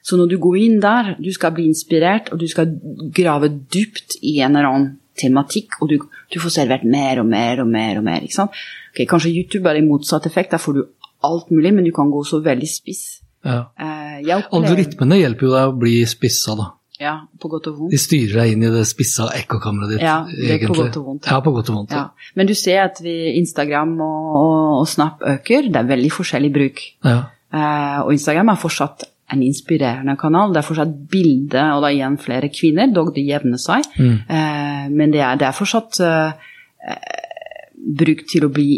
Så 0.04 0.18
når 0.20 0.34
du 0.34 0.36
går 0.36 0.56
inn 0.60 0.80
der, 0.82 1.14
du 1.16 1.30
skal 1.32 1.54
bli 1.56 1.64
inspirert, 1.64 2.26
og 2.28 2.36
du 2.42 2.44
skal 2.44 2.74
grave 3.16 3.48
dypt 3.48 4.18
i 4.20 4.34
en 4.44 4.52
eller 4.52 4.68
annen 4.68 4.90
tematikk, 5.16 5.78
og 5.80 5.88
du, 5.88 5.94
du 6.28 6.36
får 6.42 6.52
servert 6.58 6.84
mer 6.84 7.22
og 7.22 7.30
mer 7.30 7.62
og 7.62 7.70
mer 7.72 8.02
og 8.02 8.04
mer. 8.04 8.26
ikke 8.26 8.36
sant? 8.36 8.58
Ok, 8.92 9.06
Kanskje 9.08 9.32
YouTube 9.32 9.70
er 9.70 9.80
i 9.80 9.86
motsatt 9.86 10.26
effekt, 10.28 10.52
der 10.52 10.60
får 10.60 10.76
du 10.76 10.82
alt 11.24 11.48
mulig, 11.54 11.72
men 11.72 11.88
du 11.88 11.92
kan 11.96 12.12
gå 12.12 12.20
så 12.28 12.42
veldig 12.44 12.68
spiss. 12.68 13.22
Ja. 13.44 13.62
Eh, 13.80 14.20
Algoritmene 14.28 15.22
hjelper 15.22 15.48
jo 15.48 15.54
deg 15.54 15.72
å 15.72 15.78
bli 15.78 15.94
spissa, 16.08 16.56
da. 16.58 16.68
Ja, 17.02 17.14
på 17.42 17.50
godt 17.50 17.66
og 17.72 17.78
vondt. 17.78 17.90
De 17.90 17.98
styrer 17.98 18.44
deg 18.44 18.52
inn 18.54 18.66
i 18.68 18.70
det 18.70 18.84
spissa 18.86 19.26
ekkokammeret 19.34 19.96
ditt, 19.96 20.04
Ja, 20.04 20.20
det 20.30 20.60
er 20.60 20.68
på 20.68 20.76
godt 20.78 20.98
og 21.00 21.08
vondt. 21.08 21.26
Ja, 21.26 21.40
på 21.42 21.50
godt 21.56 21.72
og 21.72 21.80
vondt. 21.80 21.94
Ja. 21.96 22.04
Men 22.38 22.46
du 22.46 22.54
ser 22.54 22.84
at 22.84 23.00
vi, 23.02 23.14
Instagram 23.40 23.96
og, 24.04 24.28
og, 24.38 24.60
og 24.82 24.86
Snap 24.88 25.24
øker. 25.26 25.66
Det 25.74 25.80
er 25.80 25.90
veldig 25.90 26.12
forskjellig 26.14 26.52
bruk. 26.54 26.84
Ja. 27.02 27.18
Eh, 27.50 27.98
og 28.04 28.14
Instagram 28.14 28.54
er 28.54 28.62
fortsatt 28.62 29.08
en 29.34 29.42
inspirerende 29.42 30.14
kanal. 30.20 30.54
Det 30.54 30.62
er 30.62 30.68
fortsatt 30.68 30.94
bilde, 31.10 31.66
og 31.74 31.82
da 31.82 31.90
igjen 31.90 32.20
flere 32.22 32.50
kvinner, 32.54 32.90
dog 32.94 33.10
det 33.16 33.26
jevner 33.26 33.58
seg. 33.58 33.90
Mm. 33.98 34.16
Eh, 34.38 34.88
men 34.94 35.14
det 35.14 35.22
er, 35.24 35.38
det 35.40 35.48
er 35.48 35.56
fortsatt 35.56 35.98
eh, 36.04 36.50
eh, 36.94 37.62
brukt 38.04 38.28
til 38.30 38.46
å, 38.46 38.52
bli 38.54 38.68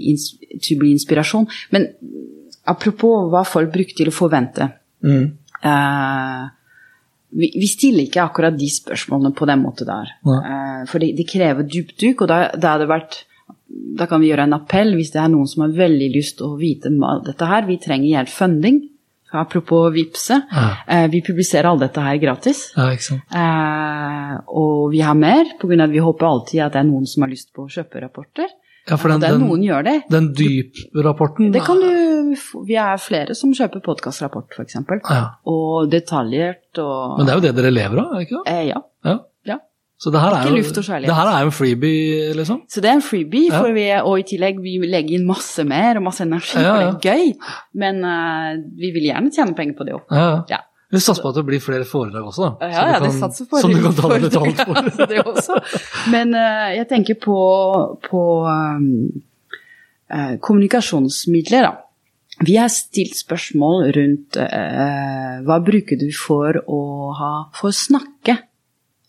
til 0.57 0.79
å 0.79 0.83
bli 0.83 0.97
inspirasjon. 0.97 1.49
Men 1.77 1.91
apropos 2.65 3.29
hva 3.33 3.45
folk 3.47 3.75
bruker 3.75 3.99
til 3.99 4.09
å 4.09 4.15
forvente. 4.25 4.71
Mm. 5.05 5.27
Eh, 5.61 6.45
vi, 7.31 7.51
vi 7.59 7.69
stiller 7.71 8.07
ikke 8.07 8.25
akkurat 8.25 8.57
de 8.59 8.69
spørsmålene 8.71 9.35
på 9.37 9.49
den 9.49 9.63
måten 9.65 9.89
der. 9.89 10.13
Nei. 10.27 10.41
Eh, 10.51 10.83
for 10.91 11.03
det, 11.03 11.13
det 11.19 11.29
krever 11.31 11.67
dypdykk, 11.67 12.25
og 12.25 12.31
da, 12.31 12.41
da, 12.61 12.77
vært, 12.89 13.23
da 13.69 14.09
kan 14.11 14.23
vi 14.23 14.31
gjøre 14.31 14.47
en 14.49 14.59
appell 14.59 14.95
hvis 14.99 15.15
det 15.15 15.23
er 15.23 15.33
noen 15.33 15.49
som 15.51 15.67
har 15.67 15.75
veldig 15.77 16.11
lyst 16.15 16.39
til 16.41 16.53
å 16.53 16.61
vite 16.61 16.93
dette 17.27 17.51
her. 17.51 17.67
Vi 17.69 17.81
trenger 17.83 18.13
hjelp 18.13 18.33
funding. 18.33 18.85
Apropos 19.37 19.91
Vipse. 19.93 20.39
Ja. 20.49 20.69
Eh, 20.87 21.09
vi 21.13 21.21
publiserer 21.21 21.69
alt 21.69 21.83
dette 21.83 22.01
her 22.01 22.17
gratis. 22.23 22.71
ja. 23.11 23.19
Eh, 23.43 24.37
og 24.47 24.93
vi 24.95 25.03
har 25.05 25.19
mer, 25.19 25.57
pga. 25.61 25.83
at 25.85 25.93
vi 25.93 26.05
håper 26.05 26.27
alltid 26.29 26.63
at 26.63 26.73
det 26.77 26.81
er 26.81 26.89
noen 26.89 27.11
som 27.11 27.27
har 27.27 27.33
lyst 27.35 27.53
på 27.53 27.67
å 27.67 27.73
kjøpe 27.73 28.01
rapporter. 28.01 28.49
Ja, 28.87 28.97
for 28.97 29.11
den, 29.11 29.19
ja, 29.19 29.27
det 29.27 29.29
er 29.35 29.39
den, 29.39 29.47
noen 29.49 29.63
gjør 29.67 29.83
det. 29.87 29.95
den 30.13 30.27
dyp-rapporten 30.39 31.49
Det 31.55 31.63
kan 31.67 31.81
du, 31.83 32.35
Vi 32.69 32.77
er 32.79 33.01
flere 33.03 33.35
som 33.35 33.51
kjøper 33.57 33.83
podkastrapport, 33.83 34.53
f.eks. 34.55 34.77
Ja. 35.11 35.23
Og 35.51 35.89
detaljert 35.91 36.79
og 36.83 37.17
Men 37.19 37.27
det 37.27 37.33
er 37.35 37.41
jo 37.41 37.45
det 37.49 37.55
dere 37.59 37.73
lever 37.75 38.03
av, 38.03 38.13
er 38.13 38.21
det 38.21 38.29
ikke 38.29 38.43
det? 38.45 38.53
eh, 38.53 38.69
Ja. 38.69 38.83
Ja. 39.07 39.17
ja. 39.51 39.59
Så 39.99 40.13
det 40.13 40.21
her 40.21 40.35
er 40.37 40.45
Ikke 40.45 40.61
jo, 40.61 40.83
det 41.09 41.15
her 41.17 41.31
er 41.33 41.41
jo 41.41 41.51
en 41.51 41.57
freebie, 41.57 42.33
liksom? 42.37 42.63
Så 42.69 42.83
det 42.85 42.91
er 42.91 42.99
en 42.99 43.03
freebie, 43.03 43.49
Ja. 43.51 43.63
vi, 43.73 43.87
og 44.05 44.19
i 44.21 44.27
tillegg 44.29 44.59
vi 44.61 44.77
legger 44.87 45.17
inn 45.19 45.27
masse 45.27 45.65
mer 45.65 45.97
og 45.97 46.03
masse 46.05 46.23
energi, 46.23 46.53
for 46.61 46.61
det 46.61 46.89
er 46.91 47.15
gøy. 47.17 47.33
Men 47.75 48.05
uh, 48.05 48.55
vi 48.77 48.91
vil 48.93 49.09
gjerne 49.09 49.33
tjene 49.33 49.57
penger 49.57 49.75
på 49.79 49.87
det 49.89 49.95
òg. 49.97 50.05
Ja. 50.53 50.61
Vi 50.97 51.03
satser 51.05 51.25
på 51.25 51.31
at 51.33 51.39
det 51.39 51.45
blir 51.49 51.61
flere 51.63 51.85
foredrag 51.89 52.29
også, 52.31 52.47
da. 52.47 52.69
Ja, 52.73 52.85
ja, 52.95 53.01
det 53.05 53.13
satser 53.19 53.49
på 53.51 53.61
Som 53.61 53.75
du 53.75 53.83
kan 53.85 53.97
ta 53.97 54.09
deg 54.15 54.27
betalt 54.27 54.63
for. 54.65 54.91
det 55.13 55.23
også. 55.23 55.59
Men 56.15 56.33
uh, 56.37 56.69
jeg 56.73 56.89
tenker 56.93 57.19
på, 57.21 57.41
på 58.07 58.23
um, 58.49 58.87
uh, 60.13 60.35
kommunikasjonsmidler, 60.41 61.69
da. 61.69 61.75
Vi 62.45 62.57
har 62.61 62.69
stilt 62.73 63.17
spørsmål 63.17 63.87
rundt 63.97 64.37
uh, 64.41 65.37
hva 65.47 65.61
bruker 65.65 66.01
du 66.01 66.09
for 66.17 66.59
å 66.69 66.81
ha 67.17 67.31
for 67.57 67.73
å 67.73 67.77
snakke 67.77 68.37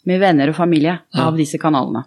med 0.07 0.21
venner 0.23 0.51
og 0.53 0.55
familie 0.55 0.93
Ja. 1.11 1.25
av 1.27 1.35
disse 1.39 1.59
kanalene. 1.59 2.05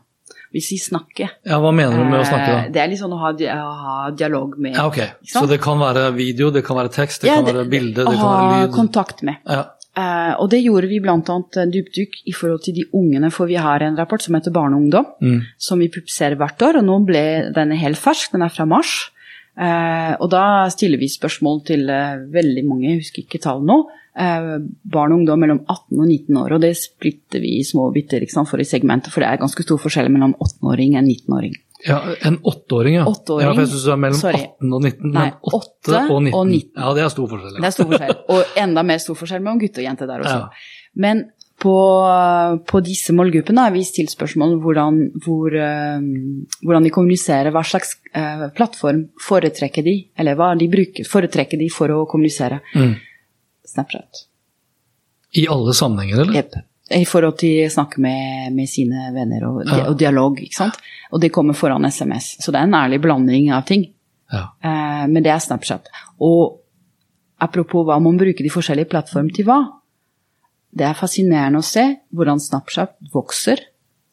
Hvis 0.51 0.71
vi 0.73 0.79
snakker 0.83 1.29
Ja, 1.47 1.59
hva 1.63 1.71
mener 1.73 1.97
du 1.97 2.05
med 2.05 2.21
å 2.21 2.25
snakke, 2.27 2.49
eh, 2.51 2.63
da? 2.65 2.71
Det 2.75 2.81
er 2.83 2.89
litt 2.91 2.99
sånn 3.01 3.13
å 3.15 3.19
ha, 3.23 3.31
å 3.33 3.75
ha 3.85 4.11
dialog 4.11 4.57
med 4.59 4.75
Ja, 4.75 4.87
ok. 4.91 4.99
Så 5.23 5.45
det 5.49 5.61
kan 5.63 5.79
være 5.79 6.09
video, 6.17 6.51
det 6.51 6.65
kan 6.67 6.77
være 6.77 6.91
tekst, 6.95 7.23
det 7.23 7.31
Ja, 7.31 7.37
kan 7.39 7.53
være 7.55 7.69
bilde, 7.71 8.03
det 8.03 8.17
kan 8.17 8.25
være 8.27 8.49
lyd. 8.49 8.65
Å 8.65 8.71
ha 8.71 8.75
kontakt 8.75 9.23
med. 9.23 9.37
Ja. 9.47 9.69
Uh, 9.99 10.35
og 10.41 10.51
det 10.53 10.61
gjorde 10.63 10.87
vi 10.89 11.01
bl.a. 11.03 11.17
dypdykk 11.19 12.21
i 12.31 12.33
forhold 12.33 12.63
til 12.63 12.75
de 12.75 12.85
ungene, 12.95 13.31
for 13.35 13.51
vi 13.51 13.57
har 13.59 13.83
en 13.83 13.97
rapport 13.99 14.23
som 14.23 14.35
heter 14.39 14.53
Barneungdom, 14.55 15.07
Mm. 15.21 15.41
som 15.59 15.79
vi 15.83 15.89
publiserer 15.89 16.37
hvert 16.39 16.63
år, 16.63 16.79
og 16.79 16.85
nå 16.87 16.99
ble 17.07 17.53
den 17.53 17.73
helt 17.73 17.99
fersk, 17.99 18.31
den 18.33 18.43
er 18.43 18.49
fra 18.55 18.65
mars. 18.67 19.11
Eh, 19.61 20.13
og 20.17 20.29
da 20.33 20.43
stiller 20.73 21.01
vi 21.01 21.09
spørsmål 21.13 21.59
til 21.69 21.89
eh, 21.93 22.23
veldig 22.33 22.63
mange, 22.65 22.87
jeg 22.95 23.03
husker 23.03 23.25
ikke 23.27 23.43
tall 23.45 23.61
nå, 23.69 23.77
eh, 24.17 24.53
barn 24.89 25.13
og 25.13 25.21
ungdom 25.21 25.43
mellom 25.43 25.59
18 25.67 25.99
og 25.99 26.07
19 26.07 26.39
år, 26.41 26.55
og 26.57 26.63
det 26.65 26.71
splitter 26.81 27.43
vi 27.45 27.59
i 27.59 27.67
små 27.67 27.91
biter 27.93 28.25
for 28.39 28.63
i 28.63 28.69
segmentet, 28.69 29.13
for 29.13 29.21
det 29.21 29.29
er 29.29 29.43
ganske 29.43 29.67
stor 29.67 29.81
forskjell 29.83 30.09
mellom 30.13 30.33
18-åring 30.39 30.95
og 30.95 31.03
en 31.03 31.11
19-åring. 31.13 31.59
ja, 31.85 31.99
en 32.29 32.39
åtteåring, 32.41 32.95
ja. 33.01 33.05
Åtteåring. 33.09 33.49
Ja, 33.49 33.53
for 33.53 33.65
jeg 33.67 33.73
synes 33.75 33.85
det 33.85 33.93
er 33.93 34.01
mellom 34.07 34.21
Sorry. 34.21 34.41
18 34.49 34.73
og 34.73 34.83
19. 34.85 35.13
Nei, 35.13 35.29
8, 35.43 35.61
8 35.61 36.01
og 36.01 36.23
19. 36.23 36.33
og 36.39 36.47
19. 36.49 36.73
Ja, 36.81 36.95
det 36.97 37.05
er 37.05 37.13
stor 37.17 37.29
forskjell. 37.35 37.59
Det 37.59 37.69
er 37.69 37.77
stor 37.77 37.93
forskjell, 37.93 38.17
og 38.33 38.57
enda 38.65 38.87
mer 38.93 39.05
stor 39.05 39.21
forskjell 39.21 39.45
mellom 39.45 39.61
gutt 39.61 39.81
og 39.83 39.87
jente 39.91 40.09
der 40.09 40.25
også. 40.25 40.39
Ja. 40.41 40.89
Men 41.05 41.23
på, 41.61 41.75
på 42.69 42.81
disse 42.85 43.13
målgruppene 43.17 43.67
har 43.67 43.75
vi 43.75 43.83
stilt 43.85 44.13
spørsmål 44.13 44.57
hvordan, 44.65 45.01
hvor, 45.25 45.53
eh, 45.55 46.01
hvordan 46.65 46.87
de 46.87 46.93
kommuniserer, 46.95 47.53
hva 47.55 47.63
slags 47.67 47.95
eh, 48.17 48.47
plattform 48.57 49.05
foretrekker 49.21 49.85
de, 49.87 49.95
eller 50.19 50.39
hva 50.41 50.55
de 50.59 50.71
bruker, 50.73 51.07
foretrekker 51.09 51.61
de 51.61 51.69
for 51.73 51.93
å 51.95 52.03
kommunisere. 52.11 52.63
Mm. 52.75 52.95
Snapchat. 53.75 54.25
I 55.39 55.47
alle 55.53 55.75
sammenhenger, 55.77 56.25
eller? 56.25 56.41
Jepp. 56.41 56.59
I 56.91 57.05
forhold 57.07 57.37
til 57.39 57.69
å 57.69 57.71
snakke 57.71 58.01
med, 58.03 58.51
med 58.57 58.67
sine 58.67 59.13
venner 59.15 59.45
og, 59.47 59.61
Ja. 59.69 59.85
og 59.93 59.99
dialog, 60.01 60.41
ikke 60.43 60.59
sant. 60.59 60.81
Og 61.15 61.21
det 61.23 61.31
kommer 61.31 61.55
foran 61.55 61.87
SMS. 61.87 62.33
Så 62.43 62.51
det 62.51 62.59
er 62.59 62.67
en 62.67 62.75
ærlig 62.75 62.99
blanding 63.05 63.53
av 63.55 63.63
ting. 63.69 63.85
Ja. 64.33 64.49
Eh, 64.65 65.05
men 65.07 65.23
det 65.23 65.31
er 65.31 65.39
Snapchat. 65.45 65.87
Og 66.19 66.57
apropos 67.41 67.87
hva 67.87 68.01
man 68.03 68.19
bruker 68.19 68.43
de 68.43 68.51
forskjellige 68.51 68.91
plattformene 68.91 69.37
til 69.37 69.47
hva, 69.47 69.61
det 70.71 70.87
er 70.87 70.99
fascinerende 70.99 71.61
å 71.61 71.67
se 71.67 71.85
hvordan 72.15 72.41
Snapchat 72.43 72.95
vokser 73.15 73.63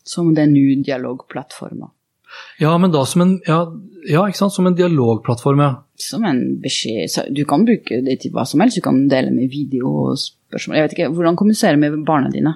som 0.07 0.33
den 0.35 0.53
nye 0.55 0.79
dialogplattformen. 0.83 1.91
ja, 2.59 2.71
men 2.77 2.91
da 2.91 3.03
som 3.05 3.23
en, 3.23 3.35
ja, 3.47 3.59
ja, 4.07 4.23
ikke 4.27 4.39
sant? 4.39 4.55
Som 4.55 4.69
en 4.69 4.77
dialogplattform, 4.77 5.61
ja. 5.63 5.73
Som 5.97 6.25
en 6.29 6.41
beskjed 6.61 7.09
så 7.09 7.23
Du 7.33 7.43
kan 7.49 7.65
bruke 7.65 8.01
det 8.05 8.19
til 8.21 8.33
hva 8.35 8.45
som 8.45 8.61
helst. 8.61 8.77
Du 8.77 8.85
kan 8.85 9.07
dele 9.09 9.31
med 9.33 9.51
video 9.51 9.91
og 10.05 10.17
spørsmål. 10.21 10.77
Jeg 10.77 10.87
vet 10.87 10.97
ikke, 10.97 11.13
Hvordan 11.17 11.39
kommuniserer 11.39 11.77
du 11.77 11.83
med 11.85 12.05
barna 12.05 12.31
dine? 12.33 12.55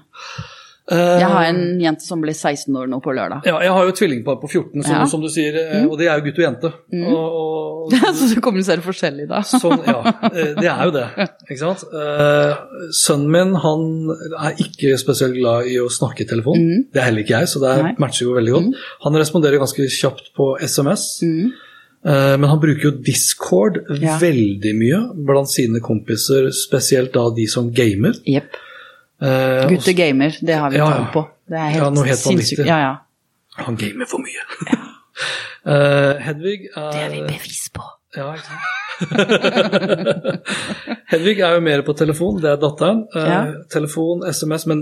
Jeg 0.92 1.28
har 1.32 1.46
en 1.50 1.80
jente 1.80 2.04
som 2.06 2.22
blir 2.24 2.34
16 2.36 2.76
år 2.76 2.90
nå 2.92 3.00
på 3.04 3.14
lørdag. 3.16 3.46
Ja, 3.48 3.60
jeg 3.64 3.72
har 3.72 3.86
jo 3.88 3.94
et 3.94 4.00
tvillingpar 4.02 4.40
på 4.42 4.50
14, 4.50 4.84
som, 4.84 4.92
Ja. 4.92 5.06
som 5.08 5.22
du 5.24 5.30
sier, 5.32 5.56
eh, 5.56 5.86
og 5.88 5.98
det 6.00 6.08
er 6.12 6.20
jo 6.20 6.26
gutt 6.28 6.40
og 6.42 6.46
jente. 6.46 6.72
Og, 7.08 7.38
og, 7.40 7.96
så 8.18 8.28
du 8.36 8.42
kommuniserer 8.44 8.84
forskjellig 8.86 9.28
da? 9.30 9.40
Sånn, 9.48 9.80
ja. 9.88 10.02
eh, 10.30 10.52
Det 10.60 10.68
er 10.70 10.84
jo 10.90 10.92
det. 10.96 11.06
Ikke 11.50 11.60
sant? 11.64 11.86
Eh, 11.96 12.54
Sønnen 13.02 13.32
min 13.32 13.56
han 13.64 13.88
er 14.46 14.60
ikke 14.62 14.98
spesielt 15.02 15.36
glad 15.40 15.68
i 15.72 15.78
å 15.82 15.88
snakke 15.92 16.26
i 16.26 16.30
telefon. 16.30 16.66
Det 16.92 17.00
er 17.02 17.08
heller 17.10 17.24
ikke 17.26 17.40
jeg, 17.40 17.48
så 17.56 17.60
det 17.64 17.72
Mm. 17.72 17.84
Nei. 17.84 17.92
Mm. 17.96 18.00
matcher 18.04 18.26
jo 18.28 18.34
veldig 18.36 18.54
godt. 18.58 18.80
Han 19.06 19.14
responderer 19.22 19.60
ganske 19.62 19.86
kjapt 19.90 20.34
på 20.36 20.58
SMS. 20.62 21.06
Mm. 21.24 21.52
Eh, 22.04 22.36
Men 22.38 22.50
han 22.50 22.60
bruker 22.60 22.84
jo 22.90 22.92
Discord 23.06 23.80
Ja. 24.02 24.18
veldig 24.20 24.74
mye 24.76 25.00
blant 25.28 25.48
sine 25.50 25.80
kompiser, 25.80 26.50
spesielt 26.52 27.14
da 27.14 27.30
de 27.30 27.46
som 27.48 27.72
gamer. 27.72 28.14
Jepp. 28.26 28.52
Eh, 29.22 29.68
Gutte 29.70 29.94
gamer, 29.94 30.32
det 30.42 30.56
har 30.58 30.70
vi 30.74 30.78
Ja, 30.82 30.88
tall 30.92 31.06
på. 31.14 31.22
Det 31.50 31.58
er 31.60 31.70
helt, 31.76 31.84
Ja, 31.84 31.90
noe 31.94 32.06
helt 32.08 32.20
sinnssykt. 32.20 32.66
Ja, 32.66 32.78
ja. 32.82 32.96
Han 33.66 33.76
gamer 33.78 34.06
for 34.10 34.20
mye. 34.24 34.42
Eh, 35.62 36.18
Hedvig 36.26 36.64
er 36.74 36.88
Det 36.92 37.02
er 37.04 37.10
vi 37.12 37.20
bevis 37.28 37.68
på. 37.76 37.84
Ja, 38.18 38.32
ikke 38.34 38.48
sant. 38.48 38.62
Hedvig 41.12 41.40
er 41.44 41.54
jo 41.58 41.62
mer 41.66 41.82
på 41.86 41.94
telefon, 41.98 42.40
det 42.42 42.50
er 42.50 42.56
datteren. 42.62 43.04
Eh, 43.16 43.28
Ja. 43.30 43.42
Telefon, 43.70 44.24
SMS, 44.34 44.66
men 44.72 44.80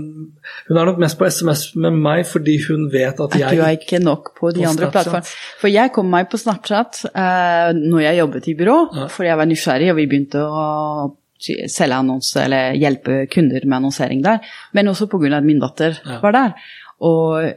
hun 0.68 0.76
er 0.80 0.84
nok 0.88 0.98
mest 1.02 1.18
på 1.18 1.26
SMS 1.28 1.66
med 1.76 1.92
meg 2.00 2.24
fordi 2.26 2.56
hun 2.68 2.88
vet 2.92 3.20
at 3.20 3.34
At 3.34 3.38
jeg 3.40 3.56
du 3.58 3.62
er 3.66 3.70
ikke 3.76 3.98
nok 4.02 4.32
på 4.40 4.50
de 4.54 4.62
På 4.64 4.68
andre 4.70 4.90
plattformene. 4.90 5.26
For 5.60 5.68
jeg 5.68 5.92
kom 5.92 6.06
meg 6.10 6.30
på 6.30 6.36
Snapchat 6.40 7.04
uh, 7.14 7.72
når 7.76 8.00
jeg 8.06 8.18
jobbet 8.22 8.48
i 8.48 8.54
byrå, 8.54 8.78
Ja. 8.96 9.06
for 9.08 9.22
jeg 9.24 9.36
var 9.36 9.44
nysgjerrig, 9.44 9.90
og 9.90 9.96
vi 9.96 10.06
begynte 10.06 10.38
å 10.40 11.12
selge 11.40 11.96
annonse, 11.96 12.36
eller 12.44 12.76
hjelpe 12.78 13.24
kunder 13.32 13.64
med 13.66 13.80
annonsering 13.80 14.24
der. 14.24 14.40
Men 14.76 14.92
også 14.92 15.08
pga. 15.10 15.36
at 15.36 15.44
min 15.44 15.60
datter 15.60 16.00
Ja. 16.06 16.20
var 16.20 16.32
der. 16.32 16.52
Og 17.00 17.52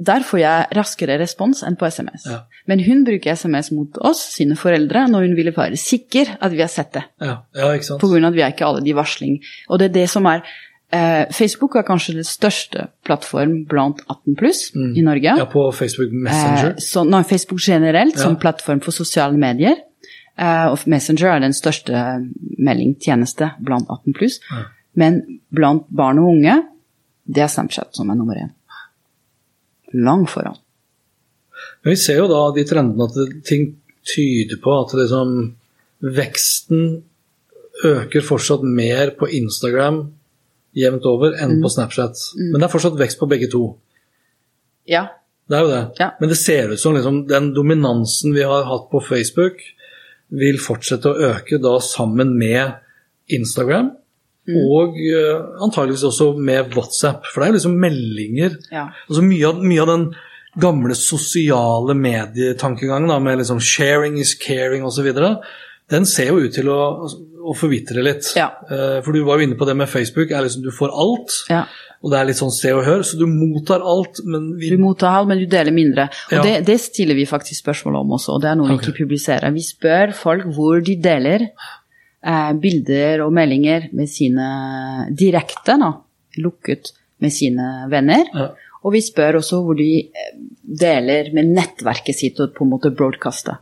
der 0.00 0.24
får 0.24 0.38
jeg 0.40 0.66
raskere 0.76 1.18
respons 1.20 1.62
enn 1.66 1.76
på 1.76 1.88
SMS. 1.90 2.24
Ja. 2.30 2.38
Men 2.70 2.80
hun 2.86 3.04
bruker 3.04 3.36
SMS 3.36 3.70
mot 3.74 3.98
oss, 3.98 4.22
sine 4.36 4.56
foreldre, 4.56 5.08
når 5.08 5.26
hun 5.26 5.36
ville 5.36 5.52
være 5.56 5.76
sikker 5.76 6.36
at 6.40 6.52
vi 6.52 6.62
har 6.62 6.68
sett 6.72 6.92
det. 6.96 7.04
Ja, 7.20 7.42
ja 7.56 7.72
ikke 7.74 7.84
sant. 7.84 8.00
På 8.00 8.08
grunn 8.08 8.24
av 8.24 8.32
at 8.32 8.38
vi 8.38 8.44
er 8.46 8.54
ikke 8.54 8.68
alle 8.68 8.84
de 8.84 8.96
varsling. 8.96 9.40
Og 9.68 9.78
det 9.78 9.90
er 9.90 9.96
det 10.00 10.08
som 10.12 10.28
er 10.30 10.44
eh, 10.92 11.26
Facebook 11.34 11.76
er 11.76 11.86
kanskje 11.86 12.16
det 12.20 12.26
største 12.28 12.88
plattform 13.06 13.64
blant 13.70 14.00
18 14.08 14.38
pluss 14.40 14.62
i 14.74 15.04
Norge. 15.04 15.36
Mm. 15.36 15.42
Ja, 15.42 15.46
på 15.50 15.66
Facebook 15.76 16.14
Messenger. 16.14 16.74
Eh, 16.74 16.82
så, 16.84 17.04
nei, 17.04 17.22
Facebook 17.28 17.60
generelt 17.66 18.18
som 18.18 18.38
plattform 18.40 18.80
for 18.84 18.96
sosiale 18.96 19.36
medier. 19.38 19.76
Eh, 20.38 20.66
og 20.72 20.78
Messenger 20.86 21.34
er 21.36 21.40
den 21.40 21.52
største 21.56 21.94
meldingtjeneste 22.58 23.50
blant 23.64 23.88
18 23.90 24.14
pluss. 24.16 24.38
Ja. 24.50 24.64
Men 24.94 25.20
blant 25.54 25.86
barn 25.90 26.18
og 26.18 26.32
unge, 26.34 26.56
det 27.30 27.42
er 27.44 27.48
Snapchat 27.52 27.94
som 27.96 28.10
er 28.10 28.18
nummer 28.18 28.34
én. 28.40 28.50
Lang 29.94 30.26
foran. 30.30 30.56
Men 31.84 31.90
vi 31.94 31.96
ser 32.00 32.20
jo 32.22 32.28
da 32.30 32.40
de 32.56 32.64
trendene 32.68 33.06
at 33.08 33.44
ting 33.46 33.74
tyder 34.06 34.60
på 34.62 34.72
at 34.84 34.94
liksom 34.96 35.34
veksten 36.00 37.02
øker 37.84 38.24
fortsatt 38.24 38.62
mer 38.64 39.12
på 39.18 39.28
Instagram 39.36 40.02
jevnt 40.76 41.06
over 41.08 41.34
enn 41.40 41.56
Mm. 41.58 41.62
på 41.62 41.68
Snapchat. 41.72 42.16
Men 42.36 42.60
det 42.60 42.64
er 42.68 42.72
fortsatt 42.72 42.98
vekst 42.98 43.18
på 43.18 43.28
begge 43.28 43.48
to. 43.50 43.76
Ja. 44.86 45.08
Det 45.48 45.56
er 45.58 45.62
jo 45.62 45.68
det. 45.70 45.84
Ja. 45.98 46.10
Men 46.20 46.28
det 46.28 46.38
ser 46.38 46.70
ut 46.72 46.78
som 46.80 46.94
liksom, 46.94 47.26
den 47.26 47.52
dominansen 47.54 48.32
vi 48.34 48.42
har 48.42 48.64
hatt 48.64 48.90
på 48.90 49.00
Facebook, 49.02 49.58
vil 50.30 50.60
fortsette 50.62 51.10
å 51.10 51.30
øke 51.32 51.58
da 51.62 51.78
sammen 51.82 52.36
med 52.38 52.78
Instagram, 53.30 53.96
Mm. 54.48 54.56
og 54.72 54.96
uh, 54.96 55.62
antageligvis 55.62 56.02
også 56.08 56.32
med 56.40 56.72
WhatsApp. 56.74 57.26
For 57.28 57.42
det 57.42 57.48
er 57.50 57.56
liksom 57.58 57.76
meldinger. 57.78 58.56
Ja. 58.72 58.86
Altså 59.06 59.22
mye 59.22 59.50
av, 59.50 59.60
mye 59.62 59.82
av 59.84 59.90
den 59.90 60.06
gamle 60.60 60.96
sosiale 60.98 61.94
medietankegangen 61.94 63.12
da, 63.12 63.18
med 63.22 63.38
liksom 63.38 63.60
'sharing 63.60 64.18
is 64.18 64.34
caring' 64.34 64.86
osv., 64.88 65.12
den 65.90 66.06
ser 66.06 66.30
jo 66.30 66.38
ut 66.44 66.52
til 66.54 66.68
å, 66.70 66.80
å 67.50 67.54
forvitre 67.56 68.02
litt. 68.04 68.32
Ja. 68.38 68.50
Eh, 68.70 68.98
for 69.04 69.12
du 69.16 69.22
var 69.26 69.40
jo 69.40 69.46
inne 69.48 69.56
på 69.58 69.66
det 69.68 69.74
med 69.76 69.88
Facebook. 69.90 70.30
er 70.30 70.44
liksom 70.46 70.62
Du 70.62 70.70
får 70.70 70.92
alt, 70.94 71.34
Ja. 71.50 71.64
og 72.02 72.12
det 72.12 72.18
er 72.20 72.24
litt 72.28 72.36
sånn 72.40 72.52
se 72.54 72.70
og 72.72 72.84
hør, 72.86 73.02
så 73.02 73.18
du 73.18 73.26
mottar 73.26 73.80
alt, 73.82 74.20
men 74.24 74.52
vi 74.60 74.70
Du 74.70 74.78
mottar 74.78 75.18
alt, 75.18 75.28
men 75.28 75.38
du 75.38 75.46
deler 75.46 75.72
mindre. 75.74 76.08
Og 76.30 76.38
Ja. 76.38 76.42
det, 76.42 76.54
det 76.66 76.78
stiller 76.80 77.14
vi 77.18 77.26
faktisk 77.26 77.62
spørsmål 77.64 78.00
om 78.04 78.12
også, 78.18 78.34
og 78.36 78.42
det 78.42 78.50
er 78.50 78.54
noe 78.60 78.68
vi 78.68 78.78
ikke 78.78 78.98
publiserer. 79.02 79.52
Vi 79.52 79.60
spør 79.66 80.14
folk 80.14 80.44
hvor 80.54 80.80
de 80.84 80.96
deler 80.96 81.48
eh, 82.22 82.52
bilder 82.60 83.22
og 83.26 83.32
meldinger 83.32 83.88
med 83.92 84.08
sine 84.08 84.46
direkte, 85.16 85.76
nå, 85.80 85.92
lukket 86.38 86.92
med 87.20 87.32
sine 87.32 87.86
venner. 87.90 88.24
Ja. 88.34 88.48
Og 88.84 88.94
vi 88.94 89.00
spør 89.04 89.36
også 89.40 89.58
hvor 89.64 89.76
de 89.76 89.90
eh, 90.08 90.36
deler 90.64 91.32
med 91.36 91.50
nettverket 91.56 92.16
sitt 92.16 92.38
og 92.40 92.54
på 92.56 92.64
en 92.64 92.70
måte 92.72 92.92
broadcaster. 92.96 93.58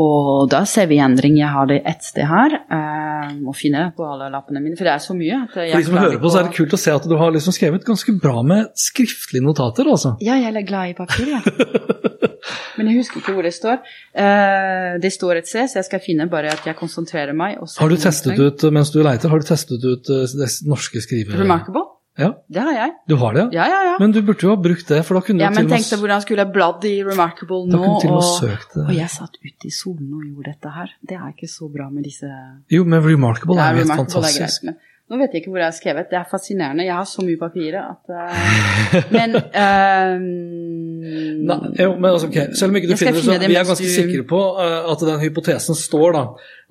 Og 0.00 0.48
da 0.50 0.64
ser 0.66 0.88
vi 0.90 0.98
endring. 0.98 1.36
Jeg 1.38 1.52
har 1.54 1.68
det 1.70 1.80
ett 1.86 2.02
sted 2.02 2.26
her. 2.26 2.56
Eh, 2.66 3.34
må 3.38 3.54
finne 3.54 3.86
på 3.94 4.06
alle 4.08 4.26
lappene 4.32 4.62
mine, 4.62 4.74
for 4.78 4.88
det 4.88 4.94
er 4.96 5.02
så 5.02 5.14
mye. 5.14 5.44
At 5.46 5.54
jeg 5.60 5.70
For 5.70 5.84
de 5.84 5.88
som 5.90 6.00
hører 6.02 6.18
på, 6.22 6.32
så 6.32 6.40
er 6.40 6.48
det 6.48 6.56
kult 6.56 6.74
å 6.74 6.80
se 6.82 6.94
at 6.94 7.06
du 7.06 7.14
har 7.20 7.34
liksom 7.34 7.54
skrevet 7.54 7.86
ganske 7.86 8.16
bra 8.22 8.42
med 8.46 8.72
skriftlige 8.78 9.44
notater, 9.46 9.86
altså. 9.90 10.16
Ja, 10.24 10.34
jeg 10.40 10.50
er 10.50 10.66
glad 10.66 10.94
i 10.94 10.98
papir, 10.98 11.30
jeg. 11.36 12.10
Men 12.78 12.90
jeg 12.90 13.04
husker 13.04 13.22
ikke 13.22 13.36
hvor 13.36 13.46
det 13.46 13.54
står. 13.54 13.80
Eh, 14.18 14.96
det 15.00 15.12
står 15.14 15.40
et 15.40 15.48
sted, 15.48 15.70
så 15.70 15.78
jeg 15.80 15.88
skal 15.88 16.02
finne 16.02 16.26
bare 16.30 16.50
at 16.52 16.66
jeg 16.66 16.76
konsentrerer 16.78 17.36
meg. 17.36 17.60
og 17.62 17.70
Har 17.78 17.92
du 17.92 17.96
testet 18.00 18.40
ut, 18.40 18.66
mens 18.74 18.90
du 18.90 18.98
leiter, 19.04 19.30
har 19.30 19.42
du 19.42 19.46
testet 19.46 19.84
ut 19.84 20.10
eh, 20.10 20.26
det 20.42 20.50
norske 20.66 21.02
skrive... 21.04 21.38
Remarkable? 21.38 21.86
Ja, 22.18 22.28
Det 22.46 22.62
har 22.62 22.72
jeg. 22.76 22.90
du 23.10 23.16
har 23.18 23.32
det? 23.34 23.44
Ja, 23.56 23.64
ja, 23.66 23.78
ja. 23.90 23.94
Men 23.98 24.12
du 24.14 24.20
burde 24.22 24.46
jo 24.46 24.52
ha 24.52 24.56
brukt 24.62 24.86
det, 24.86 25.00
for 25.04 25.18
da 25.18 25.20
kunne 25.26 25.40
ja, 25.42 25.48
du 25.50 25.54
men 25.58 25.64
til 25.64 25.66
og 25.66 25.70
med 25.70 25.78
tenk 25.80 25.90
deg 25.90 25.98
hvordan 26.04 26.20
skulle 26.22 26.44
jeg 26.44 26.52
bladd 26.54 26.84
i 26.86 26.92
Remarkable 27.02 27.62
nå. 27.66 27.80
kunne 27.82 28.00
til 28.04 28.10
og 28.14 28.20
og, 28.20 28.28
søkt 28.38 28.74
det. 28.76 28.84
og 28.86 28.94
jeg 28.94 29.10
satt 29.10 29.34
ute 29.42 29.66
i 29.66 29.70
solen 29.74 30.12
og 30.14 30.22
gjorde 30.28 30.52
dette 30.52 30.74
her. 30.76 30.92
Det 31.02 31.16
er 31.18 31.28
ikke 31.34 31.50
så 31.50 31.68
bra 31.74 31.88
med 31.90 32.04
disse 32.06 32.30
Jo, 32.70 32.84
men 32.84 33.02
Remarkable 33.02 33.56
Ja, 33.58 33.70
er 33.72 33.80
jo 33.80 33.82
helt 33.82 33.96
fantastisk. 33.98 34.40
er 34.40 34.46
greit, 34.46 34.62
men 34.70 34.78
nå 35.10 35.18
vet 35.20 35.34
jeg 35.34 35.42
ikke 35.42 35.50
hvor 35.52 35.60
jeg 35.60 35.68
har 35.68 35.76
skrevet. 35.76 36.06
Det 36.10 36.16
er 36.16 36.24
fascinerende. 36.30 36.84
Jeg 36.86 36.94
har 36.96 37.04
så 37.04 37.22
mye 37.26 37.36
papirer 37.36 37.82
at 37.92 38.04
uh, 38.08 39.12
Men 39.12 39.36
uh, 39.36 40.16
Nei, 41.48 41.58
jo, 41.78 41.90
men 42.00 42.08
altså, 42.10 42.28
ok, 42.30 42.38
Selv 42.56 42.72
om 42.72 42.78
ikke 42.80 42.88
du 42.88 42.96
finner 42.96 43.18
det, 43.18 43.24
så 43.26 43.36
det 43.42 43.50
vi 43.52 43.56
er 43.60 43.66
ganske 43.68 43.84
du- 43.84 43.92
sikre 43.94 44.24
på 44.30 44.40
uh, 44.56 44.90
at 44.92 45.04
den 45.04 45.20
hypotesen 45.20 45.76
står, 45.78 46.16
da. 46.16 46.22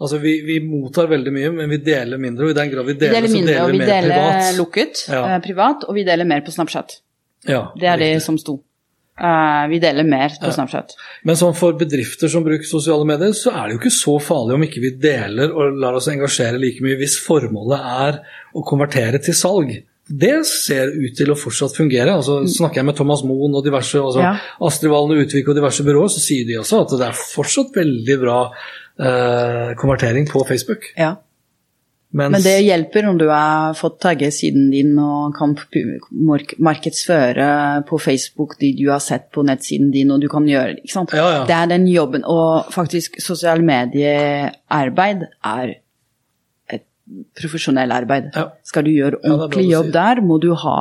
Altså, 0.02 0.18
vi, 0.24 0.34
vi 0.48 0.58
mottar 0.66 1.08
veldig 1.12 1.34
mye, 1.36 1.52
men 1.60 1.70
vi 1.70 1.78
deler 1.86 2.18
mindre. 2.22 2.50
Og 2.50 2.56
i 2.56 2.58
den 2.58 2.72
grad 2.74 2.86
vi 2.90 2.94
Vi 2.96 3.00
deler, 3.06 3.14
deler 3.20 3.28
så 3.30 3.38
mindre, 3.38 3.54
deler 3.54 3.64
og 3.64 3.72
vi 3.72 3.78
vi 3.78 3.84
mer 3.86 3.92
deler 3.94 4.16
privat. 4.18 4.58
lukket 4.58 5.04
Ja. 5.14 5.40
privat, 5.46 5.86
og 5.88 5.96
vi 6.00 6.04
deler 6.10 6.26
mer 6.34 6.42
på 6.46 6.52
Snapchat. 6.56 6.98
Ja, 7.48 7.62
Det 7.80 7.88
er 7.88 7.98
det 8.02 8.12
som 8.24 8.38
sto. 8.38 8.58
Eh, 9.14 9.68
vi 9.70 9.78
deler 9.80 10.08
mer 10.10 10.34
på 10.42 10.50
Snapchat. 10.54 10.96
Men 11.28 11.38
sånn 11.38 11.54
for 11.58 11.78
bedrifter 11.78 12.32
som 12.32 12.46
bruker 12.46 12.66
sosiale 12.66 13.06
medier, 13.06 13.36
så 13.38 13.54
er 13.54 13.68
det 13.68 13.76
jo 13.76 13.82
ikke 13.84 13.94
så 13.94 14.16
farlig 14.24 14.56
om 14.58 14.66
ikke 14.66 14.82
vi 14.82 14.94
deler 15.04 15.54
og 15.54 15.78
lar 15.78 16.00
oss 16.00 16.10
engasjere 16.10 16.58
like 16.62 16.82
mye 16.82 16.98
hvis 16.98 17.20
formålet 17.22 17.90
er 18.08 18.22
å 18.58 18.64
konvertere 18.66 19.22
til 19.22 19.38
salg. 19.38 19.76
Det 20.04 20.34
ser 20.50 20.90
ut 20.92 21.14
til 21.16 21.32
å 21.32 21.38
fortsatt 21.40 21.78
fungere. 21.78 22.18
altså 22.18 22.42
Snakker 22.50 22.82
jeg 22.82 22.90
med 22.90 22.98
Thomas 22.98 23.22
Moen 23.24 23.54
og 23.56 23.64
diverse, 23.64 24.02
altså 24.02 24.20
Ja. 24.20 24.34
Astrid 24.60 24.92
Valen 24.92 25.22
Utvik 25.22 25.48
og 25.48 25.56
diverse 25.56 25.86
byråer, 25.86 26.10
så 26.12 26.20
sier 26.20 26.48
de 26.50 26.58
også 26.60 26.82
at 26.82 26.98
det 26.98 27.08
er 27.08 27.22
fortsatt 27.22 27.72
veldig 27.78 28.18
bra 28.20 28.40
uh, 29.00 29.70
konvertering 29.80 30.28
på 30.28 30.44
Facebook. 30.50 30.90
Ja. 30.98 31.16
Mens, 32.14 32.32
Men 32.36 32.44
det 32.46 32.60
hjelper 32.62 33.08
om 33.10 33.18
du 33.18 33.26
har 33.32 33.74
fått 33.74 33.96
tagge 34.06 34.28
siden 34.30 34.68
din 34.70 34.92
og 35.02 35.34
kan 35.34 35.56
markedsføre 36.62 37.48
på 37.90 37.98
Facebook 37.98 38.54
de 38.60 38.70
du 38.78 38.84
har 38.92 39.02
sett 39.02 39.32
på 39.34 39.42
nettsiden 39.42 39.90
din, 39.96 40.12
og 40.14 40.22
du 40.22 40.28
kan 40.30 40.46
gjøre 40.46 40.76
ikke 40.78 40.94
sant? 40.94 41.16
Ja, 41.18 41.26
ja. 41.40 41.42
Det 41.50 41.56
er 41.58 41.72
den 41.74 41.88
jobben. 41.90 42.22
Og 42.30 42.70
faktisk, 42.74 43.18
sosiale 43.18 43.66
mediearbeid 43.66 45.26
er 45.42 45.74
et 46.70 46.86
profesjonell 47.42 47.98
arbeid. 47.98 48.30
Ja. 48.38 48.46
Skal 48.62 48.86
du 48.86 48.94
gjøre 48.94 49.24
ordentlig 49.24 49.66
jobb 49.72 49.90
der, 49.98 50.22
må 50.22 50.38
du 50.38 50.52
ha 50.54 50.78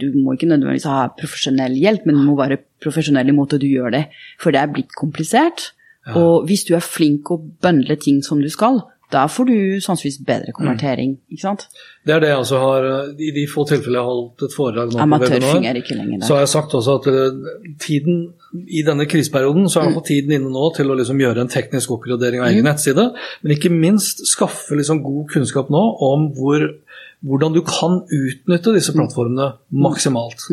du 0.00 0.06
må 0.16 0.32
ikke 0.32 0.48
nødvendigvis 0.48 0.86
ha 0.88 1.10
profesjonell 1.18 1.74
hjelp, 1.76 2.06
men 2.06 2.16
du 2.16 2.22
må 2.24 2.38
være 2.38 2.62
profesjonell 2.80 3.28
i 3.28 3.34
måten 3.36 3.60
du 3.60 3.66
gjør 3.68 3.92
det. 3.92 4.06
For 4.40 4.54
det 4.54 4.62
er 4.62 4.70
blitt 4.72 4.94
komplisert. 4.96 5.72
Og 6.14 6.46
hvis 6.48 6.66
du 6.68 6.74
er 6.76 6.84
flink 6.84 7.30
å 7.32 7.40
bøndle 7.42 7.96
ting 8.00 8.22
som 8.24 8.40
du 8.40 8.48
skal, 8.52 8.82
da 9.14 9.24
får 9.30 9.46
du 9.48 9.56
sannsynligvis 9.84 10.20
bedre 10.26 10.52
konvertering. 10.56 11.14
ikke 11.30 11.44
sant? 11.44 11.66
Det 12.04 12.14
er 12.14 12.22
det 12.22 12.30
jeg 12.32 12.40
også 12.42 12.60
har 12.60 12.86
I 13.14 13.30
de 13.36 13.44
få 13.50 13.64
tilfellene 13.68 14.00
jeg 14.00 14.04
har 14.04 14.10
holdt 14.10 14.44
et 14.46 14.56
foredrag 14.56 14.90
nå 14.92 14.98
på 14.98 15.04
Amatør 15.04 15.34
webinar, 15.36 15.78
ikke 15.80 15.98
lenger 15.98 16.24
så 16.26 16.36
har 16.36 16.42
jeg 16.44 16.52
sagt 16.54 16.76
også 16.78 16.96
at 17.00 17.08
eh, 17.12 17.52
tiden 17.82 18.18
i 18.68 18.82
denne 18.86 19.06
kriseperioden, 19.10 19.68
så 19.68 19.80
er 19.80 19.84
i 19.84 19.88
hvert 19.88 19.98
fall 20.00 20.08
tiden 20.10 20.34
inne 20.36 20.52
nå 20.54 20.70
til 20.76 20.90
å 20.90 20.98
liksom 20.98 21.20
gjøre 21.22 21.44
en 21.44 21.52
teknisk 21.52 21.94
oppgradering 21.96 22.42
av 22.42 22.50
egen 22.52 22.66
nettside, 22.68 23.06
men 23.42 23.56
ikke 23.56 23.72
minst 23.72 24.24
skaffe 24.30 24.78
liksom 24.78 25.02
god 25.04 25.30
kunnskap 25.32 25.70
nå 25.74 25.84
om 26.08 26.28
hvor, 26.36 26.66
hvordan 27.24 27.56
du 27.56 27.62
kan 27.66 28.02
utnytte 28.04 28.74
disse 28.76 28.94
plattformene 28.96 29.54
maksimalt. 29.84 30.46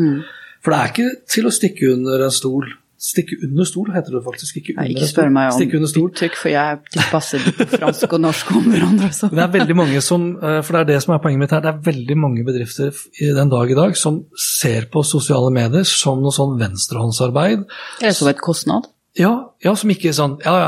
For 0.61 0.73
det 0.73 0.79
er 0.79 0.93
ikke 0.93 1.09
til 1.33 1.49
å 1.49 1.53
stikke 1.53 1.93
under 1.95 2.25
en 2.27 2.33
stol. 2.33 2.69
Stikke 3.01 3.33
under 3.47 3.65
stol 3.65 3.87
heter 3.95 4.13
det 4.13 4.19
faktisk, 4.21 4.59
ikke 4.59 4.75
Nei, 4.77 4.83
under 4.91 4.99
ikke 5.01 5.07
spør 5.09 5.31
meg 5.33 5.55
om 5.55 6.03
uttrykk, 6.05 6.35
for 6.37 6.53
jeg 6.53 6.81
tilpasser 6.93 7.47
fransk 7.71 8.13
og 8.13 8.21
norsk 8.21 8.51
om 8.53 8.67
hverandre. 8.69 9.09
Så. 9.17 9.31
Det 9.31 9.41
er 9.41 9.49
veldig 9.55 9.77
mange 9.79 10.03
som, 10.05 10.27
eh, 10.37 10.59
for 10.61 10.77
det 10.77 10.83
er 10.83 10.89
det 10.91 10.99
som 11.07 11.15
er 11.15 11.23
poenget 11.23 11.41
mitt 11.41 11.55
her, 11.55 11.63
det 11.65 11.71
er 11.71 11.81
veldig 11.89 12.17
mange 12.21 12.45
bedrifter 12.45 12.93
i 13.17 13.31
den 13.33 13.49
dag 13.49 13.73
i 13.73 13.79
dag 13.79 13.97
som 13.97 14.21
ser 14.37 14.85
på 14.93 15.01
sosiale 15.07 15.49
medier 15.55 15.87
som 15.89 16.21
noe 16.21 16.35
sånn 16.35 16.59
venstrehåndsarbeid. 16.61 17.65
Eller 18.03 18.17
som 18.19 18.29
et 18.29 18.45
kostnad. 18.45 18.90
Ja, 19.19 19.31
ja, 19.59 19.73
som 19.75 19.91
ikke 19.91 20.07
er 20.07 20.13
sånn 20.15 20.37
Ja, 20.39 20.51
ja, 20.55 20.67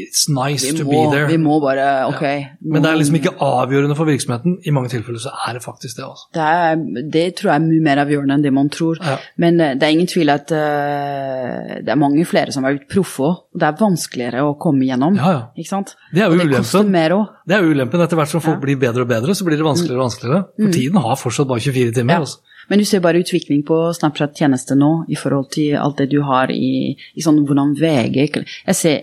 it's 0.00 0.24
nice 0.32 0.64
må, 0.72 0.78
to 0.78 0.84
be 0.88 1.00
there. 1.12 1.26
vi 1.28 1.36
må 1.36 1.58
bare 1.60 2.06
Ok. 2.08 2.22
Men 2.64 2.84
det 2.84 2.88
er 2.88 2.96
liksom 2.96 3.18
ikke 3.18 3.34
avgjørende 3.44 3.96
for 3.98 4.08
virksomheten. 4.08 4.54
I 4.64 4.72
mange 4.72 4.88
tilfeller 4.94 5.20
så 5.20 5.32
er 5.44 5.58
det 5.58 5.62
faktisk 5.64 5.98
det. 5.98 6.06
altså. 6.06 6.30
Det, 6.32 6.46
er, 6.46 7.02
det 7.12 7.24
tror 7.36 7.50
jeg 7.52 7.60
er 7.60 7.66
mye 7.66 7.84
mer 7.84 8.00
avgjørende 8.06 8.38
enn 8.38 8.46
det 8.46 8.52
man 8.56 8.70
tror. 8.72 9.00
Ja. 9.04 9.18
Men 9.44 9.60
eh, 9.60 9.74
det 9.76 9.86
er 9.86 9.96
ingen 9.96 10.08
tvil 10.08 10.32
at 10.32 10.54
uh, 10.56 11.82
det 11.84 11.92
er 11.92 12.00
mange 12.00 12.24
flere 12.28 12.54
som 12.54 12.64
har 12.64 12.78
vært 12.78 12.88
proffe 12.92 13.26
òg. 13.28 13.42
Og 13.52 13.60
det 13.60 13.68
er 13.68 13.76
vanskeligere 13.82 14.46
å 14.48 14.54
komme 14.62 14.88
gjennom. 14.88 15.18
Ja, 15.20 15.34
ja. 15.36 15.42
Ikke 15.60 15.74
sant? 15.74 15.92
Det 16.14 16.24
er 16.24 16.32
jo 16.32 16.38
og 16.38 16.40
det 16.40 16.48
koster 16.48 16.80
ulempen. 16.80 16.94
mer 16.96 17.16
òg. 17.18 17.36
Det 17.44 17.58
er 17.58 17.68
ulempen. 17.68 18.06
Etter 18.06 18.22
hvert 18.22 18.32
som 18.32 18.44
folk 18.44 18.62
blir 18.64 18.80
bedre 18.80 19.04
og 19.04 19.12
bedre, 19.12 19.36
så 19.36 19.44
blir 19.44 19.60
det 19.60 19.68
vanskeligere 19.68 20.00
og 20.00 20.08
vanskeligere. 20.08 20.42
For 20.62 20.78
tiden 20.78 21.04
har 21.04 21.20
fortsatt 21.20 21.52
bare 21.52 21.66
24 21.68 21.92
timer. 22.00 22.08
Mm. 22.08 22.16
Ja. 22.16 22.24
altså. 22.24 22.40
Men 22.70 22.78
du 22.78 22.84
ser 22.88 23.02
bare 23.04 23.20
utvikling 23.22 23.62
på 23.66 23.78
Snapchat-tjeneste 23.96 24.76
nå 24.78 24.90
i 25.12 25.18
forhold 25.18 25.50
til 25.54 25.76
alt 25.80 25.98
det 26.02 26.08
du 26.12 26.20
har 26.26 26.50
i, 26.54 26.94
i 27.14 27.24
sånn 27.24 27.42
hvordan 27.46 27.74
VG 27.78 28.26
Jeg 28.32 28.76
ser, 28.78 28.98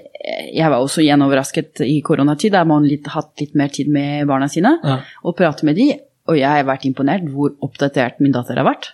jeg 0.54 0.72
var 0.72 0.80
også 0.80 1.04
gjenoverrasket 1.06 1.84
i 1.88 2.00
koronatid, 2.06 2.54
der 2.56 2.68
man 2.70 2.88
litt, 2.88 3.08
hatt 3.14 3.34
litt 3.42 3.56
mer 3.60 3.72
tid 3.74 3.92
med 3.92 4.28
barna 4.30 4.50
sine 4.52 4.78
Ja. 4.84 5.00
og 5.24 5.38
prate 5.38 5.66
med 5.68 5.76
de, 5.80 5.92
og 6.30 6.38
jeg 6.38 6.50
har 6.50 6.68
vært 6.68 6.86
imponert 6.86 7.26
hvor 7.34 7.56
oppdatert 7.66 8.20
min 8.24 8.36
datter 8.36 8.60
har 8.60 8.68
vært. 8.68 8.92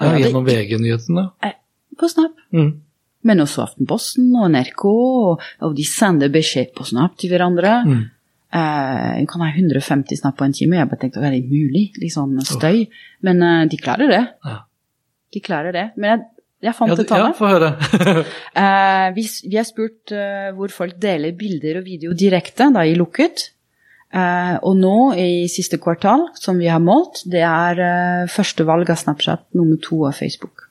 Ja, 0.00 0.14
gjennom 0.16 0.46
VG-nyhetene. 0.46 1.26
Eh, 1.44 1.58
På 1.98 2.08
Snap. 2.08 2.32
Mm. 2.56 2.70
Men 3.28 3.42
også 3.44 3.66
Aftenposten 3.66 4.30
og 4.38 4.48
NRK, 4.54 4.84
og, 4.86 5.42
og 5.60 5.74
de 5.76 5.84
sender 5.84 6.32
beskjed 6.32 6.72
på 6.76 6.86
Snap 6.88 7.18
til 7.20 7.34
hverandre. 7.34 7.74
Mm. 7.84 8.04
Eh, 8.52 9.20
kan 9.30 9.44
ha 9.44 9.48
150 9.54 10.16
Snap 10.18 10.36
på 10.40 10.44
en 10.44 10.52
time, 10.56 10.76
jeg 10.80 10.88
bare 10.90 10.98
tenkte 11.04 11.22
er 11.22 11.30
det 11.36 11.44
mulig? 11.46 11.92
Litt 12.02 12.14
sånn 12.16 12.34
støy. 12.42 12.88
Men 13.22 13.42
eh, 13.46 13.64
de 13.70 13.76
klarer 13.78 14.10
det. 14.10 14.24
Ja. 14.44 14.56
De 15.32 15.40
klarer 15.44 15.72
det. 15.76 15.84
Men 15.96 16.10
jeg, 16.16 16.26
jeg 16.66 16.74
fant 16.74 16.90
Ja, 16.90 16.98
et 16.98 17.06
det- 17.08 17.20
ja, 17.22 17.30
få 17.38 17.52
høre. 17.52 17.70
Eh, 18.64 19.06
vi, 19.14 19.24
vi 19.46 19.56
har 19.56 19.64
spurt 19.68 20.12
hvor 20.56 20.68
folk 20.74 20.98
deler 21.00 21.32
bilder 21.38 21.78
og 21.78 21.84
video 21.86 22.12
direkte, 22.12 22.66
da 22.74 22.82
i 22.84 22.96
lukket. 22.98 23.50
Eh, 24.12 24.56
og 24.66 24.74
nå 24.74 25.12
i 25.14 25.46
siste 25.46 25.78
kvartal, 25.78 26.26
som 26.34 26.58
vi 26.58 26.66
har 26.66 26.82
målt, 26.82 27.22
det 27.30 27.44
er 27.46 27.78
uh, 27.78 28.26
første 28.26 28.66
valg 28.66 28.90
av 28.90 28.98
Snapchat, 28.98 29.44
nummer 29.54 29.78
to 29.78 30.00
av 30.08 30.16
Facebook. 30.18 30.64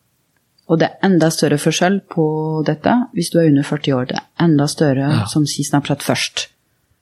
Og 0.67 0.81
det 0.81 0.89
er 0.89 1.07
enda 1.07 1.29
større 1.31 1.55
forskjell 1.57 2.01
på 2.11 2.25
dette 2.67 2.91
hvis 3.15 3.31
du 3.31 3.39
er 3.39 3.47
under 3.47 3.63
40 3.63 3.95
år. 3.95 4.09
Det 4.11 4.17
er 4.19 4.25
enda 4.43 4.67
større 4.67 5.07
Ja. 5.07 5.23
som 5.31 5.47
sier 5.47 5.65
Snapchat 5.65 6.03
først. 6.03 6.49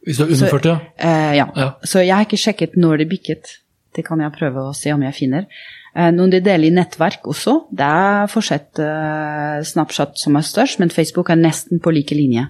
Hvis 0.08 0.20
du 0.20 0.24
er 0.24 0.32
under 0.32 0.48
Så- 0.48 0.52
40, 0.56 0.70
ja. 0.72 0.78
Eh, 0.98 1.34
ja. 1.36 1.48
Ja. 1.56 1.72
Så 1.84 2.00
jeg 2.00 2.16
har 2.16 2.24
ikke 2.26 2.40
sjekket 2.40 2.78
når 2.80 3.04
det 3.04 3.10
bikket. 3.12 3.58
Det 3.94 4.06
kan 4.06 4.22
jeg 4.24 4.32
prøve 4.38 4.70
å 4.70 4.76
se 4.76 4.94
om 4.94 5.02
jeg 5.04 5.14
finner. 5.18 5.46
Eh, 5.96 6.12
noen 6.12 6.32
de 6.32 6.40
deler 6.40 6.70
i 6.70 6.74
nettverk 6.74 7.28
også. 7.28 7.68
Det 7.74 7.86
er 7.86 8.28
fortsatt 8.32 8.80
eh, 8.80 9.64
Snapchat 9.68 10.18
som 10.22 10.36
er 10.38 10.46
størst, 10.46 10.80
men 10.80 10.94
Facebook 10.94 11.30
er 11.30 11.40
nesten 11.42 11.82
på 11.82 11.92
like 11.92 12.16
linje. 12.16 12.48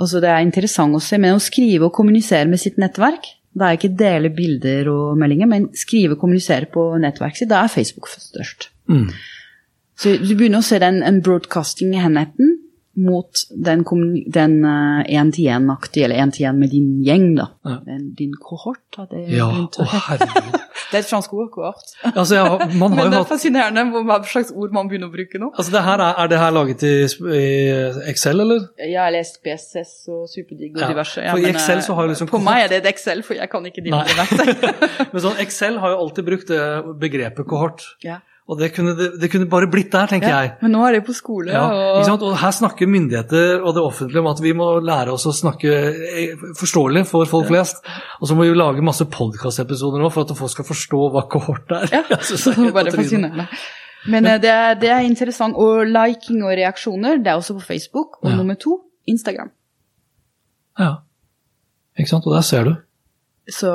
Altså 0.00 0.20
det 0.22 0.30
er 0.30 0.44
interessant 0.46 0.94
å 0.94 1.02
se, 1.02 1.18
men 1.18 1.36
å 1.36 1.42
skrive 1.42 1.88
og 1.88 1.92
kommunisere 1.92 2.48
med 2.48 2.58
sitt 2.62 2.78
nettverk, 2.78 3.26
da 3.58 3.70
er 3.70 3.78
ikke 3.78 3.96
dele 3.98 4.30
bilder 4.30 4.88
og 4.92 5.18
meldinger, 5.18 5.48
men 5.50 5.68
skrive 5.74 6.14
og 6.14 6.22
kommunisere 6.22 6.68
på 6.70 6.84
nettverket 7.02 7.42
sitt, 7.42 7.50
da 7.50 7.64
er 7.64 7.72
Facebook 7.72 8.08
størst. 8.08 8.68
Mm. 8.88 9.08
Så 9.98 10.14
du 10.22 10.34
begynner 10.34 10.62
å 10.62 10.66
se 10.66 10.78
den 10.78 11.02
en 11.02 11.20
broadcasting-enheten 11.22 12.54
mot 12.98 13.44
den 13.54 13.84
den 14.34 14.58
én-til-én-aktige, 15.06 16.04
eller 16.08 16.22
én-til-én 16.24 16.58
med 16.58 16.72
din 16.74 16.98
gjeng, 17.06 17.28
da. 17.38 17.50
Ja. 17.64 17.78
Den, 17.86 18.08
din 18.18 18.32
kohort, 18.42 18.82
da. 18.96 19.06
det 19.10 19.26
Ja, 19.36 19.48
å 19.48 19.86
herregud. 19.86 20.58
Det 20.88 20.96
er 20.96 21.02
et 21.02 21.08
fransk 21.10 21.32
ord, 21.36 21.50
kohort. 21.52 21.90
Altså, 22.14 22.38
ja, 22.38 22.44
man 22.80 22.92
har 22.96 23.02
Men 23.02 23.10
det 23.12 23.18
er 23.18 23.24
hatt 23.24 23.28
fascinerende 23.28 24.02
hva 24.08 24.16
slags 24.24 24.52
ord 24.56 24.72
man 24.72 24.88
begynner 24.88 25.10
å 25.10 25.12
bruke 25.12 25.40
nå. 25.40 25.50
Altså, 25.52 25.72
det 25.74 25.82
her 25.84 26.00
er, 26.00 26.14
er 26.22 26.30
det 26.32 26.38
her 26.40 26.54
laget 26.56 26.84
i, 26.88 26.92
i 27.36 27.42
Excel, 28.08 28.40
eller? 28.44 28.62
Jeg 28.80 28.96
har 28.96 29.12
lest 29.12 29.36
BSS 29.44 29.92
og 30.14 30.22
Superdigg 30.32 30.78
og 30.78 30.80
Ja, 30.86 30.88
diverse. 30.94 31.20
for 31.20 31.42
i 31.42 31.44
men, 31.44 31.58
Excel 31.58 31.82
eh, 31.82 31.84
så 31.84 31.98
har 31.98 32.08
liksom 32.08 32.30
På 32.32 32.40
meg 32.40 32.64
er 32.64 32.72
det 32.72 32.80
et 32.80 32.88
Excel, 32.94 33.20
for 33.26 33.36
jeg 33.36 33.52
kan 33.52 33.68
ikke 33.68 33.84
dine 33.84 34.00
verktøy. 34.00 34.72
Men 35.12 35.24
sånn, 35.26 35.36
Excel 35.44 35.76
har 35.82 35.92
jo 35.92 36.00
alltid 36.06 36.30
brukt 36.30 36.48
det 36.54 36.64
begrepet 37.04 37.48
kohort. 37.52 37.84
ja. 38.06 38.22
Og 38.48 38.56
det 38.56 38.70
kunne, 38.72 38.94
det, 38.96 39.10
det 39.20 39.28
kunne 39.28 39.44
bare 39.50 39.66
blitt 39.68 39.90
der, 39.92 40.08
tenker 40.08 40.30
ja. 40.30 40.36
jeg. 40.40 40.52
Men 40.62 40.72
nå 40.72 40.84
er 40.86 40.94
det 40.96 41.02
på 41.04 41.12
skole, 41.12 41.52
Ja, 41.52 41.66
og? 41.68 42.22
Og 42.24 42.36
her 42.40 42.54
snakker 42.56 42.88
myndigheter 42.88 43.60
og 43.60 43.74
det 43.76 43.82
offentlige 43.84 44.22
om 44.22 44.30
at 44.30 44.40
vi 44.40 44.54
må 44.56 44.68
lære 44.80 45.12
oss 45.12 45.26
å 45.28 45.34
snakke 45.36 45.74
eh, 45.92 46.46
forståelig 46.56 47.02
for 47.10 47.28
folk 47.28 47.50
flest. 47.50 47.84
Og 48.22 48.30
så 48.30 48.38
må 48.38 48.46
vi 48.48 48.56
lage 48.56 48.84
masse 48.84 49.04
podkastepisoder 49.12 50.00
nå 50.00 50.08
for 50.14 50.24
at 50.24 50.32
folk 50.38 50.54
skal 50.54 50.68
forstå 50.70 51.02
hva 51.12 51.26
kohort 51.28 51.76
er. 51.76 51.92
Ja, 51.92 52.02
det 52.08 52.22
er 52.24 52.40
så 52.40 52.56
bare 52.72 52.94
fascinerende. 52.96 53.50
Men 54.08 54.30
eh, 54.32 54.40
det 54.40 54.54
er, 54.54 54.80
det 54.80 54.94
er 54.96 55.04
interessant. 55.04 55.58
Og 55.60 55.84
liking 55.84 56.40
og 56.46 56.56
reaksjoner, 56.56 57.20
det 57.20 57.34
er 57.34 57.42
også 57.42 57.58
på 57.60 57.66
Facebook. 57.68 58.16
Og 58.22 58.32
Ja. 58.32 58.40
nummer 58.40 58.56
to, 58.56 58.80
Instagram. 59.08 59.52
Ja. 60.80 60.94
Ikke 61.98 62.14
sant, 62.14 62.24
og 62.24 62.32
der 62.32 62.48
ser 62.48 62.64
du. 62.64 62.76
Så 63.48 63.68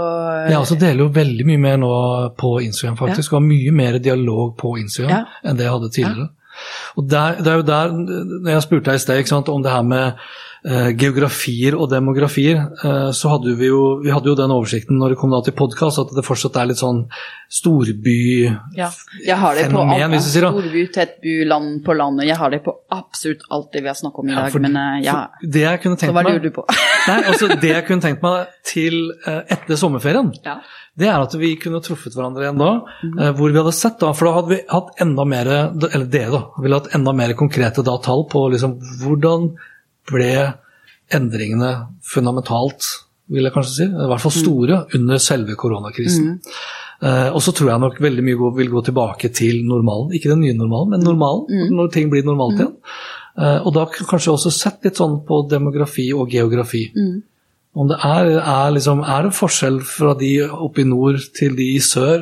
ja, 0.52 0.60
altså 0.60 0.76
deler 0.78 1.02
jo 1.08 1.10
veldig 1.16 1.46
mye 1.50 1.58
mer 1.58 1.78
nå 1.82 1.90
på 2.38 2.60
Instagram, 2.62 2.98
faktisk. 3.00 3.34
Og 3.34 3.40
har 3.42 3.48
mye 3.48 3.72
mer 3.74 3.98
dialog 4.00 4.56
på 4.58 4.76
Instagram 4.78 5.10
Ja. 5.10 5.24
enn 5.50 5.58
det 5.58 5.66
jeg 5.66 5.74
hadde 5.74 5.90
tidligere. 5.96 6.30
Og 6.96 7.10
der, 7.10 7.40
det 7.42 7.48
er 7.50 7.56
jo 7.56 7.66
der, 7.66 7.92
når 8.46 8.52
jeg 8.52 8.62
spurte 8.62 8.92
deg 8.92 8.96
i 8.96 9.02
sted 9.02 9.50
om 9.50 9.64
det 9.66 9.72
her 9.74 9.82
med 9.82 10.06
eh, 10.06 10.14
geografier 10.96 11.76
og 11.76 11.90
demografier, 11.92 12.62
eh, 12.86 13.10
så 13.12 13.34
hadde 13.34 13.56
vi 13.60 13.68
jo, 13.68 14.00
vi 14.04 14.12
hadde 14.16 14.30
jo 14.32 14.36
den 14.40 14.52
oversikten 14.56 14.96
når 15.02 15.14
det 15.14 15.18
kom 15.20 15.34
til 15.44 15.56
podkast, 15.60 16.00
at 16.00 16.14
det 16.16 16.24
fortsatt 16.24 16.56
er 16.62 16.70
litt 16.72 16.80
sånn 16.80 17.02
storby... 17.54 18.48
ja, 18.78 18.88
jeg 19.26 19.38
har 19.38 19.56
det 19.60 19.66
på 19.72 19.82
alt. 19.84 20.06
hvis 20.14 20.28
du 20.28 20.32
sier 20.34 20.46
da. 20.48 20.52
Storby, 20.56 20.84
tettby, 20.96 21.34
land 21.50 21.82
på 21.86 21.96
landet. 21.98 22.28
Jeg 22.30 22.38
har 22.40 22.54
det 22.54 22.62
på 22.66 22.74
absolutt 22.96 23.44
alt 23.54 23.70
det 23.76 23.84
vi 23.86 23.92
har 23.92 23.98
snakket 24.00 24.24
om 24.24 24.30
i 24.30 24.34
Ja, 24.34 24.40
dag. 24.46 24.52
for- 24.56 24.64
men 24.64 24.78
eh, 24.80 25.02
ja, 25.06 25.18
for 25.42 25.52
det 25.58 25.66
jeg 25.66 25.82
kunne 25.84 26.00
så 26.00 26.14
hva 26.16 26.24
lurer 26.26 26.40
du 26.44 26.50
på? 26.56 26.66
Nei, 27.10 27.20
altså 27.34 27.50
Det 27.60 27.70
jeg 27.74 27.86
kunne 27.90 28.02
tenkt 28.08 28.24
meg 28.24 28.56
til 28.66 28.98
eh, 29.28 29.42
etter 29.58 29.76
sommerferien, 29.80 30.32
ja. 30.46 30.56
det 30.98 31.10
er 31.12 31.20
at 31.28 31.36
vi 31.40 31.54
kunne 31.62 31.82
truffet 31.84 32.16
hverandre 32.16 32.48
igjen 32.48 32.62
da. 32.62 32.72
Eh, 33.04 33.34
Hvor 33.38 33.52
vi 33.52 33.60
hadde 33.60 33.76
sett 33.76 34.00
da, 34.02 34.14
for 34.16 34.30
da 34.30 34.34
hadde 34.40 34.54
vi 34.56 34.62
hatt 34.72 34.96
enda 35.04 35.26
mer 35.28 35.52
Eller 35.52 36.08
dere, 36.08 36.32
da. 36.32 36.42
Ville 36.64 36.80
hatt 36.80 36.94
enda 36.96 37.14
mer 37.14 37.36
konkrete 37.38 37.84
da, 37.86 37.98
tall 38.02 38.26
på 38.32 38.48
liksom 38.56 38.80
hvordan 39.04 39.52
ble 40.10 40.34
endringene 41.14 41.72
fundamentalt, 42.08 42.88
vil 43.34 43.48
jeg 43.48 43.56
kanskje 43.56 43.76
si, 43.76 43.88
i 43.88 44.08
hvert 44.12 44.24
fall 44.24 44.36
store, 44.36 44.80
under 44.98 45.22
selve 45.22 45.56
koronakrisen. 45.60 46.40
Eh, 47.04 47.30
og 47.34 47.42
så 47.44 47.52
tror 47.56 47.74
jeg 47.74 47.84
nok 47.84 48.00
veldig 48.04 48.24
mye 48.26 48.52
vil 48.58 48.72
gå 48.72 48.84
tilbake 48.88 49.32
til 49.36 49.64
normalen. 49.68 50.14
Ikke 50.16 50.32
den 50.32 50.44
nye 50.46 50.56
normalen, 50.58 50.94
men 50.96 51.06
normalen. 51.08 51.70
Når 51.76 51.92
ting 51.94 52.12
blir 52.12 52.26
normalt 52.28 52.60
igjen. 52.60 52.74
Uh, 53.34 53.66
og 53.66 53.72
da 53.74 53.88
kanskje 53.90 54.30
også 54.30 54.52
sett 54.54 54.84
litt 54.86 55.00
sånn 55.00 55.16
på 55.26 55.40
demografi 55.50 56.12
og 56.14 56.30
geografi. 56.30 56.84
Om 57.74 57.88
det 57.90 57.96
er, 58.06 58.28
er, 58.38 58.68
liksom, 58.76 59.00
er 59.02 59.24
det 59.26 59.32
forskjell 59.34 59.80
fra 59.90 60.12
de 60.20 60.28
oppe 60.46 60.84
i 60.84 60.86
nord 60.86 61.18
til 61.34 61.56
de 61.58 61.66
i 61.74 61.80
sør 61.82 62.22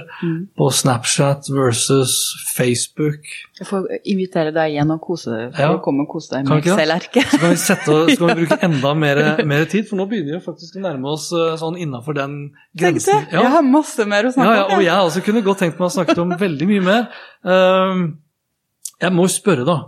på 0.56 0.70
Snapchat 0.72 1.50
versus 1.52 2.14
Facebook? 2.56 3.28
Jeg 3.60 3.68
får 3.68 3.90
invitere 4.14 4.54
deg 4.56 4.78
igjen 4.78 4.94
og 4.96 5.02
kose 5.04 5.28
deg. 5.34 5.50
Ja. 5.60 5.68
For 5.74 5.82
å 5.82 5.84
komme 5.84 6.06
og 6.08 6.14
kose 6.16 6.32
deg 6.38 6.48
med? 6.48 6.64
Excel-erket. 6.64 7.28
Så 7.34 7.42
kan 7.44 7.52
vi, 7.52 7.60
sette, 7.66 7.98
så 8.14 8.18
kan 8.22 8.32
vi 8.32 8.38
bruke 8.46 8.60
enda 8.70 8.94
mer, 9.04 9.22
mer 9.52 9.68
tid, 9.76 9.90
for 9.92 10.00
nå 10.00 10.08
begynner 10.14 10.40
vi 10.40 10.44
faktisk 10.48 10.80
å 10.80 10.86
nærme 10.88 11.12
oss 11.18 11.28
eh, 11.36 11.52
sånn 11.60 11.76
innafor 11.84 12.16
den 12.22 12.40
grensen. 12.80 13.28
Jeg 13.36 13.52
har 13.58 13.68
masse 13.68 14.08
mer 14.08 14.30
å 14.30 14.32
Ja, 14.32 14.38
snakke 14.40 14.56
ja, 14.56 14.66
og 14.70 14.78
om. 14.80 14.86
jeg 14.88 15.10
også 15.12 15.26
kunne 15.28 15.44
godt 15.52 15.66
tenkt 15.66 15.84
meg 15.84 15.92
å 15.92 15.96
snakke 16.00 16.16
om 16.24 16.32
veldig 16.40 16.72
mye 16.72 16.86
mer. 16.88 17.10
Um, 17.44 18.06
jeg 19.04 19.20
må 19.20 19.28
spørre, 19.28 19.68
da. 19.68 19.82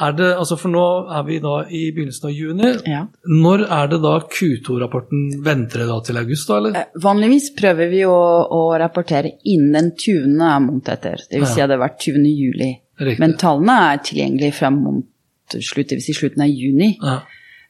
Er 0.00 0.12
det, 0.16 0.30
altså 0.40 0.56
For 0.56 0.72
nå 0.72 0.82
er 1.12 1.24
vi 1.26 1.36
da 1.44 1.58
i 1.68 1.82
begynnelsen 1.92 2.28
av 2.30 2.32
juni. 2.32 2.70
Ja. 2.88 3.02
Når 3.28 3.64
er 3.68 3.90
det 3.92 3.98
da 4.00 4.12
Q2-rapporten 4.24 5.42
venter 5.44 5.84
da 5.88 5.98
til 6.06 6.16
august, 6.16 6.48
da, 6.48 6.56
eller? 6.62 6.78
Eh, 6.80 7.00
Vanligvis 7.04 7.50
prøver 7.58 7.90
vi 7.92 8.00
å, 8.08 8.14
å 8.48 8.62
rapportere 8.80 9.34
innen 9.44 9.74
den 9.76 9.90
20. 9.92 10.32
måned 10.64 10.88
etter. 10.94 11.20
Det 11.28 11.42
vil 11.42 11.50
si 11.50 11.60
at 11.60 11.68
det 11.68 11.76
har 11.76 11.84
vært 11.84 12.00
20. 12.08 12.24
juli. 12.32 12.70
Riktig. 13.02 13.20
Men 13.20 13.36
tallene 13.40 13.76
er 13.90 14.02
tilgjengelige 14.08 14.56
frem 14.56 14.80
mot 14.80 15.58
slutt, 15.58 15.90
det 15.90 15.98
vil 16.00 16.06
si 16.06 16.16
slutten 16.16 16.46
av 16.46 16.48
juni. 16.48 16.94
Ja. 17.02 17.18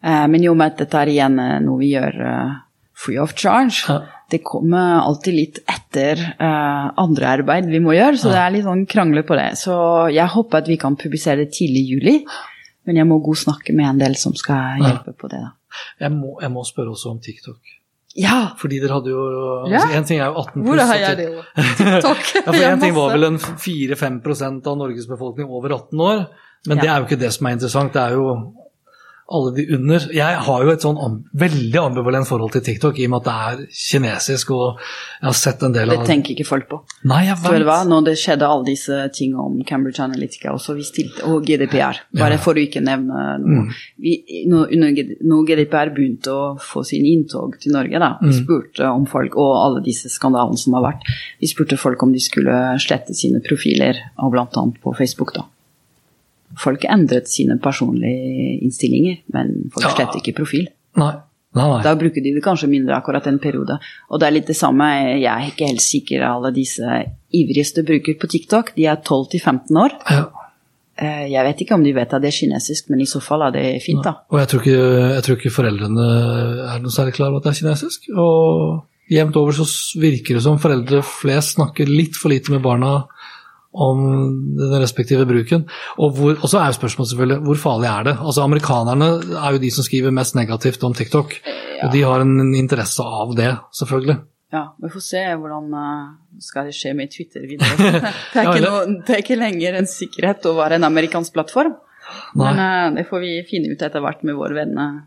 Eh, 0.03 0.27
Men 0.31 0.45
i 0.45 0.49
og 0.53 0.57
med 0.63 0.73
at 0.77 0.85
dette 0.85 1.03
er 1.03 1.11
igjen 1.17 1.39
eh, 1.43 1.59
noe 1.67 1.81
vi 1.83 1.91
gjør 1.97 2.21
free 3.03 3.19
of 3.19 3.35
charge, 3.35 3.83
Ja. 3.89 3.99
Det 4.33 4.41
kommer 4.47 5.03
alltid 5.03 5.35
litt 5.37 5.59
etter 5.71 6.21
uh, 6.41 6.89
andre 7.01 7.29
arbeid 7.37 7.69
vi 7.71 7.81
må 7.85 7.93
gjøre, 7.97 8.17
så 8.21 8.33
det 8.33 8.41
er 8.43 8.55
litt 8.57 8.65
sånn 8.67 8.87
krangler 8.91 9.27
på 9.29 9.37
det. 9.39 9.51
Så 9.61 9.77
jeg 10.15 10.27
håper 10.35 10.63
at 10.65 10.71
vi 10.73 10.79
kan 10.81 10.97
publisere 11.01 11.45
det 11.45 11.53
tidlig 11.55 11.83
i 11.85 11.91
juli, 11.95 12.17
men 12.89 12.97
jeg 12.99 13.07
må 13.07 13.21
god 13.23 13.39
snakke 13.45 13.75
med 13.77 13.87
en 13.93 14.01
del 14.03 14.17
som 14.19 14.35
skal 14.35 14.81
hjelpe 14.83 15.13
på 15.15 15.29
det. 15.31 15.39
da. 15.45 15.53
Jeg, 16.03 16.11
må, 16.17 16.35
jeg 16.43 16.51
må 16.53 16.65
spørre 16.69 16.93
også 16.97 17.13
om 17.15 17.21
TikTok. 17.23 17.61
Ja! 18.19 18.51
Fordi 18.61 18.77
dere 18.83 18.93
hadde 18.99 19.09
jo 19.09 19.21
Ja. 19.71 19.79
altså, 19.79 19.97
En 19.97 20.05
ting 20.05 20.19
er 20.21 20.27
jo 20.29 20.35
18 20.43 20.65
Hvor 20.67 20.75
pluss. 20.77 20.89
har 20.91 20.99
jeg 21.01 21.17
det 21.17 21.29
det? 21.33 21.45
TikTok. 21.79 22.19
Ja, 22.43 22.51
for 22.53 22.65
én 22.67 22.81
ting 22.83 22.95
var 22.99 23.15
vel 23.15 23.25
en 23.31 23.39
4-5% 23.41 24.67
av 24.69 24.77
Norges 24.83 25.07
befolkning 25.09 25.49
over 25.49 25.73
18 25.79 26.01
år. 26.01 26.27
Men 26.67 26.77
Ja. 26.77 26.83
det 26.83 26.91
er 26.91 26.99
jo 27.01 27.07
ikke 27.09 27.21
det 27.23 27.33
som 27.33 27.47
er 27.49 27.57
interessant. 27.57 27.93
Det 27.95 28.03
er 28.03 28.13
jo 28.19 28.27
alle 29.33 29.53
de 29.57 29.65
under. 29.77 30.05
Jeg 30.15 30.39
har 30.47 30.65
jo 30.67 30.71
et 30.73 30.85
sånn 30.85 30.99
am 31.01 31.17
veldig 31.41 31.79
ambivalent 31.81 32.29
forhold 32.29 32.53
til 32.55 32.63
TikTok 32.67 32.99
i 33.01 33.07
og 33.09 33.13
med 33.15 33.23
at 33.23 33.29
det 33.29 33.35
er 33.65 33.67
kinesisk, 33.83 34.51
og 34.55 34.79
jeg 34.79 35.27
har 35.29 35.37
sett 35.39 35.63
en 35.67 35.73
del 35.75 35.91
av 35.95 36.03
Det 36.03 36.09
tenker 36.11 36.35
ikke 36.37 36.47
folk 36.49 36.69
på. 36.71 36.81
Nei, 37.11 37.23
jeg 37.29 37.39
vet. 37.43 37.65
Hva? 37.69 37.79
når 37.89 38.05
det 38.11 38.17
skjedde 38.21 38.49
alle 38.49 38.67
disse 38.69 38.99
tingene 39.17 39.45
om 39.47 39.59
Cambridge 39.69 40.03
Analytica 40.05 40.53
også, 40.53 40.75
vi 40.79 40.87
stilte, 40.87 41.25
og 41.29 41.45
GDPR, 41.47 42.03
bare 42.19 42.37
Ja. 42.39 42.43
for 42.45 42.55
å 42.55 42.63
ikke 42.63 42.83
nevne 42.85 43.25
noe. 43.43 43.67
Vi, 43.99 44.45
når, 44.51 44.73
når 45.23 45.47
GDPR 45.51 45.93
begynte 45.95 46.33
å 46.33 46.45
få 46.61 46.85
sin 46.87 47.07
inntog 47.07 47.59
til 47.63 47.73
Norge, 47.77 47.99
da, 48.03 48.15
vi 48.23 48.33
spurte 48.37 48.89
om 48.91 49.07
folk, 49.07 49.37
og 49.37 49.53
alle 49.63 49.83
disse 49.85 50.09
skandalene 50.13 50.59
som 50.59 50.75
har 50.79 50.83
vært, 50.91 51.09
vi 51.41 51.47
spurte 51.51 51.79
folk 51.81 52.03
om 52.03 52.13
de 52.13 52.21
skulle 52.23 52.59
slette 52.83 53.15
sine 53.15 53.41
profiler, 53.45 53.99
og 54.19 54.33
blant 54.35 54.57
annet 54.61 54.81
på 54.83 54.95
Facebook 54.97 55.35
da. 55.37 55.47
Folk 56.59 56.85
endret 56.85 57.29
sine 57.29 57.59
personlige 57.63 58.59
innstillinger, 58.63 59.19
men 59.33 59.71
folk 59.73 59.87
Ja. 59.87 59.95
slett 59.97 60.17
ikke 60.23 60.35
profil. 60.37 60.69
Nei. 60.97 61.13
Nei, 61.55 61.67
nei. 61.69 61.83
Da 61.85 61.95
bruker 61.95 62.23
de 62.25 62.33
det 62.33 62.43
kanskje 62.43 62.69
mindre 62.69 62.97
akkurat 62.97 63.27
en 63.29 63.39
periode. 63.39 63.79
Og 64.11 64.19
det 64.21 64.27
er 64.27 64.33
litt 64.33 64.47
det 64.47 64.57
samme, 64.57 64.87
jeg 65.21 65.25
er 65.29 65.51
ikke 65.51 65.67
helt 65.69 65.83
sikker 65.85 66.23
alle 66.25 66.51
disse 66.53 66.81
ivrigste 67.33 67.85
brukere 67.85 68.17
på 68.19 68.29
TikTok, 68.29 68.75
de 68.75 68.87
er 68.87 68.97
12 69.05 69.29
til 69.31 69.41
15 69.41 69.77
år. 69.77 69.91
Ja. 70.11 70.25
Eh, 70.97 71.29
Jeg 71.31 71.45
vet 71.45 71.61
ikke 71.61 71.75
om 71.75 71.83
de 71.85 71.93
vet 71.93 72.13
at 72.13 72.23
det 72.23 72.29
er 72.33 72.39
kinesisk, 72.47 72.89
men 72.91 73.01
i 73.01 73.05
så 73.05 73.21
fall 73.21 73.43
er 73.43 73.51
det 73.53 73.83
fint, 73.83 74.03
da. 74.05 74.15
Og 74.31 74.39
jeg 74.41 74.49
tror, 74.49 74.61
ikke, 74.61 75.15
jeg 75.15 75.23
tror 75.23 75.37
ikke 75.37 75.51
foreldrene 75.57 76.07
er 76.75 76.79
noe 76.81 76.91
særlig 76.91 77.15
klar 77.15 77.29
over 77.29 77.39
at 77.39 77.45
det 77.45 77.53
er 77.53 77.61
kinesisk. 77.67 78.09
Og 78.17 78.85
jevnt 79.11 79.37
over 79.37 79.53
så 79.53 79.65
virker 80.01 80.35
det 80.35 80.43
som 80.43 80.59
foreldre 80.59 81.03
flest 81.05 81.57
snakker 81.57 81.87
litt 81.89 82.15
for 82.17 82.29
lite 82.33 82.51
med 82.53 82.63
barna 82.63 83.07
om 83.73 84.01
den 84.59 84.75
respektive 84.83 85.27
bruken. 85.29 85.65
Og, 85.97 86.17
hvor, 86.17 86.35
og 86.37 86.51
så 86.51 86.61
er 86.61 86.77
spørsmålet 86.77 87.13
selvfølgelig 87.13 87.39
hvor 87.47 87.61
farlig 87.61 87.89
er 87.91 88.09
det? 88.11 88.17
Altså 88.21 88.45
Amerikanerne 88.45 89.09
er 89.41 89.57
jo 89.57 89.63
de 89.63 89.71
som 89.73 89.87
skriver 89.87 90.15
mest 90.15 90.37
negativt 90.37 90.85
om 90.85 90.95
TikTok. 90.97 91.39
Og 91.83 91.95
de 91.95 92.03
har 92.05 92.25
en 92.25 92.53
interesse 92.55 93.03
av 93.03 93.33
det, 93.39 93.55
selvfølgelig. 93.79 94.19
Ja, 94.53 94.67
vi 94.83 94.91
får 94.93 95.05
se 95.07 95.23
hvordan 95.41 95.73
eh, 95.81 96.09
skal 96.45 96.69
det 96.69 96.75
skje 96.77 96.93
med 96.97 97.13
Twitter 97.15 97.47
videre. 97.49 97.73
Det 98.35 98.43
er 98.43 98.51
ikke, 98.51 98.67
noe, 98.67 98.83
det 99.01 99.15
er 99.15 99.23
ikke 99.23 99.39
lenger 99.41 99.79
en 99.79 99.89
sikkerhet 99.89 100.45
å 100.51 100.53
være 100.59 100.77
en 100.77 100.89
amerikansk 100.91 101.33
plattform. 101.33 101.73
Nei. 102.37 102.45
Men 102.45 102.61
eh, 102.61 102.89
det 102.99 103.07
får 103.09 103.23
vi 103.23 103.33
finne 103.49 103.73
ut 103.73 103.83
etter 103.87 104.05
hvert 104.05 104.21
med 104.29 104.37
våre 104.37 104.59
venner. 104.59 104.99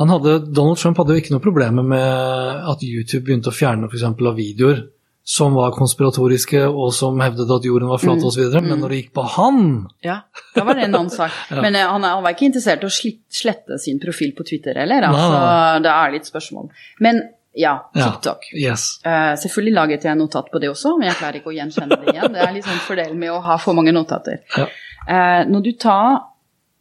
Han 0.00 0.12
hadde, 0.14 0.38
Donald 0.56 0.80
Trump 0.80 1.02
hadde 1.02 1.16
jo 1.16 1.20
ikke 1.20 1.34
noe 1.34 1.44
problemer 1.44 1.84
med 1.84 2.70
at 2.72 2.84
YouTube 2.86 3.26
begynte 3.28 3.52
å 3.52 3.56
fjerne 3.56 3.90
f.eks. 3.90 4.06
av 4.08 4.38
videoer 4.38 4.80
som 5.24 5.54
var 5.56 5.72
konspiratoriske 5.72 6.66
og 6.68 6.90
som 6.92 7.20
hevdet 7.24 7.48
at 7.48 7.64
jorden 7.64 7.88
var 7.88 8.00
flat 8.02 8.24
osv., 8.28 8.42
men 8.60 8.76
når 8.82 8.92
det 8.92 8.98
gikk 8.98 9.14
på 9.16 9.22
han 9.38 9.62
Ja, 10.04 10.18
da 10.52 10.64
var 10.68 10.76
det 10.76 10.84
en 10.84 10.98
annen 10.98 11.12
sak. 11.12 11.32
Men 11.64 11.78
eh, 11.78 11.86
han, 11.88 12.04
er, 12.04 12.18
han 12.18 12.26
var 12.26 12.36
ikke 12.36 12.50
interessert 12.50 12.84
i 12.84 12.90
å 12.90 12.92
slette 12.92 13.78
sin 13.80 13.96
profil 14.02 14.34
på 14.36 14.44
Twitter 14.44 14.76
heller, 14.82 15.08
altså, 15.08 15.30
nei, 15.32 15.80
det 15.86 15.94
er 15.94 16.14
litt 16.18 16.28
spørsmål. 16.28 16.68
Men 17.04 17.22
ja, 17.54 17.90
Ja. 17.94 18.10
TikTok. 18.10 18.50
Yes. 18.52 18.98
Uh, 19.06 19.32
selvfølgelig 19.38 19.74
laget 19.78 20.04
jeg 20.04 20.18
notat 20.18 20.50
på 20.52 20.60
det 20.60 20.68
også, 20.72 20.96
men 20.98 21.08
jeg 21.08 21.20
klarer 21.20 21.38
ikke 21.40 21.52
å 21.52 21.56
gjenkjenne 21.56 22.00
det 22.02 22.12
igjen. 22.12 22.32
Det 22.34 22.40
er 22.42 22.54
litt 22.56 22.66
sånn 22.66 22.80
fordel 22.82 23.12
med 23.16 23.30
å 23.30 23.40
ha 23.46 23.56
for 23.62 23.78
mange 23.78 23.94
notater. 23.94 24.40
Ja. 24.58 24.66
Uh, 25.06 25.42
når 25.48 25.62
du 25.68 25.70
tar 25.78 26.24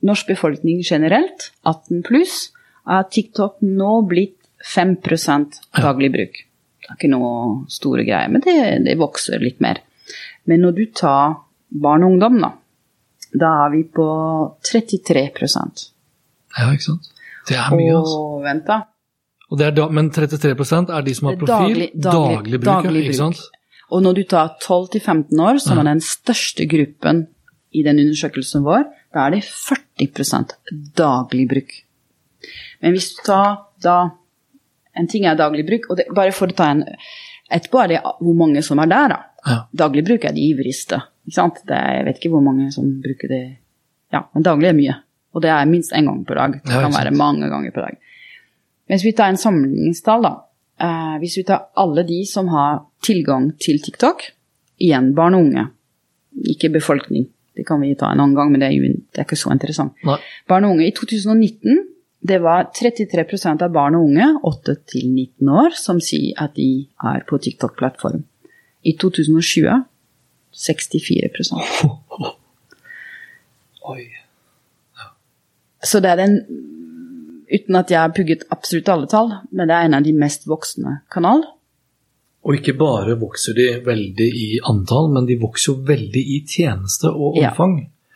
norsk 0.03 0.33
befolkning 0.33 0.81
generelt, 0.83 1.51
18 1.69 2.01
pluss, 2.07 2.49
er 2.89 3.05
TikTok 3.07 3.61
nå 3.63 3.99
blitt 4.09 4.39
5% 4.73 5.61
daglig 5.77 6.11
bruk. 6.11 6.41
Det 6.83 6.91
er 6.91 6.97
ikke 6.99 7.11
noe 7.13 7.65
store 7.71 8.03
greier, 8.03 8.29
men 8.33 8.43
det, 8.43 8.55
det 8.85 8.97
vokser 8.99 9.39
litt 9.39 9.61
mer. 9.63 9.79
Men 10.49 10.65
når 10.65 10.75
du 10.75 10.83
tar 10.99 11.37
barn 11.71 12.03
og 12.03 12.11
ungdom, 12.13 12.41
da, 12.43 12.51
da 13.39 13.51
er 13.65 13.71
vi 13.77 13.83
på 13.95 14.07
33 14.67 15.23
Ja, 16.59 16.67
ikke 16.69 16.83
sant. 16.85 17.07
Det 17.47 17.55
er 17.57 17.71
mye, 17.75 17.95
altså. 17.97 18.17
Og 18.19 18.43
vent, 18.43 18.65
da. 18.67 18.81
Og 19.51 19.59
det 19.59 19.71
da, 19.77 19.87
men 19.93 20.09
33% 20.11 20.91
er 20.93 21.05
de 21.05 21.13
som 21.15 21.27
har 21.29 21.37
profil. 21.37 21.77
daglig- 21.77 21.91
daglig- 21.95 22.59
bruk, 22.59 22.67
ja, 22.67 22.81
daglig 22.81 23.03
ikke 23.07 23.19
sant. 23.19 23.39
Og 23.93 24.01
når 24.01 24.15
du 24.15 24.23
tar 24.23 24.55
12-15 24.61 25.39
år, 25.39 25.59
som 25.61 25.77
er 25.79 25.83
den 25.91 26.01
største 26.01 26.65
gruppen 26.69 27.27
i 27.73 27.83
den 27.85 27.99
undersøkelsen 28.01 28.63
vår, 28.65 28.85
da 29.13 29.27
er 29.27 29.35
det 29.35 29.43
40% 29.45 30.55
daglig 30.97 31.47
bruk. 31.49 31.71
Men 32.81 32.93
hvis 32.95 33.13
du 33.15 33.21
tar 33.27 33.67
da 33.83 33.97
En 34.97 35.09
ting 35.09 35.25
er 35.25 35.37
daglig 35.39 35.65
bruk, 35.67 35.89
og 35.89 35.99
det, 35.99 36.07
bare 36.15 36.33
for 36.35 36.51
å 36.51 36.57
ta 36.57 36.71
en 36.73 36.83
Etterpå 37.53 37.81
er 37.83 37.89
det 37.91 37.97
hvor 38.01 38.35
mange 38.39 38.61
som 38.65 38.79
er 38.81 38.87
der, 38.89 39.11
da. 39.11 39.17
Ja. 39.45 39.57
Daglig 39.83 40.05
bruk 40.07 40.23
er 40.25 40.33
de 40.33 40.45
ivrigste. 40.47 41.01
Ikke 41.27 41.35
sant? 41.35 41.59
Det 41.67 41.75
er, 41.75 41.97
jeg 41.99 42.05
vet 42.07 42.21
ikke 42.21 42.31
hvor 42.33 42.45
mange 42.45 42.69
som 42.73 42.87
bruker 43.03 43.29
det 43.29 43.41
Ja, 44.13 44.23
men 44.33 44.45
daglig 44.45 44.69
er 44.69 44.77
mye. 44.77 44.95
Og 45.33 45.43
det 45.43 45.51
er 45.51 45.67
minst 45.69 45.93
én 45.93 46.07
gang 46.07 46.23
på 46.25 46.37
dag. 46.37 46.55
Det 46.63 46.71
kan 46.71 46.93
være 46.93 47.11
mange 47.17 47.49
ganger 47.51 47.75
på 47.75 47.83
dag. 47.83 47.99
Hvis 48.89 49.05
vi 49.05 49.13
tar 49.17 49.33
en 49.33 49.39
sammenligningstall, 49.41 50.25
da. 50.25 50.33
Eh, 50.85 51.15
hvis 51.21 51.37
vi 51.39 51.45
tar 51.47 51.69
alle 51.79 52.03
de 52.07 52.19
som 52.29 52.49
har 52.53 52.83
tilgang 53.03 53.51
til 53.61 53.81
TikTok, 53.81 54.25
igjen 54.81 55.13
barn 55.17 55.37
og 55.37 55.47
unge, 55.47 55.65
ikke 56.53 56.71
befolkning, 56.73 57.27
det 57.57 57.65
kan 57.67 57.81
vi 57.81 57.93
ta 57.97 58.11
en 58.11 58.21
annen 58.21 58.37
gang, 58.37 58.51
men 58.51 58.61
det 58.61 58.69
er, 58.69 58.77
jo, 58.77 58.93
det 59.13 59.21
er 59.21 59.27
ikke 59.27 59.39
så 59.39 59.53
interessant. 59.53 59.97
Nei. 60.05 60.19
Barn 60.49 60.65
og 60.67 60.75
unge 60.75 60.87
i 60.87 60.93
2019, 60.95 61.83
det 62.23 62.39
var 62.39 62.69
33% 62.71 63.63
av 63.65 63.71
barn 63.75 63.97
og 63.99 64.07
unge, 64.07 64.27
8-19 64.47 65.49
år, 65.51 65.73
som 65.75 65.99
sier 65.99 66.37
at 66.39 66.55
de 66.55 66.87
er 67.03 67.25
på 67.27 67.39
TikTok-plattform. 67.43 68.23
I 68.83 68.95
2020 68.99 69.83
64 70.53 71.49
Oi. 73.93 74.03
Så 75.83 75.99
det 75.99 76.13
er 76.13 76.21
den 76.21 76.37
Uten 77.53 77.75
at 77.77 77.91
jeg 77.91 77.99
har 77.99 78.13
pugget 78.15 78.45
absolutt 78.49 78.87
alle 78.89 79.05
tall, 79.05 79.27
men 79.53 79.69
det 79.69 79.75
er 79.75 79.85
en 79.85 79.93
av 79.99 80.05
de 80.05 80.13
mest 80.17 80.47
voksne 80.49 81.03
kanal. 81.13 81.43
Og 82.47 82.55
ikke 82.57 82.73
bare 82.79 83.13
vokser 83.19 83.53
de 83.53 83.67
veldig 83.85 84.25
i 84.25 84.47
antall, 84.65 85.11
men 85.13 85.27
de 85.29 85.35
vokser 85.37 85.69
jo 85.69 85.75
veldig 85.85 86.23
i 86.33 86.39
tjeneste 86.49 87.11
og 87.11 87.37
Ja. 87.37 87.51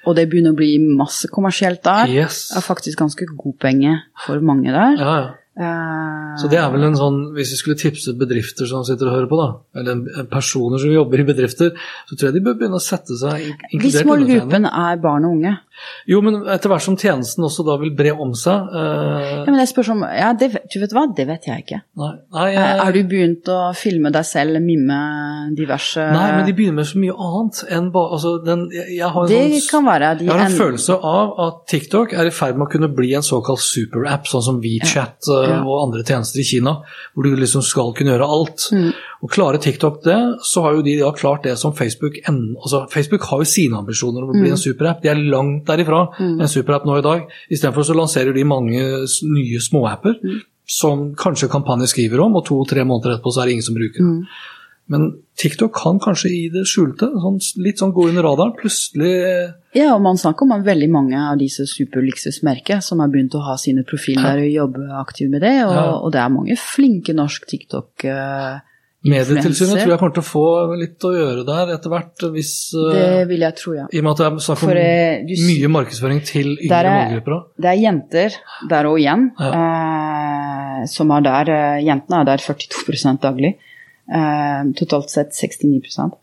Og 0.08 0.16
det 0.16 0.30
begynner 0.32 0.55
å 0.55 0.58
bli 0.58 0.78
masse 0.80 1.28
kommersielt 1.32 1.84
der. 1.84 2.08
Yes. 2.14 2.47
Det 2.53 2.62
er 2.62 2.66
faktisk 2.66 3.01
ganske 3.03 3.28
god 3.36 3.58
penge 3.60 3.97
for 4.26 4.39
mange 4.39 4.72
der. 4.72 4.95
Ja, 5.01 5.18
ja. 5.20 5.28
Eh, 5.58 6.34
Så 6.38 6.47
det 6.51 6.60
er 6.62 6.70
vel 6.70 6.84
en 6.86 6.95
sånn, 6.95 7.16
hvis 7.34 7.49
vi 7.55 7.58
skulle 7.58 7.80
tipset 7.82 8.18
bedrifter 8.20 8.68
som 8.70 8.84
sitter 8.86 9.10
og 9.10 9.16
hører 9.16 9.30
på, 9.32 9.39
da, 9.41 9.47
eller 9.82 10.28
personer 10.30 10.78
som 10.78 10.91
jobber 10.93 11.24
i 11.24 11.26
bedrifter, 11.26 11.72
så 12.05 12.14
tror 12.14 12.28
jeg 12.30 12.36
de 12.38 12.43
bør 12.45 12.60
begynne 12.60 12.78
å 12.78 12.84
sette 12.84 13.18
seg 13.18 13.47
inkludert 13.47 13.82
Hvis 13.88 14.05
målgruppen 14.05 14.70
er 14.70 15.01
barn 15.01 15.26
og 15.26 15.34
unge. 15.39 15.55
Jo, 16.07 16.21
men 16.25 16.39
etter 16.47 16.69
hvert 16.71 16.82
som 16.82 16.95
tjenesten 16.97 17.43
også 17.45 17.65
da 17.67 17.78
vil 17.82 17.91
bre 17.95 18.11
om 18.17 18.34
seg 18.34 18.71
eh, 18.73 19.28
Ja, 19.38 19.45
men 19.45 19.59
jeg 19.61 19.69
spør 19.73 19.91
om 19.93 20.03
Ja, 20.07 20.32
det, 20.34 20.51
du 20.73 20.80
vet 20.82 20.93
hva, 20.95 21.03
det 21.15 21.28
vet 21.30 21.45
jeg 21.49 21.65
ikke. 21.65 21.82
Nei, 22.01 22.11
nei, 22.34 22.47
Eh, 22.47 22.53
jeg, 22.55 22.80
Har 22.82 22.91
du 22.95 23.03
begynt 23.11 23.49
å 23.53 23.57
filme 23.78 24.11
deg 24.11 24.25
selv, 24.25 24.61
mime 24.63 24.97
diverse 25.57 26.01
nei, 26.13 26.25
men 26.38 26.45
de 26.47 26.53
begynner 26.57 26.80
med 26.82 26.88
så 26.89 26.99
mye 27.01 27.15
annet 27.28 27.61
enn 27.78 27.89
bare 27.93 28.17
altså, 28.17 28.34
den, 28.45 28.65
jeg, 28.73 28.88
jeg 28.97 29.11
har 29.15 29.28
Det 29.30 29.41
sånn, 29.43 29.67
kan 29.71 29.86
være 29.88 30.11
Jeg 30.21 30.32
har 30.32 30.43
en 30.45 30.51
en- 30.51 30.57
følelse 30.61 30.97
av 31.11 31.34
at 31.47 31.59
TikTok 31.71 32.13
er 32.13 32.30
i 32.30 32.34
ferd 32.34 32.57
med 32.57 32.67
å 32.67 32.71
kunne 32.71 32.89
bli 32.97 33.13
en 33.17 33.25
såkalt 33.25 33.61
superapp, 33.63 34.28
sånn 34.30 34.43
som 34.45 34.61
WeChat 34.63 35.28
ja, 35.30 35.41
Ja. 35.47 35.59
og 35.63 35.84
andre 35.88 36.03
tjenester 36.07 36.39
i 36.41 36.47
Kina, 36.47 36.78
hvor 37.13 37.23
du 37.28 37.36
liksom 37.36 37.61
skal 37.65 37.93
kunne 37.97 38.13
gjøre 38.15 38.28
alt. 38.28 38.67
Mm. 38.73 38.91
Og 39.23 39.32
klarer 39.34 39.57
TikTok 39.61 40.03
det, 40.05 40.17
så 40.45 40.61
har 40.65 40.75
jo 40.78 40.82
de 40.86 40.97
da 40.99 41.11
klart 41.11 41.43
det 41.43 41.57
som 41.57 41.73
Facebook 41.73 42.19
enn- 42.30 42.55
altså 42.61 42.86
Facebook 42.91 43.23
har 43.30 43.39
jo 43.43 43.47
sine 43.49 43.78
ambisjoner 43.80 44.23
om 44.23 44.30
å 44.30 44.36
Mm. 44.38 44.41
bli 44.43 44.49
en 44.51 44.57
superapp. 44.61 45.01
De 45.01 45.09
er 45.09 45.15
langt 45.15 45.66
derifra 45.68 46.01
en 46.20 46.47
superapp 46.47 46.86
nå 46.86 46.97
i 46.99 47.05
dag. 47.05 47.26
Istedenfor 47.51 47.84
så 47.86 47.95
lanserer 47.95 48.34
de 48.34 48.43
mange 48.43 48.82
nye 49.24 49.59
småapper 49.59 50.18
Mm. 50.24 50.41
som 50.68 51.15
kanskje 51.15 51.47
kampanjer 51.49 51.88
skriver 51.88 52.20
om, 52.26 52.36
og 52.36 52.45
to-tre 52.45 52.84
måneder 52.84 53.15
etterpå 53.18 53.32
så 53.32 53.41
er 53.41 53.45
det 53.45 53.51
ingen 53.57 53.63
som 53.70 53.76
bruker 53.76 54.01
Mm. 54.03 54.20
det. 54.22 54.28
Men 54.89 55.01
TikTok 55.36 55.74
kan 55.76 55.99
kanskje 55.99 56.30
i 56.32 56.49
det 56.49 56.63
skjulte, 56.65 57.09
sånn, 57.11 57.39
litt 57.61 57.78
sånn 57.78 57.91
gå 57.91 58.07
under 58.07 58.24
radaren. 58.24 58.53
Plutselig 58.55 59.53
Ja, 59.76 59.95
og 59.95 60.01
man 60.01 60.15
snakker 60.15 60.43
om 60.49 60.63
veldig 60.63 60.89
mange 60.89 61.18
av 61.32 61.38
disse 61.38 61.65
superluksusmerkene 61.68 62.82
som 62.82 62.99
har 62.99 63.09
begynt 63.09 63.36
å 63.36 63.43
ha 63.43 63.55
sine 63.57 63.84
profiler 63.84 64.39
og 64.39 64.53
jobbe 64.53 64.88
aktivt 65.01 65.30
med 65.30 65.41
det, 65.41 65.65
og, 65.65 65.74
Ja. 65.74 65.91
og 65.99 66.11
det 66.13 66.20
er 66.22 66.30
mange 66.30 66.55
flinke 66.57 67.13
norsk 67.13 67.45
TikTok 67.47 68.05
uh, 68.05 68.59
Medietilsynet 69.06 69.78
tror 69.84 69.91
jeg 69.93 70.00
kommer 70.02 70.14
til 70.16 70.24
å 70.24 70.26
få 70.26 70.43
litt 70.80 71.06
å 71.06 71.12
gjøre 71.14 71.43
der 71.48 71.70
etter 71.76 71.91
hvert, 71.93 72.24
hvis 72.34 72.50
eh, 72.74 72.95
Det 72.98 73.28
vil 73.30 73.43
jeg 73.45 73.56
tro, 73.60 73.74
ja. 73.78 73.86
I 73.93 74.00
og 74.02 74.08
med 74.08 74.12
at 74.16 74.18
det 74.24 74.26
er 74.28 74.39
snakk 74.48 74.64
om 74.66 74.72
eh, 74.74 75.20
du 75.30 75.34
mye 75.45 75.70
markedsføring 75.76 76.22
til 76.26 76.50
yngre 76.56 76.80
er- 76.82 76.98
målgrupper. 77.12 77.43
Det 77.62 77.70
er 77.72 77.78
jenter 77.84 78.38
der 78.74 78.89
òg 78.89 78.98
igjen, 79.04 79.28
eh, 79.38 80.80
som 80.89 81.14
er 81.14 81.22
der 81.30 81.54
eh, 81.54 81.84
Jentene 81.86 82.24
er 82.24 82.30
der 82.32 82.43
42 82.43 83.14
daglig. 83.24 83.54
Eh, 84.08 84.64
totalt 84.80 85.12
sett 85.14 85.36
69% 85.36 86.16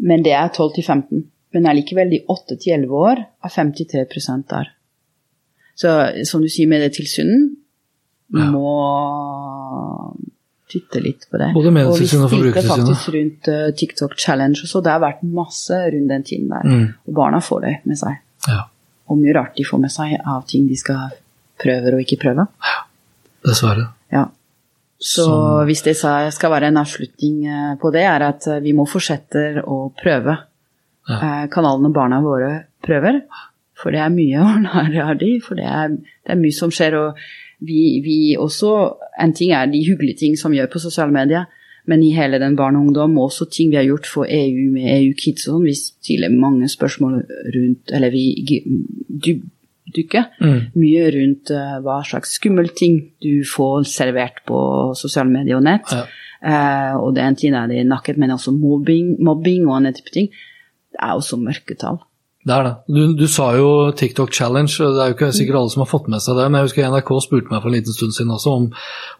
Men 0.00 0.22
det 0.24 0.32
er 0.32 0.48
12 0.48 0.74
til 0.78 0.84
15. 0.86 1.24
Men 1.52 1.66
allikevel, 1.66 2.10
de 2.10 2.22
8 2.30 2.56
til 2.62 2.72
11 2.78 2.92
år 2.96 3.18
er 3.44 3.50
53 3.54 4.46
der. 4.50 4.70
Så 5.76 5.90
som 6.28 6.42
du 6.42 6.48
sier, 6.48 6.68
Medietilsynet 6.70 7.56
Ja. 8.34 8.44
må 8.52 8.70
titte 10.70 11.00
litt 11.02 11.26
på 11.30 11.38
det. 11.40 11.50
Både 11.54 11.70
og 11.84 11.92
Og 11.92 11.98
vi 12.00 12.06
stilte 12.06 12.62
faktisk 12.66 13.08
rundt 13.16 13.48
uh, 13.50 13.70
TikTok 13.76 14.14
Challenge, 14.18 14.62
så 14.70 14.80
det 14.84 14.92
har 14.94 15.02
vært 15.02 15.22
masse 15.26 15.76
rundt 15.94 16.08
den 16.12 16.22
tiden 16.26 16.48
der. 16.52 16.66
Mm. 16.66 16.84
Og 17.08 17.14
barna 17.18 17.40
får 17.44 17.60
det 17.66 17.74
med 17.90 17.98
seg 18.00 18.16
Ja, 18.48 18.62
og 19.10 19.18
mye 19.20 19.34
rart 19.36 19.56
de 19.58 19.64
får 19.66 19.80
med 19.82 19.90
seg 19.92 20.14
av 20.24 20.44
ting 20.48 20.68
de 20.70 20.76
skal 20.78 21.10
prøve 21.60 21.94
og 21.96 22.00
ikke 22.04 22.20
prøve. 22.22 22.46
Ja. 22.64 22.76
dessverre. 23.44 23.88
Ja. 24.12 24.26
Så 25.00 25.24
Som- 25.24 25.66
hvis 25.66 25.82
det 25.82 25.96
skal 25.96 26.50
være 26.50 26.68
en 26.68 26.76
avslutning 26.76 27.46
eh, 27.46 27.74
på 27.80 27.90
det, 27.92 28.02
er 28.04 28.20
at 28.22 28.46
eh, 28.46 28.60
vi 28.60 28.72
må 28.76 28.86
fortsette 28.88 29.62
å 29.64 29.92
prøve 29.96 30.38
Ja. 31.08 31.46
kanalene 31.48 31.92
barna 31.92 32.20
våre 32.20 32.66
prøver. 32.84 33.22
For 33.80 33.90
det 33.90 34.00
er 34.00 34.10
mye 34.12 34.40
av 34.40 35.18
de, 35.22 35.40
for 35.40 35.56
det 35.56 35.64
er, 35.64 35.88
det 35.88 36.34
er 36.34 36.36
mye 36.40 36.52
som 36.52 36.70
skjer. 36.70 36.94
Og 37.00 37.16
vi, 37.60 38.00
vi 38.04 38.36
også 38.38 38.70
En 39.20 39.32
ting 39.36 39.50
er 39.52 39.66
de 39.66 39.82
hyggelige 39.84 40.16
ting 40.16 40.36
som 40.38 40.52
gjør 40.52 40.66
på 40.72 40.78
sosiale 40.80 41.12
medier, 41.12 41.44
men 41.86 42.02
i 42.02 42.10
hele 42.14 42.38
den 42.40 42.54
barn 42.56 42.76
og 42.76 42.86
ungdom, 42.86 43.18
også 43.18 43.44
ting 43.52 43.70
vi 43.70 43.76
har 43.76 43.84
gjort 43.84 44.06
for 44.06 44.24
EU 44.28 44.70
med 44.72 44.86
EU 44.94 45.12
Kids 45.18 45.46
og 45.48 45.54
sånn, 45.58 45.64
vi 45.66 45.74
stiller 45.76 46.30
mange 46.32 46.68
spørsmål 46.68 47.18
rundt 47.56 47.92
Eller 47.92 48.10
vi 48.10 48.24
gi- 48.48 49.42
dykker 49.94 50.24
Mm. 50.40 50.60
mye 50.76 51.06
rundt 51.10 51.50
uh, 51.50 51.80
hva 51.82 51.98
slags 52.06 52.36
skummel 52.38 52.68
ting 52.78 53.00
du 53.20 53.42
får 53.44 53.84
servert 53.90 54.40
på 54.46 54.94
sosiale 54.94 55.30
medier 55.30 55.56
og 55.56 55.64
nett. 55.66 55.90
Ja. 55.92 56.04
Uh, 56.40 57.02
og 57.04 57.14
det 57.16 57.24
ene 57.24 57.36
ting 57.36 57.54
er 57.54 57.66
det 57.68 57.84
nakket, 57.86 58.16
men 58.16 58.30
også 58.30 58.52
mobbing, 58.56 59.16
mobbing 59.20 59.66
og 59.66 59.76
andre 59.80 59.92
type 59.92 60.12
ting. 60.14 60.28
Det 60.92 61.00
er 61.02 61.16
også 61.18 61.36
mørketall. 61.42 61.98
Det 62.40 62.54
er 62.54 62.64
det. 62.64 62.72
Du, 62.88 63.00
du 63.20 63.26
sa 63.28 63.50
jo 63.52 63.68
TikTok 63.92 64.32
Challenge, 64.32 64.72
det 64.72 65.02
er 65.02 65.10
jo 65.10 65.16
ikke 65.16 65.28
sikkert 65.36 65.58
alle 65.60 65.72
som 65.74 65.82
har 65.84 65.90
fått 65.90 66.06
med 66.08 66.22
seg 66.24 66.38
det, 66.38 66.46
men 66.48 66.62
jeg 66.62 66.70
husker 66.70 66.86
NRK 66.88 67.10
spurte 67.20 67.52
meg 67.52 67.60
for 67.60 67.68
en 67.68 67.76
liten 67.76 67.96
stund 67.96 68.16
siden 68.16 68.32
også 68.32 68.54
om, 68.56 68.70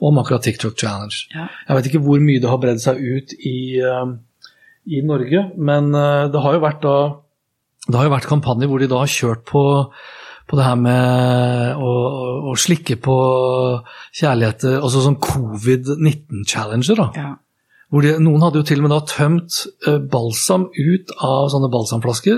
om 0.09 0.21
akkurat 0.23 0.47
TikTok 0.47 0.79
Challenge. 0.81 1.19
Ja. 1.35 1.51
Jeg 1.69 1.77
vet 1.77 1.91
ikke 1.91 2.03
hvor 2.07 2.23
mye 2.25 2.41
det 2.41 2.49
har 2.49 2.63
bredd 2.63 2.81
seg 2.81 3.03
ut 3.03 3.35
i, 3.37 3.59
eh, 3.85 4.15
i 4.97 5.03
Norge, 5.05 5.45
men 5.61 5.93
eh, 5.93 6.31
det 6.33 6.47
har 6.47 6.57
jo 6.57 6.65
vært 6.65 6.81
da 6.87 6.97
det 7.91 7.97
har 7.97 8.07
jo 8.07 8.15
vært 8.15 8.29
kampanjer 8.31 8.71
hvor 8.71 8.81
de 8.81 8.89
da 8.91 9.03
har 9.03 9.11
kjørt 9.11 9.45
på, 9.49 9.63
på 10.49 10.59
det 10.59 10.65
her 10.67 10.81
med 10.81 11.77
å, 11.81 11.93
å, 11.93 12.27
å 12.53 12.57
slikke 12.61 12.97
på 13.03 13.17
kjærligheter, 14.17 14.79
altså 14.81 15.05
sånn 15.05 15.21
covid-19-challenger, 15.25 17.01
da. 17.01 17.09
Ja. 17.17 17.31
Hvor 17.91 18.05
de, 18.07 18.13
noen 18.23 18.43
hadde 18.45 18.61
jo 18.61 18.67
til 18.69 18.79
og 18.79 18.85
med 18.87 18.93
da 18.95 19.01
tømt 19.11 19.57
eh, 19.89 19.97
balsam 20.13 20.69
ut 20.79 21.11
av 21.27 21.49
sånne 21.51 21.71
balsamflasker 21.73 22.37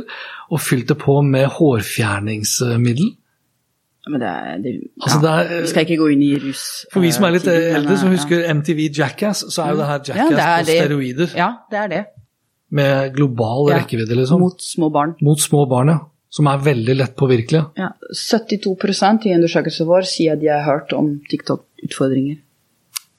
og 0.53 0.61
fylt 0.65 0.89
det 0.89 0.97
på 1.03 1.19
med 1.27 1.51
hårfjerningsmiddel. 1.59 3.11
Men 4.11 4.19
det 4.19 4.29
er, 4.29 4.57
det, 4.65 4.71
Altså, 4.99 5.19
ja. 5.19 5.23
det 5.23 5.33
er, 5.59 5.61
Vi 5.63 5.69
skal 5.71 5.85
ikke 5.87 5.99
gå 6.01 6.07
inn 6.15 6.23
i 6.27 6.31
rus. 6.43 6.63
for 6.91 7.05
vi 7.05 7.13
som 7.15 7.27
er 7.29 7.37
litt 7.37 7.47
eh, 7.47 7.69
eldre, 7.77 7.99
som 8.01 8.09
eh, 8.11 8.17
husker 8.17 8.49
MTV 8.51 8.81
Jackass, 8.99 9.45
så 9.53 9.63
er 9.67 9.75
jo 9.77 9.79
det 9.83 9.91
her 9.91 10.01
Ja, 10.09 10.17
Jackass 10.17 10.33
det 10.33 10.47
er 10.47 10.65
på 10.65 10.89
steroider. 10.89 11.37
Ja, 11.39 11.51
det 11.71 11.79
er 11.85 11.93
det. 11.93 12.01
Med 12.73 13.13
global 13.15 13.69
Ja. 13.71 13.77
rekkevidde, 13.83 14.17
liksom. 14.17 14.41
Mot 14.41 14.65
små 14.65 14.89
barn. 14.91 15.15
Mot 15.23 15.39
små 15.41 15.67
barn, 15.71 15.93
ja. 15.93 15.99
Som 16.33 16.49
er 16.49 16.59
veldig 16.65 16.97
lett 16.97 17.15
påvirkelige. 17.15 17.67
Ja. 17.77 17.91
72% 18.17 19.27
i 19.29 19.35
undersøkelsen 19.37 19.87
vår 19.87 20.09
sier 20.09 20.33
at 20.33 20.41
de 20.41 20.49
har 20.49 20.65
hørt 20.65 20.93
om 20.97 21.19
TikTok-utfordringer. 21.29 22.41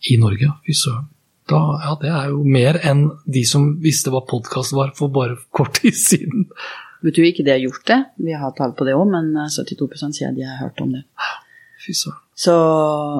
I 0.09 0.17
Norge, 0.17 0.49
fy 0.65 0.73
søren. 0.73 1.05
Da, 1.49 1.59
ja, 1.83 1.95
det 1.99 2.11
er 2.11 2.29
jo 2.31 2.43
mer 2.47 2.79
enn 2.87 3.07
de 3.27 3.43
som 3.47 3.73
visste 3.83 4.13
hva 4.13 4.23
podkast 4.27 4.75
var 4.75 4.93
for 4.97 5.11
bare 5.13 5.35
kort 5.55 5.81
tid 5.81 5.97
siden. 5.97 6.47
Vet 7.03 7.17
du 7.17 7.25
ikke 7.25 7.43
det 7.43 7.57
har 7.57 7.65
gjort 7.65 7.83
det, 7.89 7.99
vi 8.23 8.37
har 8.39 8.53
tall 8.55 8.75
på 8.77 8.87
det 8.87 8.95
òg, 8.95 9.09
men 9.11 9.33
eh, 9.35 9.51
72 9.51 10.05
sier 10.05 10.29
at 10.29 10.37
de 10.37 10.47
har 10.47 10.61
hørt 10.61 10.79
om 10.85 10.93
det. 10.95 11.03
Fy 11.83 11.95
søren. 11.99 12.21
Så 12.39 12.53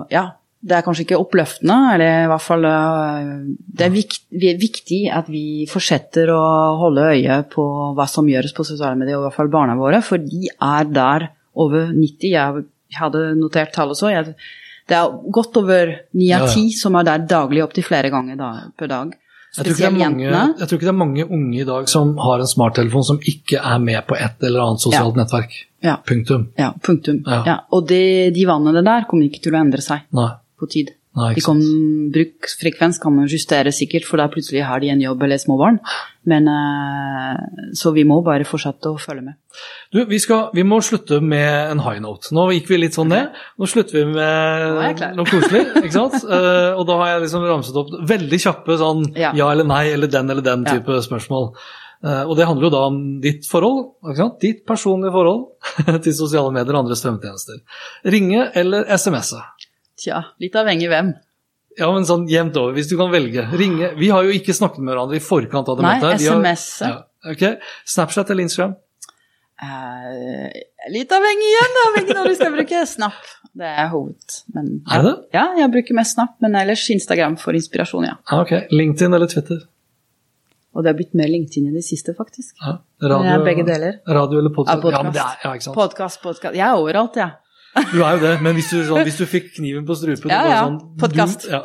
ja, 0.10 0.24
det 0.64 0.78
er 0.78 0.86
kanskje 0.86 1.04
ikke 1.04 1.20
oppløftende, 1.20 1.76
eller 1.94 2.24
i 2.24 2.30
hvert 2.32 2.42
fall 2.42 2.64
øh, 2.66 3.34
Det 3.52 3.86
er 3.86 3.94
vikt, 3.94 4.24
vi 4.32 4.50
er 4.50 4.62
viktig 4.62 5.02
at 5.14 5.28
vi 5.30 5.68
fortsetter 5.70 6.32
å 6.32 6.44
holde 6.80 7.10
øye 7.12 7.42
på 7.52 7.66
hva 7.98 8.08
som 8.10 8.30
gjøres 8.32 8.56
på 8.56 8.66
sosiale 8.66 8.96
medier, 8.98 9.20
og 9.20 9.26
i 9.26 9.28
hvert 9.28 9.42
fall 9.42 9.52
barna 9.52 9.76
våre, 9.78 10.00
for 10.06 10.24
de 10.24 10.48
er 10.48 10.88
der 10.96 11.28
over 11.60 11.92
90, 11.92 12.32
jeg 12.32 12.64
jeg 12.94 13.02
hadde 13.02 13.24
notert 13.40 13.74
tall 13.74 13.94
også. 13.94 14.12
Jeg, 14.14 14.36
det 14.90 14.96
er 15.00 15.18
godt 15.32 15.58
over 15.62 15.92
ni 16.14 16.32
av 16.34 16.46
Ja, 16.46 16.48
ja. 16.48 16.54
ti 16.54 16.72
som 16.76 16.96
er 17.00 17.08
der 17.08 17.28
daglig 17.30 17.64
opptil 17.64 17.86
flere 17.88 18.10
ganger 18.14 18.40
da, 18.40 18.50
per 18.78 18.92
dag. 18.92 19.14
Jeg 19.54 19.76
tror, 19.78 19.92
mange, 19.94 20.26
jeg 20.26 20.66
tror 20.66 20.80
ikke 20.80 20.88
det 20.88 20.90
er 20.90 20.98
mange 20.98 21.24
unge 21.30 21.60
i 21.62 21.66
dag 21.68 21.86
som 21.92 22.16
har 22.18 22.42
en 22.42 22.50
smarttelefon 22.50 23.04
som 23.06 23.20
ikke 23.22 23.60
er 23.62 23.78
med 23.84 24.00
på 24.10 24.16
et 24.18 24.42
eller 24.42 24.64
annet 24.64 24.82
sosialt 24.82 25.20
nettverk. 25.20 25.54
Ja. 25.86 26.00
Punktum. 26.02 26.48
Ja, 26.58 26.72
punktum. 26.82 27.20
Ja. 27.28 27.44
Ja. 27.46 27.58
Og 27.70 27.86
det, 27.88 28.34
de 28.34 28.48
vanene 28.50 28.82
der 28.82 29.06
kommer 29.06 29.28
ikke 29.30 29.44
til 29.46 29.54
å 29.54 29.60
endre 29.62 29.84
seg 29.86 30.08
Nei. 30.10 30.32
på 30.58 30.70
tid. 30.74 30.90
Nei, 31.14 31.34
De 31.38 31.42
kan, 31.46 31.60
sant. 31.62 32.14
Bruksfrekvens 32.16 32.98
kan 33.02 33.20
justeres 33.30 33.78
sikkert, 33.78 34.06
for 34.10 34.18
da 34.18 34.26
plutselig 34.34 34.64
har 34.66 34.82
de 34.82 34.90
en 34.90 35.02
jobb 35.04 35.22
eller 35.28 35.38
små 35.38 35.58
barn. 35.60 35.78
Men, 36.26 36.48
eh, 36.50 37.70
så 37.78 37.92
vi 37.94 38.04
må 38.08 38.22
bare 38.26 38.48
fortsette 38.50 38.90
å 38.90 38.98
følge 38.98 39.22
med. 39.28 39.36
Du, 39.94 40.00
vi, 40.10 40.18
skal, 40.24 40.48
vi 40.56 40.64
må 40.66 40.80
slutte 40.82 41.20
med 41.22 41.72
en 41.76 41.84
high 41.86 42.02
note. 42.02 42.32
Nå 42.34 42.48
gikk 42.56 42.72
vi 42.72 42.80
litt 42.82 42.98
sånn 42.98 43.12
ned. 43.14 43.30
Nå 43.62 43.70
slutter 43.70 44.00
vi 44.00 44.06
med 44.16 45.14
noe 45.20 45.30
koselig. 45.30 45.66
ikke 45.84 45.94
sant? 46.00 46.18
Eh, 46.34 46.74
og 46.80 46.88
da 46.90 46.96
har 46.98 47.10
jeg 47.14 47.26
liksom 47.28 47.44
ramset 47.46 47.76
opp 47.78 47.92
veldig 48.10 48.40
kjappe 48.42 48.76
sånn 48.80 49.04
ja, 49.14 49.30
Ja. 49.38 49.52
eller 49.54 49.68
nei 49.70 49.84
eller 49.94 50.10
den 50.10 50.30
eller 50.34 50.42
den 50.46 50.64
Ja. 50.66 50.80
type 50.80 50.98
spørsmål. 51.06 51.52
Eh, 52.04 52.24
og 52.28 52.36
det 52.36 52.48
handler 52.50 52.66
jo 52.68 52.72
da 52.74 52.82
om 52.90 52.98
ditt 53.24 53.46
forhold, 53.48 53.94
ikke 54.04 54.18
sant? 54.18 54.40
ditt 54.42 54.66
personlige 54.68 55.14
forhold 55.14 56.02
til 56.04 56.16
sosiale 56.18 56.52
medier 56.52 56.74
og 56.76 56.82
andre 56.84 56.98
strømtjenester. 57.00 57.62
Ringe 58.12 58.50
eller 58.60 58.84
SMS-e? 58.92 59.40
Tja, 60.00 60.24
litt 60.42 60.56
avhengig 60.58 60.90
hvem. 60.92 61.14
Ja, 61.78 61.88
men 61.94 62.06
sånn 62.06 62.28
jevnt 62.30 62.58
over, 62.62 62.74
hvis 62.78 62.90
du 62.92 62.96
kan 63.00 63.10
velge. 63.14 63.44
Ringe. 63.58 63.94
Vi 63.98 64.10
har 64.14 64.26
jo 64.28 64.34
ikke 64.36 64.54
snakket 64.54 64.82
med 64.84 64.94
hverandre 64.94 65.18
i 65.18 65.24
forkant 65.24 65.70
av 65.70 65.80
det 65.80 65.86
Nei, 65.86 65.96
møtet. 66.02 66.22
Nei, 66.22 66.30
SMS. 66.30 66.66
har-. 66.84 66.90
Ja, 66.90 67.32
ok. 67.34 67.70
Snapchat 67.96 68.30
eller 68.34 68.46
Instagram? 68.46 68.76
Uh, 69.64 70.50
litt 70.92 71.14
avhengig 71.16 71.48
igjen, 71.50 71.76
avhengig 71.88 72.16
når 72.18 72.30
du 72.32 72.36
skal 72.40 72.54
bruke 72.56 72.82
Snap. 72.90 73.20
Det 73.54 73.70
er 73.70 73.90
hoved. 73.94 74.38
Men, 74.56 74.72
ja. 74.82 74.98
Er 74.98 75.06
det? 75.08 75.14
Ja, 75.38 75.44
jeg 75.62 75.72
bruker 75.76 75.98
mest 75.98 76.18
Snap, 76.18 76.34
men 76.44 76.58
ellers 76.58 76.84
Instagram 76.94 77.38
for 77.42 77.56
inspirasjon, 77.58 78.08
ja. 78.10 78.16
Ah, 78.28 78.42
ok. 78.44 78.72
LinkedIn 78.74 79.14
eller 79.14 79.30
Twitter? 79.32 79.62
Og 80.74 80.82
det 80.84 80.90
har 80.90 80.98
blitt 80.98 81.14
mer 81.18 81.30
LinkedIn 81.30 81.70
i 81.70 81.74
det 81.76 81.84
siste, 81.86 82.16
faktisk. 82.18 82.56
Ja. 82.66 82.80
radio, 83.06 83.44
begge 83.46 83.66
deler. 83.68 84.00
Radio 84.10 84.42
eller 84.42 84.50
Ja, 84.50 84.56
podkast? 84.58 84.82
podcast. 84.82 84.98
Ja, 84.98 85.04
men 85.04 85.14
det 85.14 85.22
er, 85.22 85.62
ja. 85.70 85.74
Podkast, 85.78 86.22
podkast. 86.26 86.58
Jeg 86.58 86.66
er 86.66 86.82
overalt, 86.82 87.16
jeg. 87.22 87.32
Du 87.74 88.04
er 88.04 88.18
jo 88.18 88.20
det, 88.22 88.34
men 88.46 88.54
hvis 88.58 88.70
du, 88.70 88.80
sånn, 88.86 89.04
hvis 89.08 89.18
du 89.18 89.26
fikk 89.30 89.54
kniven 89.56 89.86
på 89.88 89.96
strupen 89.98 90.30
Ja, 90.30 90.42
ja. 90.50 90.60
sånn, 90.68 90.78
Podkast. 91.02 91.48
Ja. 91.50 91.64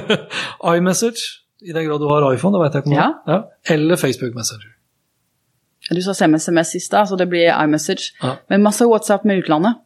iMessage, 0.76 1.22
i 1.64 1.72
den 1.72 1.86
grad 1.88 2.02
du 2.02 2.08
har 2.10 2.26
iPhone, 2.34 2.56
det 2.56 2.64
vet 2.66 2.76
jeg 2.76 2.84
ikke 2.84 2.92
om 2.92 2.96
Ja. 2.98 3.06
har. 3.26 3.34
Ja. 3.34 3.74
Eller 3.76 4.00
Facebook 4.00 4.36
Messenger. 4.36 4.74
Du 5.90 6.00
sa 6.04 6.12
SMS 6.12 6.74
i 6.76 6.80
stad, 6.80 7.08
så 7.08 7.16
det 7.16 7.28
blir 7.30 7.48
iMessage. 7.50 8.12
Ja. 8.22 8.36
Men 8.52 8.62
masse 8.62 8.84
WhatsApp 8.86 9.24
med 9.24 9.42
utlandet. 9.42 9.80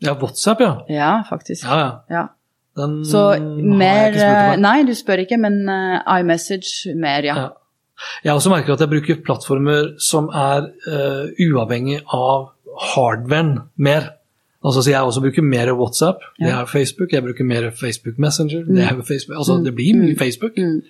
Ja, 0.00 0.14
WhatsApp, 0.14 0.60
ja. 0.60 0.76
Ja, 0.88 1.22
faktisk. 1.28 1.66
Ja. 1.66 2.28
Den 2.76 3.04
Så 3.04 3.34
mer 3.76 4.14
eh, 4.14 4.56
Nei, 4.56 4.82
du 4.86 4.94
spør 4.94 5.24
ikke, 5.26 5.36
men 5.42 5.68
eh, 5.68 6.20
iMessage 6.20 6.94
mer, 6.96 7.26
ja. 7.26 7.34
Ja. 7.36 7.48
Jeg 8.24 8.32
også 8.32 8.52
merker 8.52 8.72
at 8.72 8.80
jeg 8.80 8.88
bruker 8.88 9.18
plattformer 9.24 9.90
som 10.00 10.30
er 10.32 10.70
uh, 10.88 11.26
uavhengig 11.36 11.98
av 12.16 12.46
hardwaren 12.94 13.58
mer. 13.76 14.06
Altså, 14.64 14.82
så 14.82 14.90
jeg 14.90 15.00
også 15.00 15.20
bruker 15.24 15.42
mer 15.42 15.72
WhatsApp, 15.72 16.16
det 16.38 16.50
er 16.52 16.66
Facebook. 16.68 17.12
Jeg 17.12 17.22
bruker 17.22 17.44
mer 17.44 17.70
Facebook 17.80 18.18
Messenger, 18.18 18.64
det 18.68 18.82
er 18.84 18.90
Facebook. 19.08 19.36
Altså, 19.38 19.56
det 19.64 19.74
blir 19.74 19.94
mye 19.96 20.16
Facebook 20.18 20.52
Mm. 20.58 20.82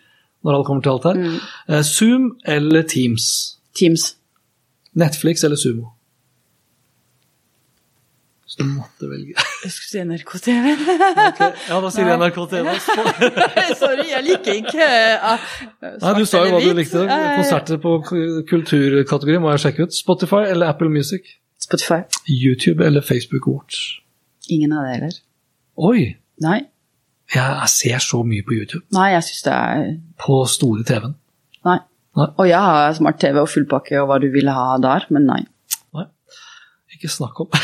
når 0.44 0.56
alt 0.58 0.66
kommer 0.66 0.82
til 0.82 0.90
alt 0.90 1.04
her. 1.04 1.40
Eh, 1.68 1.82
Zoom 1.82 2.36
eller 2.46 2.82
Teams? 2.82 3.22
Teams. 3.78 4.16
Netflix 4.94 5.44
eller 5.44 5.56
Sumo? 5.56 5.86
Så 8.50 8.56
du 8.58 8.64
måtte 8.66 9.06
velge. 9.10 9.34
Jeg 9.64 9.70
skulle 9.70 9.90
si 9.92 10.00
NRK-TV. 10.02 10.66
Ja, 11.68 11.76
da 11.84 11.90
sier 11.94 12.08
jeg 12.08 12.18
NRK 12.18 12.38
TV. 12.50 12.70
Sorry, 13.82 14.06
jeg 14.10 14.24
liker 14.26 14.56
ikke 14.56 14.86
uh, 15.22 15.44
Nei, 16.02 16.14
du 16.18 16.24
sa 16.26 16.40
jo 16.46 16.56
hva 16.56 16.62
du 16.64 16.72
likte. 16.78 17.04
Konserter 17.36 17.78
på 17.84 17.92
kulturkategori 18.50 19.38
må 19.44 19.52
jeg 19.54 19.62
sjekke 19.66 19.86
ut. 19.86 19.94
Spotify 19.94 20.42
eller 20.50 20.72
Apple 20.72 20.90
Music? 20.90 21.28
Spotify. 21.62 22.00
YouTube 22.28 22.84
eller 22.86 23.00
Facebook 23.04 23.46
Watch? 23.46 24.00
Ingen 24.50 24.72
av 24.72 24.84
det 24.86 24.94
heller. 24.96 25.16
Oi! 25.76 26.16
Nei. 26.42 26.61
Jeg 27.34 27.68
ser 27.70 27.98
så 28.02 28.22
mye 28.26 28.42
på 28.42 28.56
YouTube. 28.56 28.82
Nei, 28.96 29.11
jeg 29.14 29.22
syns 29.28 29.42
det 29.46 29.52
er 29.54 29.84
På 30.18 30.40
store 30.50 30.82
TV-en. 30.88 31.12
Nei. 31.68 31.76
Nei. 32.18 32.26
Og 32.42 32.48
jeg 32.48 32.58
har 32.58 32.94
smart-TV 32.98 33.38
og 33.44 33.48
fullpakke 33.52 34.00
og 34.00 34.08
hva 34.11 34.16
du 34.22 34.26
ville 34.34 34.50
ha 34.56 34.72
der, 34.82 35.04
men 35.14 35.28
nei. 35.30 35.42
Nei. 35.94 36.06
Ikke 36.96 37.12
snakk 37.12 37.44
om. 37.46 37.52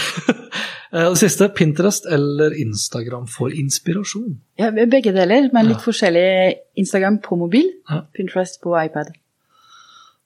Eh, 0.94 1.03
Det 1.11 1.18
siste, 1.18 1.49
Pinterest 1.51 2.05
eller 2.14 2.55
Instagram 2.62 3.24
for 3.28 3.51
inspirasjon? 3.51 4.36
Ja, 4.57 4.68
begge 4.70 5.11
deler, 5.12 5.49
men 5.53 5.66
litt 5.66 5.82
forskjellig. 5.82 6.55
Instagram 6.78 7.16
på 7.24 7.36
mobil, 7.40 7.66
Ja. 7.90 8.05
Pinterest 8.14 8.61
på 8.62 8.70
iPad. 8.78 9.11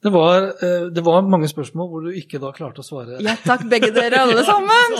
Det 0.00 0.10
var, 0.14 0.46
eh, 0.64 0.88
det 0.96 1.02
var 1.04 1.26
mange 1.28 1.48
spørsmål 1.50 1.88
hvor 1.92 2.04
du 2.06 2.14
ikke 2.16 2.40
da 2.40 2.50
klarte 2.56 2.80
å 2.80 2.86
svare. 2.86 3.18
Ja 3.20 3.34
takk, 3.44 3.66
begge 3.68 3.90
dere, 3.92 4.22
alle 4.24 4.44
sammen! 4.48 4.96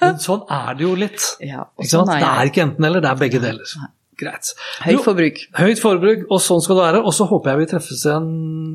Men 0.00 0.18
sånn 0.22 0.42
er 0.50 0.78
det 0.78 0.86
jo 0.86 0.94
litt. 0.98 1.26
Ja, 1.46 1.68
sånn 1.78 2.10
er 2.10 2.24
Det 2.24 2.30
er 2.30 2.50
ikke 2.50 2.64
enten 2.66 2.88
eller, 2.88 3.04
det 3.04 3.12
er 3.12 3.20
begge 3.20 3.42
deler. 3.42 3.76
Greit. 4.18 4.50
Høyt 4.82 4.92
Jo, 4.96 5.04
forbruk. 5.06 5.38
Høyt 5.56 5.80
forbruk, 5.80 6.26
og 6.28 6.42
sånn 6.42 6.60
skal 6.62 6.78
det 6.78 6.84
være. 6.88 7.00
Og 7.06 7.14
så 7.16 7.26
håper 7.30 7.52
jeg 7.52 7.62
vi 7.62 7.68
treffes 7.70 8.02
igjen 8.04 8.28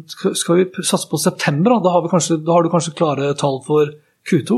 Skal 0.08 0.58
vi 0.58 0.66
satse 0.82 1.08
på 1.12 1.20
september? 1.22 1.78
Da, 1.84 1.94
har, 1.94 2.04
vi 2.08 2.12
kanskje, 2.12 2.40
da 2.48 2.56
har 2.58 2.66
du 2.66 2.72
kanskje 2.74 2.96
klare 2.98 3.30
tall 3.40 3.62
for 3.68 3.92
Q2? 4.28 4.58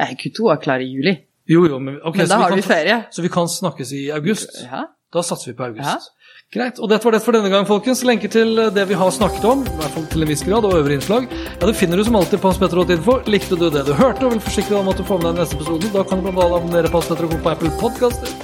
Nei, 0.00 0.12
Q2 0.18 0.52
er 0.52 0.60
klar 0.64 0.84
i 0.84 0.88
juli. 0.90 1.14
Jo, 1.48 1.62
jo, 1.68 1.78
men, 1.80 1.96
okay, 2.02 2.24
Men 2.24 2.28
så 2.28 2.32
da 2.34 2.36
vi 2.38 2.44
har 2.44 2.52
kan 2.52 2.60
vi 2.60 2.66
ferie. 2.66 2.98
Så 3.14 3.24
vi 3.24 3.30
kan 3.32 3.48
snakkes 3.48 3.92
i 3.96 4.02
august? 4.16 4.58
Ja. 4.66 4.84
Da 5.14 5.22
satser 5.24 5.52
vi 5.52 5.56
på 5.56 5.64
august. 5.70 6.10
Greit. 6.48 6.78
Og 6.80 6.88
dette 6.88 7.04
var 7.04 7.12
det 7.12 7.20
for 7.20 7.36
denne 7.36 7.50
gang, 7.52 7.66
folkens. 7.68 8.00
Lenker 8.08 8.30
til 8.32 8.54
det 8.72 8.86
vi 8.88 8.96
har 8.96 9.10
snakket 9.12 9.44
om, 9.44 9.66
i 9.68 9.74
hvert 9.82 9.92
fall 9.92 10.06
til 10.08 10.24
en 10.24 10.30
viss 10.30 10.44
grad, 10.46 10.64
og 10.64 10.78
øvrige 10.78 10.96
innslag, 10.96 11.26
ja, 11.28 11.66
det 11.66 11.74
finner 11.76 12.00
du 12.00 12.06
som 12.08 12.16
alltid 12.16 12.40
på 12.40 12.48
hanspetter.info. 12.48 13.18
Likte 13.28 13.58
du 13.60 13.66
det 13.68 13.84
du 13.84 13.92
hørte 13.98 14.24
og 14.24 14.32
vil 14.32 14.40
forsikre 14.46 14.72
deg 14.72 14.80
om 14.80 14.88
at 14.94 15.02
du 15.02 15.04
får 15.04 15.20
med 15.20 15.28
deg 15.28 15.42
neste 15.42 15.60
episode, 15.60 15.92
da 15.92 16.06
kan 16.08 16.22
du 16.22 16.30
blant 16.30 16.40
annet 16.46 16.56
abonnere 16.62 16.88
på 16.88 17.02
Hans 17.02 17.12
Petter 17.12 17.28
og 17.28 17.36
Co. 17.36 17.42
på 17.44 17.52
Apple 17.52 17.74
Podkaster. 17.82 18.34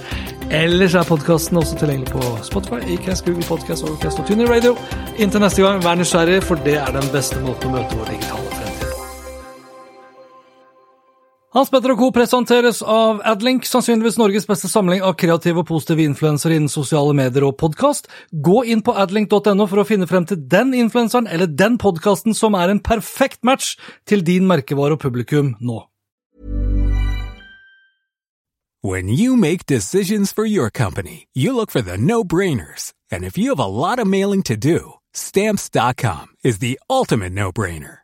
Ellers 0.53 0.95
er 1.01 1.09
podkasten 1.09 1.57
også 1.57 1.81
tilgjengelig 1.81 2.13
på 2.13 2.37
Spotify, 2.45 2.85
Acast, 2.93 3.25
Google 3.25 3.49
Podcast, 3.49 3.89
Overcast 3.89 4.21
og 4.21 4.29
Tuner 4.29 4.53
Radio. 4.53 4.77
Inntil 5.17 5.41
neste 5.41 5.65
gang, 5.65 5.81
vær 5.81 5.97
nysgjerrig, 5.97 6.43
for 6.45 6.61
det 6.69 6.77
er 6.85 6.93
den 7.01 7.09
beste 7.15 7.41
måten 7.41 7.73
å 7.73 7.79
møte 7.79 7.97
vår 7.97 8.13
digitale 8.13 8.44
Hans 11.55 11.71
Petter 11.71 11.93
og 11.93 12.01
Co. 12.01 12.07
presenteres 12.11 12.81
av 12.83 13.21
Adlink, 13.31 13.63
sannsynligvis 13.71 14.17
Norges 14.19 14.49
beste 14.49 14.67
samling 14.67 15.05
av 15.07 15.13
kreative 15.15 15.63
og 15.63 15.69
positive 15.69 16.03
influensere 16.03 16.57
innen 16.57 16.73
sosiale 16.73 17.15
medier 17.15 17.47
og 17.47 17.55
podkast. 17.61 18.09
Gå 18.35 18.65
inn 18.75 18.83
på 18.83 18.91
adlink.no 18.99 19.69
for 19.71 19.79
å 19.79 19.87
finne 19.87 20.09
frem 20.11 20.27
til 20.27 20.41
den 20.51 20.75
influenseren 20.75 21.31
eller 21.31 21.47
den 21.47 21.79
podkasten 21.79 22.35
som 22.35 22.59
er 22.59 22.75
en 22.75 22.83
perfekt 22.83 23.47
match 23.47 23.77
til 24.03 24.27
din 24.27 24.51
merkevare 24.51 24.99
og 24.99 25.05
publikum 25.07 25.55
nå. 25.63 25.79
When 28.83 29.09
you 29.09 29.37
make 29.37 29.65
decisions 29.65 30.33
for 30.33 30.45
your 30.45 30.71
company, 30.71 31.29
you 31.33 31.55
look 31.55 31.71
for 31.71 31.81
the 31.81 31.97
no-brainers. 31.97 32.93
And 33.13 33.23
if 33.23 33.39
you 33.39 33.55
have 33.55 33.63
a 33.63 33.71
lot 33.71 34.01
of 34.01 34.09
mailing 34.09 34.43
to 34.51 34.57
do, 34.57 34.99
stamps.com 35.15 36.35
is 36.43 36.59
the 36.59 36.81
ultimate 36.91 37.33
no-brainer. 37.33 38.04